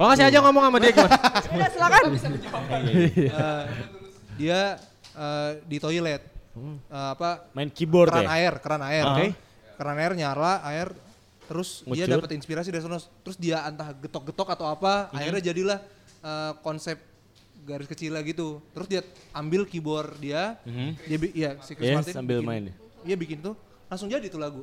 Kalau 0.00 0.08
nggak 0.08 0.16
saya 0.16 0.32
aja 0.32 0.40
ngomong 0.40 0.62
sama 0.64 0.78
dia 0.80 0.90
gimana? 0.90 1.18
Udah 1.52 1.68
silakan. 1.68 2.02
Eh, 2.08 3.64
dia 4.40 4.60
eh, 5.12 5.50
di 5.62 5.76
toilet. 5.76 6.22
Eh, 6.56 7.08
apa 7.12 7.44
Main 7.52 7.68
keyboard 7.68 8.08
keran 8.08 8.24
ya? 8.24 8.30
air, 8.32 8.52
keran 8.58 8.80
air. 8.82 9.04
Oke. 9.06 9.26
Keran 9.76 9.96
air 9.96 10.12
nyala, 10.16 10.64
air 10.64 10.88
terus 11.44 11.84
dia 11.84 12.08
dapat 12.08 12.32
inspirasi 12.32 12.72
dari 12.72 12.80
sana. 12.80 12.96
Terus 12.96 13.36
dia 13.36 13.60
entah 13.62 13.92
getok-getok 13.92 14.48
atau 14.50 14.66
apa, 14.66 15.12
akhirnya 15.12 15.44
jadilah 15.44 15.78
eh, 16.18 16.52
konsep 16.58 16.96
garis 17.60 17.84
kecilnya 17.84 18.24
gitu. 18.24 18.64
Terus 18.72 18.88
dia 18.88 19.04
ambil 19.30 19.68
keyboard 19.68 20.16
dia, 20.16 20.56
dia 21.04 21.18
bi- 21.20 21.34
iya 21.36 21.60
si 21.60 21.76
Chris 21.76 21.92
Iya, 21.92 22.00
Martin 22.00 22.14
sambil 22.16 22.40
bikin- 22.40 22.48
main. 22.48 22.64
Iya 23.00 23.16
bikin 23.16 23.38
tuh, 23.40 23.52
langsung 23.90 24.06
jadi 24.06 24.22
tuh 24.24 24.38
lagu. 24.38 24.62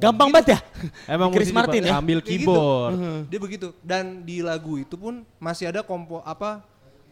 Gampang 0.00 0.32
banget 0.32 0.56
ya? 0.56 0.58
Emang 1.14 1.28
Chris 1.28 1.52
Martin 1.52 1.84
ya? 1.84 2.00
ambil 2.00 2.18
gitu. 2.18 2.28
keyboard. 2.48 2.96
Dia 3.28 3.38
begitu. 3.38 3.68
Dan 3.78 4.24
di 4.24 4.40
lagu 4.40 4.80
itu 4.80 4.96
pun 4.96 5.22
masih 5.36 5.68
ada 5.68 5.84
kompo 5.84 6.24
apa 6.24 6.64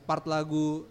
part 0.03 0.25
lagu 0.25 0.89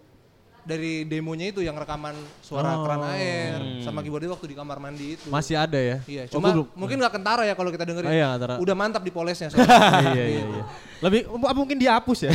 dari 0.64 1.04
demonya 1.04 1.52
itu 1.52 1.60
yang 1.60 1.76
rekaman 1.76 2.16
suara 2.40 2.80
keran 2.80 3.04
air 3.12 3.52
sama 3.84 4.00
keyboardnya 4.00 4.32
waktu 4.32 4.46
di 4.46 4.56
kamar 4.56 4.78
mandi 4.78 5.18
itu. 5.18 5.26
Masih 5.28 5.58
ada 5.58 5.76
ya? 5.76 5.98
Iya, 6.06 6.22
Oh, 6.30 6.38
cuma 6.38 6.48
belum- 6.48 6.70
mungkin 6.72 6.96
nggak 6.96 7.12
kentara 7.12 7.42
ya 7.44 7.52
kalau 7.52 7.68
kita 7.68 7.84
dengerin. 7.84 8.08
Oh 8.08 8.14
iya, 8.14 8.32
kentara. 8.32 8.54
Udah 8.56 8.72
mantap 8.72 9.02
di 9.02 9.10
polesnya 9.10 9.48
soalnya. 9.52 9.68
iya 10.14 10.24
iya 10.24 10.44
iya. 10.46 10.64
Lebih 11.02 11.20
apa 11.28 11.52
mungkin 11.52 11.76
dihapus 11.76 12.18
ya? 12.24 12.32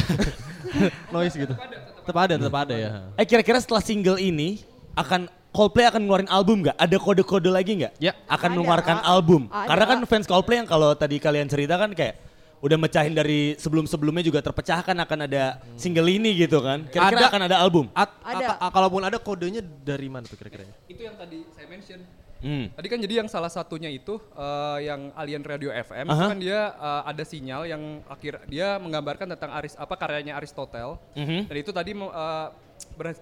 Noise 1.16 1.36
gitu. 1.40 1.56
Tetap 2.04 2.18
ada, 2.20 2.34
tetap 2.36 2.56
ada 2.60 2.76
ya. 2.76 2.90
Eh 3.16 3.26
kira-kira 3.26 3.58
setelah 3.58 3.82
single 3.82 4.20
ini 4.20 4.62
akan 4.94 5.26
Coldplay 5.50 5.90
akan 5.90 6.06
ngeluarin 6.06 6.30
album 6.30 6.62
nggak? 6.62 6.78
Ada 6.78 6.98
kode-kode 7.02 7.50
lagi 7.50 7.82
nggak? 7.82 7.94
Ya. 7.98 8.14
Akan 8.30 8.54
Ada. 8.54 8.56
mengeluarkan 8.62 8.98
album. 9.02 9.42
Ada. 9.50 9.66
Karena 9.66 9.86
kan 9.90 10.00
fans 10.06 10.26
Coldplay 10.30 10.62
yang 10.62 10.70
kalau 10.70 10.94
tadi 10.94 11.18
kalian 11.18 11.50
cerita 11.50 11.74
kan 11.76 11.90
kayak 11.92 12.22
udah 12.60 12.76
mecahin 12.76 13.16
dari 13.16 13.56
sebelum-sebelumnya 13.56 14.20
juga 14.22 14.44
terpecahkan 14.44 14.92
akan 14.94 15.20
ada 15.26 15.58
single 15.74 16.06
ini 16.06 16.36
gitu 16.38 16.60
kan. 16.60 16.86
Kira-kira 16.86 17.26
Ada. 17.26 17.30
akan 17.32 17.42
ada 17.48 17.58
album. 17.58 17.86
At, 17.96 18.12
Ada. 18.22 18.46
a- 18.46 18.68
a- 18.68 18.72
kalaupun 18.72 19.02
ada 19.02 19.18
kodenya 19.18 19.64
dari 19.64 20.06
mana 20.06 20.28
tuh 20.28 20.36
kira-kira? 20.36 20.68
itu 20.86 21.02
yang 21.02 21.16
tadi 21.18 21.44
saya 21.56 21.68
mention 21.68 22.00
Hmm. 22.40 22.72
Tadi 22.72 22.88
kan 22.88 22.96
jadi 23.04 23.20
yang 23.20 23.28
salah 23.28 23.52
satunya 23.52 23.92
itu 23.92 24.16
eh, 24.16 24.88
yang 24.88 25.12
Alien 25.12 25.44
Radio 25.44 25.76
FM 25.76 26.08
itu 26.08 26.16
Aha. 26.16 26.32
kan 26.32 26.40
dia 26.40 26.72
eh, 26.72 27.02
ada 27.04 27.24
sinyal 27.28 27.68
yang 27.68 27.84
akhir 28.08 28.48
dia 28.48 28.80
menggambarkan 28.80 29.28
tentang 29.36 29.52
Aris 29.60 29.76
apa 29.76 29.92
karyanya 30.00 30.40
Aristotle 30.40 30.96
Mhm. 31.20 31.52
dan 31.52 31.56
itu 31.60 31.72
tadi 31.76 31.92
eh, 31.92 32.48
ber- 32.96 33.20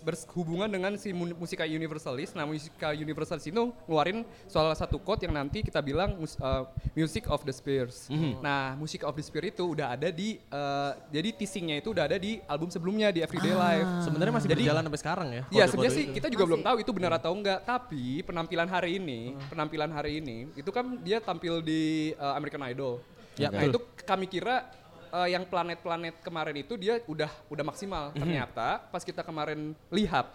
berhubungan 0.00 0.66
dengan 0.66 0.92
si 0.96 1.12
mu- 1.12 1.36
musika 1.36 1.62
universalis. 1.62 2.32
Nah, 2.32 2.44
musika 2.44 2.90
universalis 2.90 3.44
itu 3.44 3.62
ngeluarin 3.86 4.24
salah 4.44 4.72
satu 4.72 4.98
quote 4.98 5.24
yang 5.24 5.34
nanti 5.34 5.60
kita 5.60 5.78
bilang 5.78 6.16
mus- 6.16 6.36
eh, 6.36 6.64
music 6.92 7.28
of 7.28 7.44
the 7.44 7.52
spheres. 7.52 8.08
Nah, 8.40 8.74
music 8.74 9.04
of 9.04 9.12
the 9.12 9.22
sphere 9.22 9.48
itu 9.48 9.62
udah 9.62 9.94
ada 9.94 10.08
di 10.08 10.36
eh, 10.36 10.92
jadi 11.08 11.28
teasingnya 11.32 11.78
itu 11.78 11.92
udah 11.92 12.04
ada 12.04 12.16
di 12.16 12.40
album 12.44 12.68
sebelumnya 12.68 13.12
di 13.12 13.20
Everyday 13.20 13.52
Life. 13.52 13.88
Sebenarnya 14.02 14.32
masih 14.34 14.48
Jadi- 14.48 14.62
berjalan 14.64 14.82
sampai 14.84 15.00
sekarang 15.00 15.28
ya? 15.30 15.42
Iya 15.50 15.64
sebenarnya 15.68 15.94
sih 15.94 16.04
itu. 16.08 16.14
kita 16.16 16.26
juga 16.28 16.44
belum 16.48 16.62
tahu 16.62 16.76
itu 16.80 16.90
benar 16.90 17.12
atau 17.14 17.32
enggak. 17.32 17.60
Tapi 17.62 18.24
penampilan 18.24 18.66
hari 18.66 18.96
ini, 18.96 19.36
penampilan 19.48 19.90
hari 19.90 20.18
ini 20.18 20.48
itu 20.54 20.70
kan 20.70 20.98
dia 21.00 21.20
tampil 21.20 21.60
di 21.60 22.12
uh, 22.16 22.34
American 22.34 22.64
Idol. 22.66 22.98
Ya, 23.38 23.48
nah 23.48 23.62
itu 23.62 23.80
kami 24.04 24.26
kira 24.26 24.68
uh, 25.12 25.26
yang 25.26 25.44
planet-planet 25.44 26.18
kemarin 26.20 26.56
itu 26.56 26.74
dia 26.74 27.02
udah 27.04 27.30
udah 27.46 27.64
maksimal. 27.64 28.04
Ternyata 28.12 28.82
pas 28.86 29.02
kita 29.02 29.20
kemarin 29.20 29.72
lihat, 29.88 30.26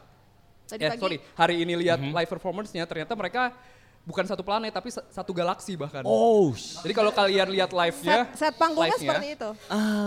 Tadi 0.66 0.82
eh 0.82 0.90
pagi 0.90 1.00
sorry 1.00 1.18
hari 1.34 1.62
ini 1.62 1.74
lihat 1.78 2.00
live 2.00 2.30
performance-nya 2.30 2.84
ternyata 2.84 3.14
mereka 3.14 3.54
bukan 4.02 4.22
satu 4.24 4.42
planet 4.42 4.70
tapi 4.70 4.90
sa- 4.90 5.06
satu 5.10 5.30
galaksi 5.30 5.74
bahkan. 5.74 6.02
Oh, 6.04 6.54
Jadi 6.54 6.94
kalau 6.94 7.10
kalian 7.12 7.50
lihat 7.50 7.70
live-nya, 7.70 8.30
set, 8.32 8.50
set 8.50 8.54
panggungnya 8.56 8.94
live-nya, 8.94 9.12
seperti 9.12 9.28
itu. 9.34 9.50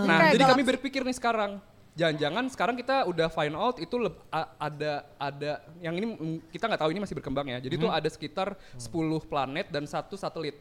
Nah, 0.04 0.18
Kayak 0.20 0.32
jadi 0.32 0.44
kami 0.44 0.52
galaksi. 0.56 0.70
berpikir 0.70 1.00
nih 1.02 1.16
sekarang, 1.16 1.50
jangan-jangan 1.94 2.44
sekarang 2.48 2.74
kita 2.74 2.96
udah 3.04 3.26
find 3.26 3.54
out 3.54 3.76
itu 3.76 3.96
a- 4.28 4.50
ada 4.56 4.92
ada 5.16 5.50
yang 5.78 5.94
ini 5.94 6.06
kita 6.48 6.66
nggak 6.66 6.78
tahu 6.78 6.90
ini 6.90 7.00
masih 7.02 7.14
berkembang 7.14 7.46
ya. 7.48 7.58
Jadi 7.58 7.74
itu 7.74 7.88
ada 7.88 8.06
sekitar 8.06 8.48
10 8.74 8.90
planet 9.20 9.66
dan 9.68 9.82
satu 9.82 10.14
satelit. 10.14 10.58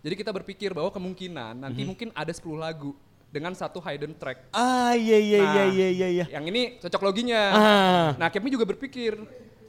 Jadi 0.00 0.14
kita 0.16 0.30
berpikir 0.30 0.72
bahwa 0.72 0.88
kemungkinan 0.88 1.60
nanti 1.60 1.84
mungkin 1.84 2.08
ada 2.10 2.30
10 2.30 2.56
lagu 2.56 2.96
dengan 3.30 3.54
satu 3.54 3.78
hidden 3.78 4.18
track. 4.18 4.50
ah 4.50 4.90
iya 4.92 5.16
iya 5.16 5.38
iya 5.38 5.62
Nah, 5.64 5.66
iya 5.70 5.88
iya. 5.88 6.08
iya. 6.10 6.24
Yang 6.34 6.44
ini 6.50 6.62
cocok 6.82 7.02
loginya. 7.06 7.42
Ah. 7.54 8.08
Nah, 8.18 8.28
kami 8.28 8.50
juga 8.50 8.66
berpikir 8.66 9.14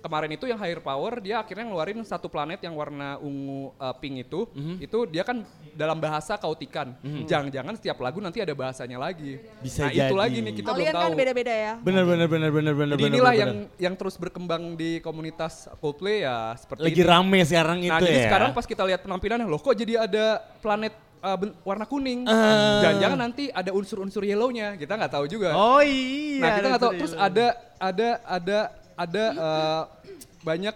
kemarin 0.01 0.31
itu 0.31 0.43
yang 0.43 0.57
higher 0.57 0.77
power 0.77 1.17
dia 1.17 1.37
akhirnya 1.37 1.63
ngeluarin 1.63 2.01
satu 2.01 2.25
planet 2.25 2.57
yang 2.59 2.73
warna 2.73 3.15
ungu 3.17 3.71
uh, 3.75 3.93
pink 3.93 4.25
itu, 4.25 4.49
Mhm. 4.51 4.75
itu 4.81 4.97
dia 5.05 5.21
kan 5.21 5.45
dalam 5.71 5.95
bahasa 5.95 6.35
kautikan. 6.35 6.97
Jangan-jangan 7.23 7.77
setiap 7.77 7.97
lagu 7.97 8.17
nanti 8.17 8.37
ada 8.37 8.51
bahasanya 8.51 8.97
lagi. 8.97 9.37
Bisa 9.59 9.85
nah, 9.85 9.93
itu 9.93 10.01
jadi. 10.03 10.17
lagi 10.17 10.37
nih 10.39 10.53
kita 10.55 10.67
belum 10.67 10.77
Kalian 10.81 10.93
tahu. 10.93 11.03
kan 11.05 11.11
beda-beda 11.13 11.53
ya. 11.53 11.73
Bener 11.77 12.03
bener 12.03 12.27
bener 12.27 12.49
bener 12.49 12.73
bener. 12.73 12.89
Jadi 12.91 13.03
bener, 13.03 13.13
inilah 13.13 13.31
bener, 13.31 13.41
yang 13.41 13.53
bener. 13.55 13.79
yang 13.79 13.93
terus 13.93 14.15
berkembang 14.17 14.63
di 14.73 14.97
komunitas 14.99 15.53
Coldplay 15.77 16.21
ya 16.21 16.57
seperti 16.57 16.81
lagi 16.83 16.97
itu. 16.97 17.07
rame 17.07 17.39
sekarang 17.43 17.77
Nah, 17.79 17.87
itu 17.93 18.03
jadi 18.03 18.17
ya. 18.17 18.25
sekarang 18.27 18.49
pas 18.51 18.65
kita 18.65 18.83
lihat 18.83 18.99
penampilannya, 19.01 19.45
loh 19.45 19.57
kok 19.57 19.73
jadi 19.73 20.01
ada 20.01 20.25
planet 20.59 20.91
uh, 21.19 21.37
ben- 21.37 21.53
warna 21.61 21.85
kuning? 21.85 22.25
Ah. 22.25 22.81
Jangan-jangan 22.81 23.19
nanti 23.21 23.43
ada 23.47 23.69
unsur-unsur 23.69 24.23
yellownya, 24.23 24.73
kita 24.73 24.91
nggak 24.91 25.13
tahu 25.13 25.25
juga. 25.25 25.53
Oh 25.53 25.79
iya. 25.79 26.41
Nah 26.41 26.49
kita 26.51 26.65
nggak 26.67 26.81
tahu. 26.81 26.93
Terus 26.97 27.13
ada 27.13 27.45
ada 27.77 28.09
ada 28.23 28.57
ada 29.01 29.25
eh, 29.33 29.83
banyak 30.45 30.75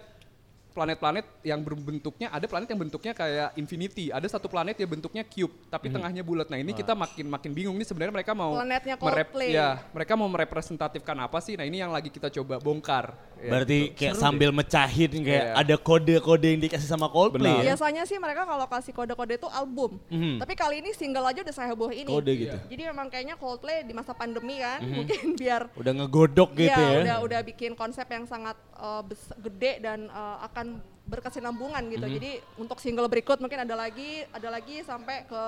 planet-planet 0.76 1.24
yang 1.42 1.60
berbentuknya 1.60 2.28
ada 2.28 2.44
planet 2.44 2.68
yang 2.68 2.76
bentuknya 2.78 3.12
kayak 3.12 3.56
infinity 3.56 4.12
ada 4.12 4.28
satu 4.28 4.44
planet 4.46 4.76
yang 4.76 4.90
bentuknya 4.90 5.24
cube 5.24 5.48
tapi 5.66 5.88
tengahnya 5.88 6.20
bulat 6.20 6.46
nah 6.46 6.56
ini 6.56 6.70
kita 6.70 6.92
makin 6.92 7.26
makin 7.26 7.50
bingung 7.50 7.72
nih 7.74 7.86
sebenarnya 7.86 8.12
mereka 8.14 8.32
mau 8.32 8.52
Planetnya 8.54 8.94
merep- 8.94 9.32
Coldplay. 9.32 9.50
ya 9.50 9.80
mereka 9.90 10.12
mau 10.14 10.28
merepresentatifkan 10.28 11.16
apa 11.18 11.40
sih 11.40 11.56
nah 11.56 11.64
ini 11.64 11.78
yang 11.78 11.88
lagi 11.88 12.08
kita 12.08 12.28
coba 12.30 12.60
bongkar 12.60 13.16
Ya, 13.36 13.52
Berarti 13.52 13.78
gitu. 13.86 13.96
kayak 14.00 14.14
sambil 14.16 14.48
mecahin 14.48 15.12
kayak 15.12 15.44
Iya. 15.46 15.60
ada 15.60 15.76
kode-kode 15.76 16.48
yang 16.48 16.62
dikasih 16.62 16.88
sama 16.88 17.04
Coldplay 17.06 17.44
Benar. 17.44 17.60
ya. 17.60 17.64
Biasanya 17.68 18.02
sih 18.02 18.16
mereka 18.16 18.48
kalau 18.48 18.64
kasih 18.64 18.96
kode-kode 18.96 19.36
itu 19.36 19.44
album. 19.46 20.00
Mhm. 20.08 20.40
Tapi 20.40 20.56
kali 20.56 20.80
ini 20.80 20.90
single 20.90 21.20
aja 21.22 21.44
udah 21.44 21.52
saya 21.52 21.68
heboh 21.68 21.92
ini. 21.92 22.08
Kode 22.08 22.32
gitu. 22.32 22.56
Jadi 22.56 22.82
memang 22.86 23.06
kayaknya 23.06 23.36
Coldplay 23.36 23.84
di 23.84 23.92
masa 23.92 24.16
pandemi 24.16 24.56
kan, 24.56 24.80
mungkin 24.80 25.20
biar 25.38 25.68
Udah 25.76 25.92
ngegodok 25.94 26.56
gitu 26.56 26.72
Iya, 26.72 26.88
ya. 26.88 27.00
udah 27.04 27.16
udah 27.28 27.40
bikin 27.44 27.76
konsep 27.76 28.08
yang 28.08 28.24
sangat 28.24 28.56
uh, 28.72 29.04
bes- 29.04 29.36
gede 29.38 29.84
dan 29.84 30.08
uh, 30.08 30.40
akan 30.42 30.65
berkesinambungan 31.06 31.82
gitu. 31.94 32.06
Jadi 32.06 32.42
untuk 32.58 32.82
single 32.82 33.06
berikut 33.06 33.38
mungkin 33.38 33.62
ada 33.62 33.74
lagi, 33.78 34.26
ada 34.34 34.48
lagi 34.50 34.82
sampai 34.82 35.22
ke 35.24 35.42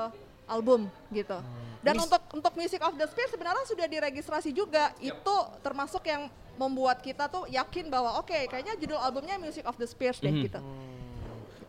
album 0.46 0.86
gitu. 1.10 1.38
Dan 1.82 1.94
untuk 1.98 2.22
untuk 2.34 2.52
Music 2.58 2.82
of 2.82 2.94
the 2.98 3.06
Sphere 3.06 3.30
sebenarnya 3.30 3.64
sudah 3.66 3.86
diregistrasi 3.86 4.50
juga. 4.50 4.94
Itu 4.98 5.36
termasuk 5.62 6.02
yang 6.06 6.26
membuat 6.58 6.98
kita 7.02 7.30
tuh 7.30 7.46
yakin 7.46 7.86
bahwa 7.86 8.18
oke 8.18 8.34
kayaknya 8.50 8.74
judul 8.74 8.98
albumnya 8.98 9.38
Music 9.38 9.62
of 9.62 9.78
the 9.78 9.86
Spheres 9.86 10.18
deh 10.18 10.30
gitu. 10.30 10.58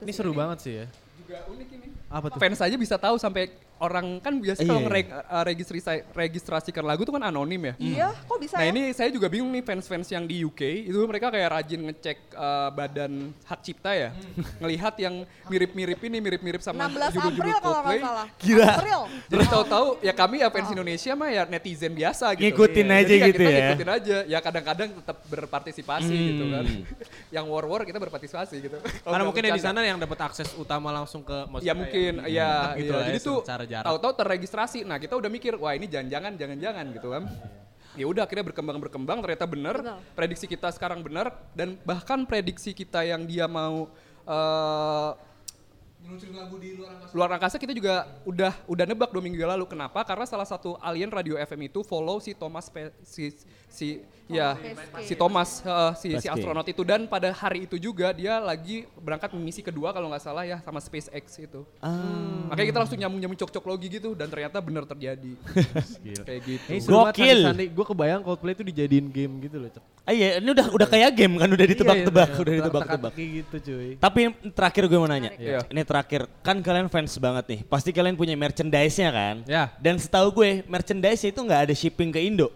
Ini 0.02 0.12
seru 0.16 0.32
banget 0.34 0.58
sih 0.66 0.74
ya. 0.82 0.86
Juga 1.20 1.38
unik 1.46 1.70
ini. 1.78 1.88
Apa 2.10 2.26
tuh? 2.34 2.40
Fans 2.42 2.62
aja 2.62 2.74
bisa 2.74 2.96
tahu 2.98 3.22
sampai 3.22 3.54
orang 3.80 4.20
kan 4.20 4.36
biasa 4.36 4.60
Iya, 4.60 4.68
kalau 4.68 4.82
iya. 4.82 4.88
ngereg- 4.88 5.12
uh, 5.26 5.44
registrasi 5.44 5.80
registrasikan 6.12 6.84
lagu 6.84 7.02
tuh 7.02 7.16
kan 7.16 7.24
anonim 7.24 7.62
ya. 7.64 7.74
Iya, 7.76 8.08
kok 8.14 8.38
bisa 8.38 8.56
Nah 8.56 8.68
ya? 8.68 8.72
ini 8.72 8.92
saya 8.92 9.08
juga 9.08 9.26
bingung 9.26 9.50
nih 9.50 9.64
fans-fans 9.64 10.08
yang 10.08 10.24
di 10.24 10.42
UK 10.42 10.62
itu 10.86 11.00
mereka 11.02 11.28
kayak 11.28 11.50
rajin 11.50 11.82
ngecek 11.86 12.18
uh, 12.34 12.70
badan 12.70 13.12
hak 13.42 13.60
cipta 13.62 13.92
ya, 13.92 14.10
ngelihat 14.58 14.94
yang 14.98 15.16
mirip-mirip 15.46 16.00
ini 16.02 16.18
mirip-mirip 16.20 16.60
sama 16.60 16.86
16 16.86 17.16
judul-judul 17.16 17.40
April 17.40 17.58
kalau 17.58 17.80
nggak 17.82 18.02
salah. 18.02 18.28
Gila. 18.38 18.68
April. 18.70 19.00
Jadi 19.28 19.44
tahu-tahu 19.48 19.88
ya 20.00 20.14
kami 20.14 20.36
ya 20.40 20.50
fans 20.50 20.70
Indonesia 20.70 21.12
mah 21.14 21.30
ya 21.30 21.44
netizen 21.46 21.94
biasa 21.94 22.26
gitu. 22.34 22.44
Ngikutin 22.46 22.86
Iya. 22.86 22.98
aja 22.98 23.08
Jadi 23.10 23.20
gitu 23.26 23.40
kita 23.40 23.50
ya. 23.50 23.60
Ngikutin 23.66 23.90
aja. 23.90 24.18
Ya 24.28 24.40
kadang-kadang 24.40 24.90
tetap 24.94 25.18
berpartisipasi 25.26 26.12
Hmm. 26.12 26.28
gitu 26.28 26.44
kan. 26.50 26.66
yang 27.36 27.46
war-war 27.46 27.82
kita 27.82 27.98
berpartisipasi 27.98 28.56
gitu. 28.60 28.78
Karena 29.02 29.24
mungkin 29.24 29.44
yang 29.44 29.56
di 29.56 29.64
sana 29.64 29.80
yang 29.82 29.96
dapat 29.96 30.20
akses 30.22 30.52
utama 30.54 30.92
langsung 30.92 31.22
ke 31.22 31.38
Ya 31.62 31.72
mungkin, 31.72 32.24
ya, 32.26 32.74
gitu 32.76 32.90
iya. 32.90 32.94
lah 32.94 33.06
ya, 33.06 33.10
Jadi 33.10 33.20
tuh 33.22 33.38
jarak. 33.70 33.86
tahu-tahu 33.86 34.14
terregistrasi. 34.18 34.82
Nah 34.84 34.98
kita 34.98 35.14
udah 35.14 35.30
mikir, 35.30 35.54
wah 35.56 35.78
ini 35.78 35.86
jangan-jangan, 35.86 36.34
jangan-jangan 36.36 36.86
gitu 36.98 37.08
kan. 37.14 37.24
Ya 37.98 38.06
udah 38.06 38.26
akhirnya 38.26 38.46
berkembang 38.46 38.78
berkembang 38.82 39.18
ternyata 39.22 39.46
benar 39.50 39.76
prediksi 40.14 40.46
kita 40.46 40.70
sekarang 40.74 41.02
benar 41.02 41.34
dan 41.58 41.78
bahkan 41.86 42.22
prediksi 42.26 42.74
kita 42.74 43.02
yang 43.02 43.26
dia 43.26 43.50
mau 43.50 43.90
eh, 44.30 45.12
luar 47.14 47.30
angkasa 47.38 47.60
kita 47.60 47.76
juga 47.76 48.08
udah 48.24 48.54
udah 48.66 48.86
nebak 48.88 49.10
dua 49.12 49.22
minggu 49.22 49.38
yang 49.38 49.52
lalu 49.52 49.66
kenapa 49.68 50.02
karena 50.08 50.26
salah 50.26 50.48
satu 50.48 50.80
alien 50.80 51.12
radio 51.12 51.36
FM 51.38 51.70
itu 51.70 51.84
follow 51.86 52.18
si 52.24 52.34
Thomas 52.34 52.72
Pe- 52.72 52.96
si 53.04 53.30
si 53.70 54.02
ya 54.28 54.54
Pesquet. 54.54 55.06
si 55.06 55.14
Thomas 55.16 55.50
eh, 55.60 55.92
si 55.96 56.06
si 56.08 56.16
Pesquet. 56.22 56.34
astronot 56.36 56.62
itu 56.64 56.82
dan 56.82 57.06
pada 57.06 57.30
hari 57.32 57.66
itu 57.66 57.78
juga 57.78 58.10
dia 58.12 58.38
lagi 58.38 58.86
berangkat 58.96 59.34
misi 59.34 59.62
kedua 59.62 59.90
kalau 59.90 60.06
nggak 60.06 60.22
salah 60.22 60.46
ya 60.46 60.62
sama 60.62 60.78
SpaceX 60.78 61.26
itu 61.40 61.66
Ah. 61.80 62.46
makanya 62.46 62.68
kita 62.68 62.80
langsung 62.80 62.98
nyambung 62.98 63.18
nyambung 63.18 63.40
cocok 63.40 63.64
logi 63.64 63.90
gitu 63.92 64.14
dan 64.14 64.30
ternyata 64.30 64.58
benar 64.60 64.86
terjadi 64.86 65.34
kayak 66.30 66.42
gitu 66.46 66.70
banget 66.86 67.16
Gokil. 67.16 67.40
Gue 67.72 67.86
kebayang 67.88 68.22
Coldplay 68.22 68.54
itu 68.54 68.62
dijadiin 68.64 69.10
game 69.10 69.34
gitu 69.42 69.58
loh. 69.58 69.70
Cep. 69.70 69.82
Ah 70.06 70.14
iya, 70.14 70.38
ini 70.38 70.50
udah 70.50 70.68
udah 70.74 70.88
kayak 70.88 71.10
game 71.12 71.34
kan 71.36 71.50
udah 71.50 71.66
ditebak-tebak, 71.68 72.28
Iya, 72.28 72.34
iya, 72.34 72.42
udah 72.42 72.52
iya. 72.52 72.60
ditebak-tebak. 72.62 73.12
Gitu 73.14 73.56
cuy. 73.62 73.90
Tapi 73.96 74.20
terakhir 74.52 74.84
gue 74.86 74.98
mau 74.98 75.06
nanya, 75.06 75.32
Iya. 75.36 75.60
ini 75.66 75.82
terakhir, 75.82 76.22
kan 76.42 76.58
kalian 76.60 76.86
fans 76.86 77.14
banget 77.16 77.46
nih, 77.48 77.60
pasti 77.64 77.90
kalian 77.90 78.14
punya 78.14 78.34
merchandise-nya 78.34 79.10
kan? 79.10 79.36
Ya. 79.46 79.70
Dan 79.78 79.98
setahu 79.98 80.34
gue, 80.36 80.62
merchandise 80.66 81.22
itu 81.24 81.38
nggak 81.38 81.62
ada 81.66 81.74
shipping 81.74 82.10
ke 82.10 82.22
Indo. 82.22 82.50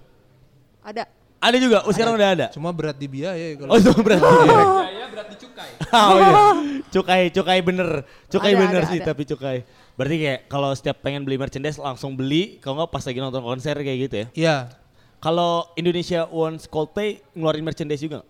Ada. 0.84 1.03
Ada 1.43 1.57
juga, 1.59 1.84
oh 1.84 1.91
sekarang 1.91 2.15
udah 2.15 2.29
ada. 2.31 2.47
Cuma 2.55 2.71
berat 2.71 2.95
di 2.95 3.07
biaya 3.07 3.59
kalau 3.59 3.71
Oh 3.71 3.77
itu 3.79 3.91
berarti. 3.99 4.23
saya 4.23 5.07
berat 5.11 5.27
di 5.27 5.38
cukai 5.43 5.69
oh 6.07 6.15
iya, 6.15 6.31
cukai, 6.95 7.21
cukai 7.31 7.59
bener, 7.59 7.89
cukai 8.31 8.51
Ada, 8.55 8.61
bener 8.63 8.81
ada, 8.84 8.91
sih 8.91 8.99
ada. 9.03 9.07
tapi 9.11 9.23
cukai. 9.27 9.57
Berarti 9.93 10.15
kayak 10.17 10.39
kalau 10.47 10.71
setiap 10.71 11.03
pengen 11.03 11.27
beli 11.27 11.36
merchandise 11.36 11.75
langsung 11.75 12.15
beli, 12.15 12.63
kalau 12.63 12.79
nggak 12.79 12.91
pas 12.91 13.03
lagi 13.03 13.19
nonton 13.19 13.43
konser 13.43 13.75
kayak 13.75 13.97
gitu 14.07 14.15
ya. 14.15 14.27
Iya. 14.34 14.55
Kalau 15.19 15.67
Indonesia 15.75 16.27
Wants 16.27 16.67
Coldplay 16.67 17.23
ngeluarin 17.36 17.63
merchandise 17.63 17.99
juga 17.99 18.23
nggak? 18.23 18.29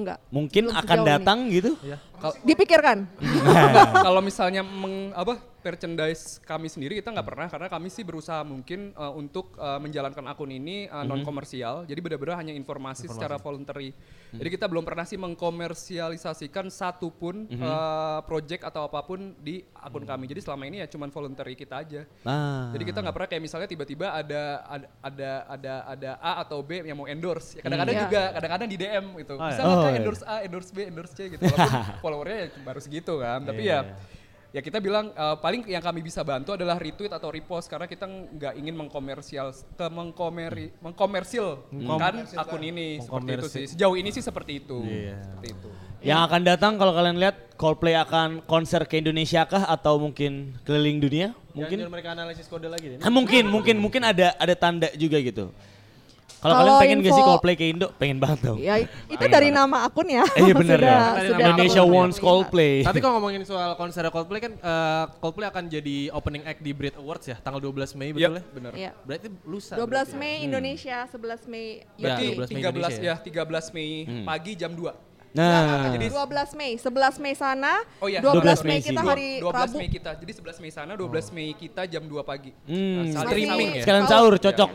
Enggak. 0.00 0.18
Mungkin 0.30 0.64
Belum 0.70 0.80
akan 0.80 0.98
datang 1.04 1.38
gitu? 1.50 1.74
Dipikirkan. 2.46 3.04
Enggak, 3.18 3.90
kalau 4.00 4.20
misalnya 4.22 4.62
meng, 4.62 5.10
apa 5.12 5.42
merchandise 5.60 6.40
kami 6.42 6.66
sendiri 6.66 6.98
kita 6.98 7.12
nggak 7.12 7.26
pernah 7.28 7.48
karena 7.48 7.68
kami 7.68 7.88
sih 7.88 8.02
berusaha 8.02 8.40
mungkin 8.42 8.92
uh, 8.96 9.12
untuk 9.12 9.54
uh, 9.56 9.76
menjalankan 9.76 10.24
akun 10.28 10.50
ini 10.50 10.88
uh, 10.88 11.04
non 11.04 11.20
komersial 11.22 11.84
jadi 11.84 12.00
benar-benar 12.00 12.40
hanya 12.40 12.52
informasi, 12.52 13.06
secara 13.06 13.36
voluntary. 13.36 13.92
Jadi 14.30 14.48
kita 14.48 14.70
belum 14.70 14.86
pernah 14.86 15.02
sih 15.02 15.18
mengkomersialisasikan 15.18 16.70
satupun 16.70 17.50
uh, 17.58 18.22
project 18.24 18.62
atau 18.62 18.86
apa 18.86 19.02
pun 19.02 19.34
di 19.38 19.62
akun 19.74 20.06
kami. 20.06 20.30
Jadi 20.30 20.40
selama 20.44 20.64
ini 20.70 20.82
ya 20.82 20.86
cuman 20.86 21.10
voluntary 21.10 21.54
kita 21.54 21.82
aja. 21.82 22.02
Ah. 22.22 22.70
jadi 22.70 22.84
kita 22.92 22.98
nggak 23.02 23.14
pernah 23.16 23.28
kayak 23.28 23.42
misalnya 23.42 23.68
tiba-tiba 23.68 24.12
ada 24.12 24.42
ada 24.66 24.88
ada 25.02 25.30
ada 25.50 25.74
ada 25.88 26.10
A 26.20 26.32
atau 26.44 26.62
B 26.62 26.84
yang 26.84 26.98
mau 26.98 27.08
endorse. 27.10 27.58
Ya 27.58 27.62
kadang-kadang 27.64 27.96
Hmm. 27.96 28.04
juga 28.06 28.22
kadang-kadang 28.38 28.68
di 28.70 28.76
DM 28.78 29.04
gitu. 29.20 29.34
Oh, 29.36 29.48
bisa 29.48 29.60
iya. 29.60 29.66
nggak 29.66 29.76
Oh, 29.80 29.90
iya. 29.90 29.98
endorse 30.00 30.22
A 30.24 30.36
endorse 30.46 30.70
B 30.70 30.78
endorse 30.86 31.12
C 31.16 31.20
gitu? 31.34 31.42
Walaupun 31.42 31.72
followernya 32.04 32.36
ya 32.38 32.46
baru 32.62 32.80
segitu 32.80 33.14
kan. 33.18 33.40
Tapi 33.44 33.62
Iya, 33.66 33.78
ya 33.82 33.94
ya 34.50 34.60
kita 34.60 34.82
bilang 34.82 35.14
eh, 35.14 35.36
paling 35.38 35.62
yang 35.70 35.82
kami 35.82 36.02
bisa 36.02 36.26
bantu 36.26 36.58
adalah 36.58 36.74
retweet 36.74 37.14
atau 37.14 37.30
repost 37.30 37.70
karena 37.70 37.86
kita 37.86 38.06
nggak 38.06 38.54
ingin 38.58 38.74
mengkomersial 38.74 39.54
ke 39.54 39.86
mengkomeri 39.86 40.74
mengkomersil 40.82 41.70
kan 41.98 42.26
akun 42.34 42.62
ini 42.62 42.98
seperti 42.98 43.30
itu 43.30 43.48
sih 43.48 43.64
sejauh 43.74 43.94
ini 43.94 44.10
sih 44.10 44.22
seperti 44.22 44.52
itu 44.66 44.78
Iya. 44.82 45.18
seperti 45.22 45.48
itu 45.54 45.70
Yang 46.00 46.20
akan 46.32 46.40
datang 46.48 46.72
kalau 46.80 46.96
kalian 46.96 47.20
lihat 47.20 47.36
Coldplay 47.60 47.92
akan 47.92 48.40
konser 48.48 48.88
ke 48.88 49.04
Indonesia 49.04 49.44
kah 49.44 49.68
atau 49.68 50.00
mungkin 50.00 50.56
keliling 50.64 50.96
dunia? 50.96 51.36
Mungkin 51.52 51.76
Mungkin 51.76 51.92
mereka 51.92 52.16
analisis 52.16 52.48
kode 52.48 52.72
lagi 52.72 52.96
deh. 52.96 52.98
Ah, 53.04 53.12
mungkin 53.12 53.44
mungkin 53.52 53.76
mungkin 53.76 54.00
ada 54.08 54.32
ada 54.40 54.54
tanda 54.56 54.88
juga 54.96 55.20
gitu. 55.20 55.52
Kalau 56.40 56.54
kalian 56.56 56.78
pengen 56.78 56.98
gak 56.98 57.04
sih 57.06 57.12
info- 57.14 57.28
Coldplay 57.30 57.54
ke 57.54 57.64
Indo? 57.66 57.86
Pengen 57.94 58.16
banget 58.16 58.38
dong. 58.42 58.58
Ya 58.58 58.74
itu 58.80 58.88
dari 59.22 59.48
banget. 59.48 59.60
nama 59.60 59.76
akun 59.84 60.08
ya. 60.08 60.24
Eh, 60.30 60.40
iya 60.40 60.54
bener 60.54 60.78
Sudah- 60.78 60.88
ya. 60.90 61.20
sudah 61.22 61.46
Indonesia 61.46 61.82
Wants. 61.84 62.16
Coldplay. 62.18 62.74
Tapi 62.80 62.98
kalau 62.98 63.14
ngomongin 63.16 63.42
soal 63.44 63.70
konser 63.74 64.02
Coldplay 64.08 64.40
kan 64.40 64.52
eh, 64.54 65.04
Coldplay 65.18 65.46
akan 65.46 65.64
jadi 65.66 65.96
opening 66.10 66.42
act 66.42 66.58
di 66.58 66.72
Brit 66.72 66.96
Awards 66.96 67.24
ya 67.24 67.36
tanggal 67.36 67.60
12 67.60 67.92
Mei 67.94 68.10
betul 68.10 68.34
ya? 68.34 68.42
benar 68.50 68.72
Iya. 68.72 68.90
Berarti 68.98 69.26
lusa. 69.44 69.76
12 69.76 69.84
berarti 69.84 70.10
ya? 70.10 70.16
Mei 70.16 70.34
Indonesia, 70.40 70.96
11 71.06 71.44
Mei 71.44 71.66
Ya, 71.94 72.08
berarti 72.08 72.24
12 72.24 72.48
12 72.48 72.48
Mei 72.48 72.56
13 72.56 72.64
Indonesia 72.64 73.02
ya 73.02 73.16
13 73.20 73.66
Mei 73.70 73.90
pagi 74.24 74.52
jam 74.56 74.72
2 74.72 74.92
Nah, 75.30 75.94
jadi 75.94 76.10
12 76.10 76.58
Mei, 76.58 76.74
11 76.74 77.22
Mei 77.22 77.34
sana, 77.34 77.86
Oh 78.02 78.10
iya, 78.10 78.18
12, 78.18 78.42
12 78.58 78.66
Mei 78.66 78.78
kita 78.82 78.98
hari 79.00 79.38
12 79.38 79.46
Rabu. 79.54 79.78
Mei 79.78 79.86
kita 79.88 80.10
jadi 80.16 80.32
11 80.34 80.58
Mei 80.58 80.72
sana 80.72 80.92
12 80.92 81.30
Mei 81.30 81.54
kita 81.54 81.86
jam 81.86 82.02
2 82.02 82.18
pagi 82.24 82.50
hmm, 82.66 83.14
Nah, 83.14 83.22
streaming 83.22 83.70
ya? 83.72 83.82
sekalian 83.86 84.06
sahur 84.08 84.34
cocok. 84.36 84.70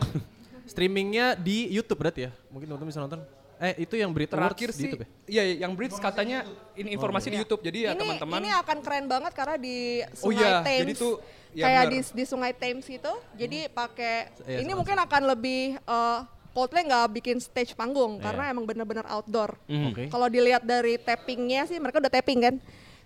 Streamingnya 0.66 1.34
di 1.34 1.70
YouTube 1.70 1.98
berarti 1.98 2.26
ya? 2.26 2.30
Mungkin 2.50 2.66
teman-teman 2.66 2.90
bisa 2.90 3.00
nonton. 3.00 3.20
Eh 3.56 3.88
itu 3.88 3.96
yang 3.96 4.12
Brit 4.12 4.28
Awards 4.28 4.52
terakhir 4.52 4.68
di 4.68 4.76
sih 4.76 4.84
YouTube 4.84 5.00
ya? 5.00 5.08
iya 5.24 5.42
yang 5.64 5.72
Brits 5.72 5.96
katanya 5.96 6.44
ini 6.76 6.92
informasi 6.92 7.32
di 7.32 7.40
Iya. 7.40 7.40
YouTube 7.40 7.64
jadi 7.64 7.78
ya 7.80 7.90
ini, 7.90 8.00
teman-teman 8.04 8.38
ini 8.44 8.50
akan 8.52 8.78
keren 8.84 9.06
banget 9.08 9.32
karena 9.32 9.56
di 9.56 9.76
Oh 10.04 10.28
Sungai 10.28 10.44
iya, 10.44 10.60
Thames. 10.60 10.80
jadi 10.84 10.92
tuh, 10.92 11.14
ya 11.56 11.64
kayak 11.64 11.84
di, 11.88 11.98
di 12.12 12.24
Sungai 12.28 12.52
Thames 12.52 12.84
itu. 12.84 13.12
Jadi 13.32 13.58
pakai 13.72 14.14
Iya, 14.44 14.60
ini 14.60 14.68
sama- 14.68 14.78
mungkin 14.84 14.96
akan 15.00 15.22
lebih 15.26 15.62
eh, 15.80 16.20
Coldplay 16.52 16.84
nggak 16.84 17.06
bikin 17.12 17.36
stage 17.36 17.72
panggung 17.72 18.16
Iya. 18.16 18.24
karena 18.28 18.44
emang 18.48 18.64
bener-bener 18.64 19.08
outdoor. 19.08 19.56
Oke. 19.64 20.08
Kalau 20.08 20.28
dilihat 20.28 20.60
dari 20.60 20.96
tappingnya 20.96 21.64
sih 21.64 21.76
mereka 21.76 21.96
udah 21.96 22.12
tapping 22.12 22.40
kan. 22.42 22.54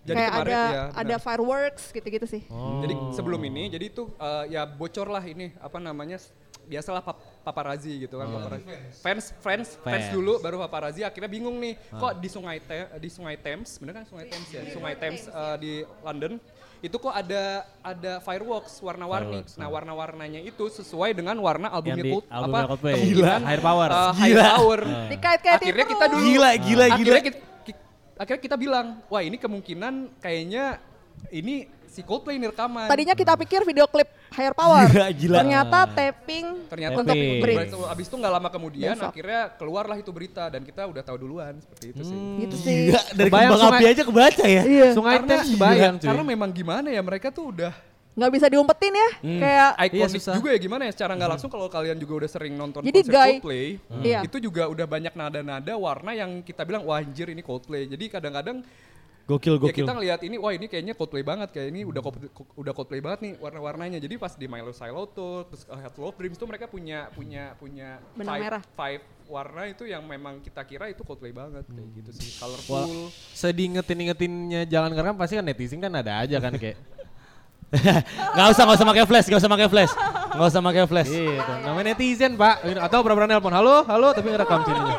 Jadi 0.00 0.16
kayak 0.16 0.32
kemarin, 0.32 0.50
ada 0.50 0.60
ya, 0.66 0.82
ada 0.96 1.16
fireworks 1.16 1.84
gitu-gitu 1.90 2.24
sih. 2.24 2.42
Jadi 2.80 2.94
sebelum 3.12 3.38
ini, 3.44 3.68
jadi 3.68 3.86
itu 3.86 4.10
uh, 4.16 4.46
ya 4.46 4.64
bocor 4.64 5.06
lah 5.06 5.20
ini 5.20 5.54
apa 5.58 5.76
namanya 5.76 6.18
biasalah 6.70 7.02
pap 7.02 7.18
paparazi 7.42 8.06
gitu 8.06 8.14
kan 8.14 8.30
paparazzi. 8.30 8.70
Fans, 9.02 9.24
fans, 9.42 9.68
fans 9.82 10.06
dulu 10.08 10.38
baru 10.38 10.62
paparazi 10.62 11.02
akhirnya 11.02 11.26
bingung 11.26 11.58
nih 11.58 11.74
kok 11.90 12.14
di 12.16 12.28
sungai 12.30 12.62
Te- 12.62 12.94
di 12.96 13.10
sungai 13.10 13.34
Thames, 13.34 13.74
bener 13.76 13.98
kan 13.98 14.04
sungai 14.06 14.30
Thames 14.30 14.48
ya, 14.48 14.62
sungai 14.70 14.94
Thames 14.94 15.22
uh, 15.26 15.58
di 15.58 15.82
London 16.00 16.38
itu 16.80 16.96
kok 16.96 17.12
ada 17.12 17.66
ada 17.84 18.24
fireworks 18.24 18.80
warna-warni. 18.80 19.44
Nah 19.58 19.68
warna-warnanya 19.68 20.40
itu 20.40 20.64
sesuai 20.70 21.12
dengan 21.12 21.36
warna 21.36 21.68
albumnya 21.68 22.00
di 22.00 22.12
Cold, 22.14 22.24
albumnya 22.30 22.62
apa 22.64 22.68
Coldplay. 22.72 22.94
kemungkinan, 22.96 23.40
Higher 23.44 23.60
Power. 23.60 23.88
uh, 23.90 24.12
Higher 24.16 24.32
Gila. 24.32 24.48
Power. 24.56 24.80
Dikait-kaitin 25.12 25.60
Akhirnya 25.60 25.86
kita 25.90 26.04
dulu 26.08 26.22
Gila, 26.22 26.30
gila, 26.30 26.56
gila. 26.56 26.84
akhirnya 26.94 27.22
kita, 27.28 27.38
ki- 27.66 27.80
akhirnya 28.16 28.40
kita 28.40 28.56
bilang, 28.56 28.86
wah 29.12 29.20
ini 29.20 29.36
kemungkinan 29.36 29.94
kayaknya 30.20 30.64
ini 31.28 31.68
si 31.90 32.00
Coldplay 32.00 32.38
ini 32.38 32.46
rekaman. 32.46 32.86
Tadinya 32.86 33.12
kita 33.12 33.34
pikir 33.36 33.60
video 33.62 33.84
klip 33.84 34.06
Higher 34.30 34.54
Power. 34.54 34.86
Gila, 34.86 35.08
gila. 35.10 35.38
Ternyata 35.38 35.78
tapping 35.84 36.46
Ternyata 36.66 36.96
untuk. 36.96 37.14
Brit. 37.14 37.56
Abis- 37.90 38.06
itu 38.06 38.14
nggak 38.14 38.32
lama 38.32 38.48
kemudian 38.48 38.94
Besok. 38.94 39.10
akhirnya 39.10 39.40
keluarlah 39.52 39.96
itu 39.96 40.10
berita 40.10 40.46
dan 40.46 40.62
kita 40.62 40.82
udah 40.84 41.02
tahu 41.02 41.16
duluan 41.18 41.58
seperti 41.58 41.84
itu 41.90 42.02
sih. 42.04 42.18
Gitu 42.40 42.56
sih. 42.56 42.78
Gila, 42.88 43.02
dari 43.12 43.28
Kebayang 43.28 43.50
kembang 43.50 43.60
api 43.60 43.74
sungai- 43.76 43.90
aja 43.92 44.02
kebaca 44.02 44.44
ya. 44.46 44.62
Iya. 44.62 44.88
Sungai 44.94 45.14
Karena, 45.16 45.30
Thames 45.32 45.48
kebayang 45.50 45.94
cuy. 45.96 46.06
karena 46.06 46.22
memang 46.24 46.50
gimana 46.50 46.88
ya 46.88 47.02
mereka 47.02 47.28
tuh 47.28 47.46
udah 47.50 47.74
Nggak 48.10 48.30
bisa 48.32 48.46
diumpetin 48.46 48.90
ya. 48.92 49.08
Kayak 49.22 49.70
ikonik 49.86 50.12
susah. 50.12 50.34
juga 50.34 50.48
ya 50.50 50.58
gimana 50.58 50.82
ya 50.82 50.92
secara 50.92 51.12
nggak 51.14 51.30
langsung 51.30 51.46
kalau 51.48 51.66
kalian 51.66 51.94
juga 51.96 52.12
udah 52.20 52.28
sering 52.28 52.52
nonton 52.52 52.82
Jadi 52.82 53.00
konser 53.00 53.14
guy- 53.14 53.38
Coldplay 53.38 53.66
Iya. 54.02 54.20
itu 54.26 54.36
juga 54.40 54.62
udah 54.66 54.82
banyak 54.84 55.14
nada-nada 55.14 55.72
warna 55.74 56.10
yang 56.12 56.42
kita 56.42 56.62
bilang 56.62 56.82
wah 56.82 56.98
anjir 56.98 57.26
ini 57.26 57.40
Coldplay 57.40 57.86
jadi 57.86 58.10
kadang-kadang 58.10 58.66
Gokil, 59.30 59.54
ya 59.54 59.60
gokil. 59.62 59.86
kita 59.86 59.92
ngelihat 59.94 60.20
ini 60.26 60.36
wah 60.42 60.50
ini 60.50 60.66
kayaknya 60.66 60.94
Coldplay 60.98 61.22
banget 61.22 61.48
kayak 61.54 61.70
ini 61.70 61.86
udah 61.86 62.02
udah 62.58 62.72
Coldplay 62.74 62.98
banget 62.98 63.18
nih 63.22 63.32
warna-warnanya 63.38 64.02
jadi 64.02 64.14
pas 64.18 64.34
di 64.34 64.50
Milo 64.50 64.74
Siloto 64.74 65.46
terus 65.46 65.62
uh, 65.70 65.78
Head 65.78 65.94
of 65.94 66.14
Dreams 66.18 66.34
tuh 66.34 66.50
mereka 66.50 66.66
punya 66.66 67.06
punya 67.14 67.54
punya 67.54 68.02
Benang 68.18 68.34
five, 68.34 68.42
merah. 68.42 68.62
five 68.74 69.02
warna 69.30 69.62
itu 69.70 69.86
yang 69.86 70.02
memang 70.02 70.42
kita 70.42 70.66
kira 70.66 70.90
itu 70.90 71.06
Coldplay 71.06 71.30
banget 71.30 71.62
kayak 71.62 71.88
gitu 72.02 72.10
sih 72.18 72.34
colorful 72.42 73.14
Sedih 73.30 73.78
ngetin-ngetinnya 73.78 74.66
jangan 74.66 74.90
ngerekam 74.90 75.14
pasti 75.14 75.38
kan 75.38 75.46
netizen 75.46 75.78
kan 75.78 75.94
ada 75.94 76.26
aja 76.26 76.42
kan 76.42 76.58
kayak 76.58 76.78
Gak 78.34 78.46
usah, 78.50 78.66
gak 78.66 78.82
usah 78.82 78.86
pakai 78.90 79.04
flash, 79.06 79.26
gak 79.30 79.38
usah 79.38 79.50
pakai 79.50 79.68
flash. 79.70 79.92
Gak 80.34 80.42
usah 80.50 80.58
pakai 80.58 80.84
flash. 80.90 81.10
gitu. 81.10 81.52
Namanya 81.62 81.94
netizen 81.94 82.34
pak. 82.34 82.66
Atau 82.82 83.06
pernah 83.06 83.30
nelpon 83.30 83.54
halo 83.54 83.86
halo 83.86 84.10
tapi 84.10 84.26
ngerekam 84.26 84.66
sininya. 84.66 84.96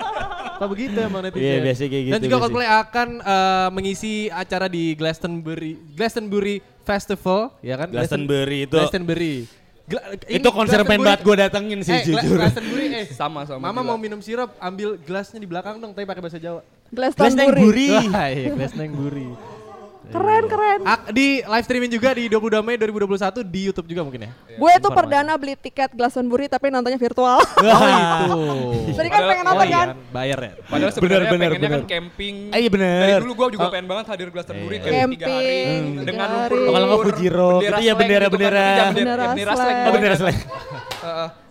Apa 0.62 0.70
begitu 0.70 0.94
emang 0.94 1.26
netizen. 1.26 1.42
Iya, 1.42 1.58
biasa 1.60 1.82
kayak 1.82 2.04
gitu, 2.04 2.14
Dan 2.14 2.20
juga 2.22 2.30
biasa. 2.30 2.44
Coldplay 2.44 2.70
akan 2.70 3.08
eh, 3.18 3.68
mengisi 3.74 4.14
acara 4.30 4.70
di 4.70 4.84
Glastonbury 4.94 5.74
Glastonbury 5.92 6.56
Festival 6.82 7.50
ya 7.60 7.76
kan? 7.76 7.88
Glastonbury 7.90 8.60
itu- 8.64 8.78
Glastonbury. 8.78 9.36
Gla- 9.84 10.06
ini 10.24 10.38
Itu 10.38 10.50
konser 10.52 10.78
pengen 10.80 11.02
Glastonbury- 11.02 11.08
banget 11.10 11.22
gue 11.24 11.36
datengin 11.36 11.80
sih 11.82 11.92
Eh, 11.92 12.04
jujur. 12.06 12.38
Glastonbury 12.38 12.86
eh. 12.94 13.06
sama 13.18 13.42
sama 13.44 13.58
Mama 13.64 13.82
gila. 13.82 13.90
mau 13.90 13.98
minum 13.98 14.22
sirup, 14.22 14.54
ambil 14.56 14.96
gelasnya 14.98 15.36
di 15.36 15.50
belakang 15.50 15.82
dong, 15.82 15.92
tapi 15.92 16.06
pakai 16.06 16.22
bahasa 16.22 16.38
Jawa. 16.38 16.62
Glastonbury. 16.92 17.90
Wah, 18.08 18.30
iya, 18.30 18.54
Glastonbury. 18.54 19.28
Keren 20.12 20.44
keren. 20.46 20.80
Ak- 20.84 21.10
di 21.10 21.40
live 21.40 21.64
streaming 21.64 21.90
juga 21.90 22.10
di 22.12 22.28
22 22.28 22.60
Mei 22.62 22.76
2021 22.76 23.42
di 23.44 23.60
YouTube 23.64 23.88
juga 23.88 24.02
mungkin 24.02 24.28
ya. 24.28 24.32
Gue 24.52 24.74
tuh 24.78 24.92
perdana 24.92 25.34
beli 25.34 25.56
tiket 25.56 25.92
Glastonbury 25.92 26.46
tapi 26.46 26.68
nontonnya 26.68 26.98
virtual. 26.98 27.40
Oh 27.42 27.88
itu. 27.88 28.42
Tadi 28.94 29.08
kan 29.08 29.22
pengen 29.26 29.46
nonton 29.46 29.68
kan? 29.68 29.88
Bayar 30.10 30.40
ya. 30.40 30.52
Padahal 30.62 30.92
sebenarnya 30.92 31.20
bener, 31.26 31.50
pengennya 31.50 31.60
kan 31.62 31.72
bener. 31.80 31.90
camping. 31.90 32.36
Eh, 32.52 32.60
iya 32.60 32.70
bener. 32.70 33.00
Dari 33.02 33.24
dulu 33.24 33.34
gue 33.34 33.48
juga 33.54 33.66
Oh. 33.66 33.72
pengen 33.72 33.88
banget 33.88 34.06
hadir 34.08 34.28
Glastonbury 34.30 34.76
Iya. 34.76 34.84
kayak 34.84 35.08
tiga 35.10 35.26
hari 35.26 35.48
Camping, 35.48 35.82
dengan 36.02 36.06
tiga 36.06 36.26
lumpur 36.28 36.52
hari. 36.52 36.68
Kalau 36.68 36.86
nggak 36.86 37.00
Fujiro, 37.08 37.52
itu 37.62 37.82
ya 37.82 37.94
bendera-bendera. 37.96 38.68
Bendera, 38.92 39.26
Bendera 39.32 39.54
bendera 39.90 40.16
slang. 40.20 40.40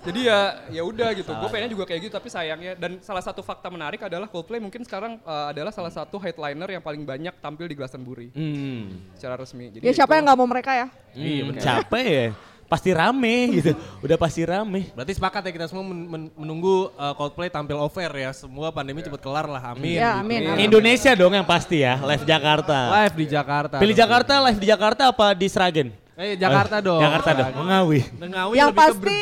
Jadi 0.00 0.20
ya 0.22 0.38
ya 0.70 0.82
udah 0.82 1.08
gitu. 1.12 1.28
Gue 1.28 1.48
pengennya 1.48 1.70
juga 1.70 1.84
kayak 1.84 2.00
gitu 2.02 2.12
tapi 2.12 2.28
sayangnya 2.28 2.72
dan 2.74 3.00
salah 3.00 3.20
satu 3.20 3.40
fakta 3.40 3.68
menarik 3.68 4.00
adalah 4.00 4.26
Coldplay 4.26 4.56
mungkin 4.56 4.80
sekarang 4.80 5.18
eh, 5.18 5.46
adalah 5.50 5.70
salah 5.70 5.90
satu 5.90 6.16
headliner 6.16 6.68
yang 6.70 6.80
paling 6.80 7.04
banyak 7.04 7.36
tampil 7.38 7.64
di 7.64 7.74
Glastonbury 7.74 8.32
Hmm. 8.32 9.12
secara 9.12 9.36
resmi. 9.36 9.68
Jadi 9.70 9.82
Ya 9.82 9.92
siapa 9.92 10.10
itu- 10.10 10.16
yang 10.16 10.24
nggak 10.26 10.38
mau 10.38 10.48
mereka 10.48 10.70
ya? 10.72 10.86
Iya 11.12 11.42
Capek 11.54 12.06
ya. 12.06 12.26
Pasti 12.64 12.94
rame 12.94 13.36
gitu. 13.52 13.74
Udah 13.98 14.14
pasti 14.14 14.46
rame. 14.46 14.94
Berarti 14.94 15.12
sepakat 15.12 15.42
ya 15.42 15.52
kita 15.52 15.66
semua 15.66 15.82
men- 15.82 16.06
men- 16.06 16.32
menunggu 16.32 16.94
uh, 16.94 17.18
Coldplay 17.18 17.50
tampil 17.50 17.74
over 17.74 18.06
ya. 18.14 18.30
Semua 18.30 18.70
pandemi 18.70 19.02
cepat 19.02 19.18
kelar 19.18 19.44
lah. 19.44 19.74
Amin. 19.74 19.98
Ya, 19.98 20.14
gitu. 20.16 20.22
amin, 20.22 20.40
amin. 20.48 20.64
Indonesia 20.64 21.10
dong 21.12 21.34
yang 21.34 21.42
pasti 21.42 21.82
ya. 21.82 21.98
Live 21.98 22.22
Jakarta. 22.22 22.78
Live 22.94 23.16
di 23.18 23.26
Jakarta. 23.26 23.74
Pilih 23.76 23.92
Jakarta, 23.92 24.32
live 24.46 24.60
di 24.62 24.68
Jakarta 24.70 25.02
apa 25.10 25.34
di 25.34 25.50
Sragen? 25.50 25.90
Eh 26.14 26.38
Jakarta 26.38 26.78
Eh, 26.78 26.82
dong. 26.84 27.02
Jakarta 27.02 27.30
dong. 27.34 27.50
Mengawi. 27.58 28.00
Ngawi 28.22 28.54
yang 28.54 28.70
lebih 28.70 28.78
ke 28.78 28.86
pasti 28.86 29.18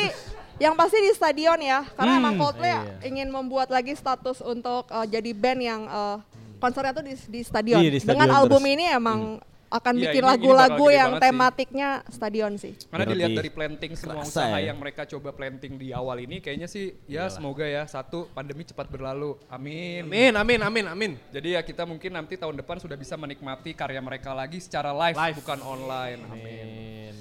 yang 0.59 0.75
pasti 0.75 0.99
di 0.99 1.11
stadion 1.11 1.59
ya 1.59 1.87
karena 1.93 2.19
emang 2.19 2.35
Coldplay 2.35 2.71
Iya. 2.71 2.83
ingin 3.07 3.29
membuat 3.29 3.69
lagi 3.69 3.95
status 3.95 4.39
untuk 4.41 4.87
uh, 4.89 5.07
jadi 5.07 5.31
band 5.31 5.61
yang 5.61 5.81
uh, 5.87 6.19
konsernya 6.59 6.93
tuh 6.93 7.03
di, 7.03 7.15
di 7.15 7.41
stadion. 7.41 7.79
Iya, 7.79 7.91
di 7.91 7.99
stadion 7.99 8.19
dengan 8.19 8.29
album 8.35 8.59
terus. 8.61 8.75
ini 8.75 8.85
emang 8.89 9.21
akan 9.69 9.95
Iya, 9.95 10.03
bikin 10.09 10.25
lagu-lagu 10.25 10.87
yang 10.89 11.11
banget 11.13 11.21
sih. 11.21 11.25
tematiknya 11.29 11.89
stadion 12.09 12.53
sih 12.57 12.73
Karena 12.73 12.89
Berarti 13.05 13.13
dilihat 13.13 13.31
dari 13.37 13.51
planting 13.53 13.93
semua 13.95 14.15
kerasa 14.19 14.33
usaha 14.33 14.57
ya. 14.57 14.67
yang 14.67 14.77
mereka 14.81 15.03
coba 15.05 15.29
planting 15.31 15.73
di 15.77 15.93
awal 15.93 16.17
ini 16.19 16.41
kayaknya 16.41 16.65
sih 16.65 16.97
ya 17.05 17.29
semoga 17.29 17.63
ya 17.63 17.85
satu 17.85 18.33
pandemi 18.33 18.65
cepat 18.65 18.89
berlalu. 18.89 19.37
Amin. 19.47 20.09
Amin, 20.09 20.33
amin, 20.35 20.61
amin, 20.65 20.85
amin. 20.89 21.13
Jadi 21.29 21.53
ya 21.53 21.61
kita 21.61 21.85
mungkin 21.85 22.11
nanti 22.11 22.35
tahun 22.35 22.57
depan 22.57 22.81
sudah 22.81 22.97
bisa 22.97 23.15
menikmati 23.15 23.71
karya 23.73 24.01
mereka 24.01 24.33
lagi 24.33 24.57
secara 24.57 24.89
live, 24.91 25.15
Live. 25.15 25.37
bukan 25.37 25.61
online. 25.61 26.21
Amin. 26.27 26.65
Amin. 26.65 27.15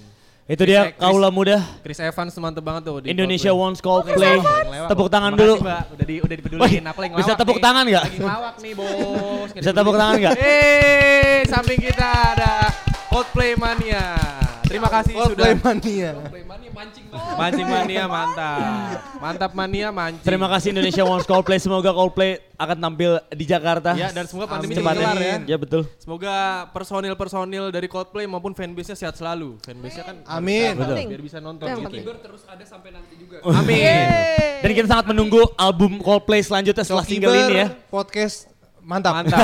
Itu 0.48 0.64
dia 0.64 0.96
kaula 0.96 1.28
muda. 1.28 1.60
Chris 1.84 2.00
Evans 2.00 2.32
mantep 2.40 2.64
banget 2.64 2.88
tuh 2.88 3.04
di 3.04 3.12
Indonesia 3.12 3.52
Coldplay. 3.52 3.68
Wants 3.68 3.80
Coldplay. 3.84 4.88
Tepuk 4.88 5.08
tangan 5.12 5.32
Makasih, 5.36 5.44
dulu. 5.44 5.56
Mbak. 5.60 5.82
Udah 5.92 6.06
di 6.08 6.16
udah 6.24 6.36
dipeduliin 6.40 6.84
apa 6.88 7.00
yang 7.04 7.14
bisa 7.20 7.34
tepuk 7.36 7.58
nih. 7.60 7.64
tangan 7.68 7.84
nggak? 7.84 8.04
Lagi 8.08 8.18
ngelawak 8.24 8.56
nih, 8.64 8.74
Bos. 8.80 9.50
Bisa 9.52 9.72
tepuk 9.76 9.96
tangan 10.00 10.16
nggak? 10.24 10.34
Eh, 10.40 11.44
samping 11.52 11.80
kita 11.84 12.10
ada 12.32 12.52
Coldplay 13.12 13.60
Mania. 13.60 14.47
Terima 14.68 14.90
kasih 14.92 15.12
Coldplay 15.16 15.54
sudah 15.56 15.64
mania. 15.64 16.12
mancing 17.38 17.68
mania 17.68 18.04
mantap. 18.06 19.00
Mantap 19.18 19.52
mania 19.56 19.88
mancing. 19.90 20.24
Terima 20.28 20.48
kasih 20.52 20.76
Indonesia 20.76 21.04
Wants 21.08 21.26
Coldplay. 21.26 21.58
Semoga 21.58 21.90
Coldplay 21.96 22.44
akan 22.58 22.78
tampil 22.78 23.12
di 23.32 23.46
Jakarta. 23.48 23.96
Ya, 23.96 24.12
dan 24.12 24.28
semoga 24.28 24.52
pandemi 24.52 24.76
kelar 24.76 25.16
ya. 25.18 25.38
Ya 25.46 25.58
betul. 25.58 25.88
Semoga 26.02 26.68
personil-personil 26.76 27.72
dari 27.72 27.88
Coldplay 27.88 28.28
maupun 28.28 28.52
fanbase-nya 28.52 28.98
sehat 28.98 29.16
selalu. 29.16 29.56
Fanbase-nya 29.64 30.04
kan 30.04 30.16
Amin. 30.28 30.76
Penting. 30.76 31.08
biar 31.16 31.22
bisa 31.24 31.38
nonton 31.40 31.66
Yang 31.66 31.78
gitu. 31.80 31.88
penting. 31.88 32.04
terus 32.26 32.42
ada 32.50 32.64
sampai 32.68 32.90
nanti 32.92 33.14
juga. 33.16 33.40
Amin. 33.48 33.78
Yeay. 33.80 34.62
Dan 34.66 34.72
kita 34.74 34.88
sangat 34.90 35.06
menunggu 35.14 35.42
album 35.56 36.02
Coldplay 36.02 36.42
selanjutnya 36.44 36.84
setelah 36.84 37.06
single 37.06 37.34
ini 37.34 37.56
ya. 37.64 37.68
Podcast 37.88 38.57
mantap. 38.88 39.14
Mantap. 39.20 39.44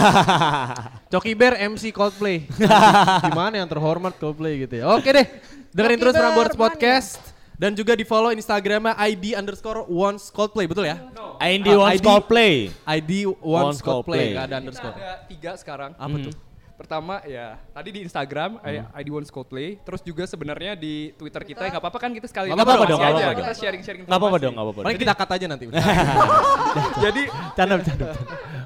Coki 1.12 1.36
Bear 1.36 1.60
MC 1.60 1.91
Coldplay. 1.91 2.48
Gimana 3.28 3.60
yang 3.60 3.68
terhormat 3.68 4.16
Coldplay 4.16 4.64
gitu 4.64 4.80
ya. 4.80 4.96
Oke 4.96 5.12
deh. 5.12 5.28
Dengerin 5.76 6.00
Coki 6.00 6.04
terus 6.08 6.16
Prambors 6.16 6.56
Mania. 6.56 6.62
Podcast. 6.64 7.20
Dan 7.54 7.78
juga 7.78 7.94
di 7.94 8.02
follow 8.02 8.34
Instagramnya 8.34 8.98
ID 8.98 9.36
underscore 9.38 9.86
once 9.86 10.32
Coldplay. 10.32 10.66
Betul 10.66 10.89
ya? 10.89 10.98
ID 11.44 11.68
Wants 11.76 12.00
ID. 12.00 12.06
Coldplay. 12.08 12.56
ID 12.88 13.12
Once 13.28 13.44
once 13.44 13.80
Coldplay. 13.84 14.32
Coldplay. 14.32 14.39
Gak 14.39 14.46
ada 14.48 14.56
underscore. 14.64 14.96
Ada 14.96 15.12
tiga 15.28 15.52
sekarang. 15.60 15.91
Apa 16.00 16.16
tuh? 16.24 16.34
Pertama 16.74 17.21
ya 17.24 17.61
tadi 17.69 17.89
di 17.91 17.99
Instagram 18.01 18.57
I- 18.59 18.82
ID 18.97 19.09
One 19.09 19.26
Coldplay, 19.26 19.78
terus 19.80 20.01
juga 20.01 20.26
sebenarnya 20.26 20.74
di 20.74 21.13
Twitter 21.13 21.41
kita 21.43 21.61
ya 21.61 21.69
nggak 21.69 21.80
apa-apa 21.80 21.99
kan 21.99 22.11
kita 22.11 22.26
sekali 22.26 22.49
Nggak 22.49 22.59
apa-apa 22.59 22.84
dong, 22.84 22.97
nggak 22.97 23.09
aja, 23.09 23.17
apa-apa 23.19 23.34
kita 23.36 23.45
dong. 23.47 23.61
sharing-sharing 23.61 24.01
Gak 24.01 24.09
apa-apa 24.09 24.26
informasi. 24.28 24.43
dong, 24.43 24.53
gak 24.53 24.63
apa-apa. 24.65 24.82
Paling 24.84 24.99
kita 24.99 25.13
cut 25.13 25.30
aja 25.32 25.45
nanti. 25.45 25.65
Jadi 27.03 27.21
Bercanda, 27.30 27.74
bercanda. 27.78 28.05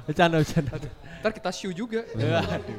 Bercanda, 0.04 0.36
bercanda. 0.40 0.72
ntar 1.18 1.34
kita 1.34 1.50
show 1.50 1.68
juga. 1.68 2.06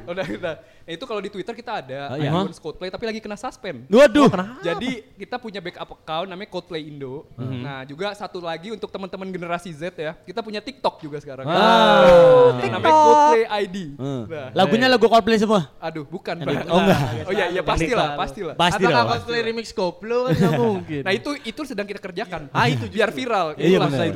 Udah 0.04 0.24
kita. 0.24 0.52
Nah, 0.80 0.90
itu 0.90 1.04
kalau 1.04 1.20
di 1.20 1.28
Twitter 1.28 1.54
kita 1.54 1.72
ada 1.78 2.00
Oh, 2.10 2.16
ID 2.16 2.24
iya. 2.24 2.32
One 2.32 2.50
Coldplay 2.50 2.88
tapi 2.88 3.04
lagi 3.04 3.20
kena 3.20 3.36
suspend. 3.36 3.84
Waduh. 3.86 4.32
Jadi 4.58 5.04
kita 5.14 5.36
punya 5.36 5.60
backup 5.60 5.92
account 5.94 6.26
namanya 6.26 6.48
Coldplay 6.48 6.82
Indo. 6.82 7.28
Mhm. 7.36 7.60
Nah 7.60 7.84
juga 7.84 8.10
satu 8.10 8.40
lagi 8.40 8.72
untuk 8.72 8.88
teman-teman 8.88 9.28
generasi 9.28 9.70
Z 9.70 9.92
ya, 9.92 10.16
kita 10.18 10.40
punya 10.40 10.58
TikTok 10.58 10.98
juga 10.98 11.20
sekarang. 11.20 11.46
Ah. 11.46 12.56
Namanya 12.58 12.80
Coldplay 12.82 13.44
ID. 13.60 13.76
Hmm. 13.94 14.22
Nah, 14.26 14.48
Lagunya 14.56 14.88
lagu 14.88 15.06
Coldplay 15.20 15.36
semua. 15.36 15.60
aduh 15.76 16.04
bukan. 16.08 16.34
Aduh, 16.40 16.48
Bang. 16.48 16.64
oh, 16.72 16.80
enggak. 16.80 17.00
Oh 17.28 17.32
iya 17.36 17.46
iya 17.52 17.62
pastilah 17.62 18.08
pastilah. 18.16 18.54
Pasti 18.56 18.84
Atau. 18.88 19.04
Coldplay 19.04 19.40
remix 19.44 19.66
Koplo 19.76 20.18
kan 20.26 20.32
gak 20.32 20.52
mungkin. 20.56 21.02
Nah 21.04 21.12
itu 21.12 21.30
itu 21.44 21.60
sedang 21.68 21.84
kita 21.84 22.00
kerjakan. 22.00 22.48
Ah, 22.56 22.66
itu 22.72 22.88
biar 22.88 23.12
viral. 23.12 23.52
Iya, 23.60 23.78
benar. 23.84 24.08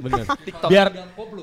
Bener. 0.00 0.24
TikTok. 0.48 0.68
Biar 0.72 0.88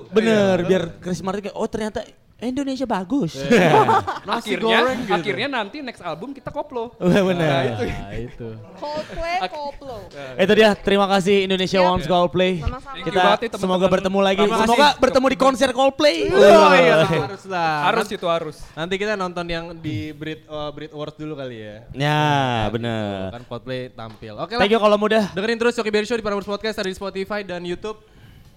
bener, 0.10 0.58
biar 0.66 0.84
Chris 0.98 1.22
Martin 1.22 1.50
kayak 1.50 1.58
oh 1.62 1.68
ternyata 1.70 2.02
Indonesia 2.38 2.86
bagus. 2.86 3.34
Nasi 4.30 4.54
akhirnya 4.54 4.78
goreng 4.86 5.00
gitu. 5.10 5.14
akhirnya 5.18 5.48
nanti 5.50 5.78
next 5.82 6.06
album 6.06 6.38
kita 6.38 6.54
koplo. 6.54 6.94
bener. 7.34 7.50
Nah, 7.50 7.62
itu. 7.66 7.86
Nah, 7.90 8.14
itu. 8.14 8.50
Coldplay, 8.78 9.38
Koplo. 9.50 9.98
Itu 10.38 10.54
dia, 10.54 10.70
terima 10.78 11.10
kasih 11.10 11.50
Indonesia 11.50 11.82
Siap. 11.82 11.88
Wants 11.90 12.06
Coldplay. 12.06 12.62
Sama-sama. 12.62 12.94
Thank 12.94 13.10
you 13.10 13.10
Kita 13.10 13.22
teman-teman. 13.26 13.58
semoga 13.58 13.86
bertemu 13.90 14.20
lagi. 14.22 14.38
Terima 14.46 14.54
kasih. 14.54 14.70
Semoga 14.70 14.88
bertemu 15.02 15.26
di 15.34 15.38
konser 15.42 15.70
Coldplay. 15.74 16.18
Oh 16.30 16.74
iya, 16.78 16.96
harus 17.26 17.44
lah. 17.50 17.74
Harus 17.90 18.08
itu 18.14 18.28
harus. 18.30 18.58
Nanti 18.78 18.94
kita 19.02 19.18
nonton 19.18 19.46
yang 19.50 19.74
di 19.74 20.14
Brit 20.14 20.46
uh, 20.46 20.70
Brit 20.70 20.94
Awards 20.94 21.18
dulu 21.18 21.34
kali 21.34 21.58
ya. 21.58 21.76
Ya, 21.98 22.70
bener. 22.70 23.34
Kan 23.34 23.44
Coldplay 23.50 23.90
tampil. 23.90 24.38
Oke 24.38 24.54
lah. 24.54 24.62
Thank 24.62 24.78
you 24.78 24.82
kalau 24.82 24.98
mudah. 25.02 25.34
Dengerin 25.34 25.58
terus 25.58 25.74
Coki 25.74 25.90
Berry 25.90 26.06
Show 26.06 26.14
di 26.14 26.22
Prambors 26.22 26.46
Podcast 26.46 26.78
ada 26.78 26.86
di 26.86 26.94
Spotify 26.94 27.42
dan 27.42 27.66
YouTube. 27.66 27.98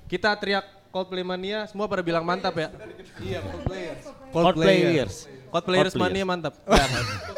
Kita 0.05 0.37
teriak 0.37 0.80
Coldplay 0.91 1.22
Mania, 1.22 1.70
semua 1.70 1.86
pada 1.86 2.03
bilang 2.03 2.26
mantap 2.26 2.55
ya. 2.59 2.68
Iya, 3.22 3.38
Coldplayers. 4.34 5.30
Coldplayers 5.51 5.95
Mania 5.95 6.24
mantap. 6.26 6.55
Ya, 6.70 6.86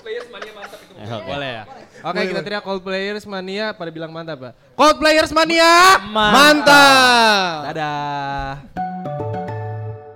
Players 0.01 0.29
mania 0.33 0.53
mantap 0.57 0.79
itu. 0.81 0.93
Boleh 1.29 1.51
ya. 1.61 1.65
Oke, 2.03 2.21
kita 2.33 2.41
teriak 2.41 2.65
Coldplayers 2.65 3.25
Mania 3.29 3.77
pada 3.77 3.91
bilang 3.93 4.13
mantap 4.13 4.39
ya. 4.41 4.51
Coldplayers 4.73 5.33
Mania, 5.37 6.01
Mantap. 6.09 7.73
Dadah. 7.73 8.53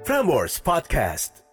Prambors 0.05 0.57
Podcast. 0.62 1.45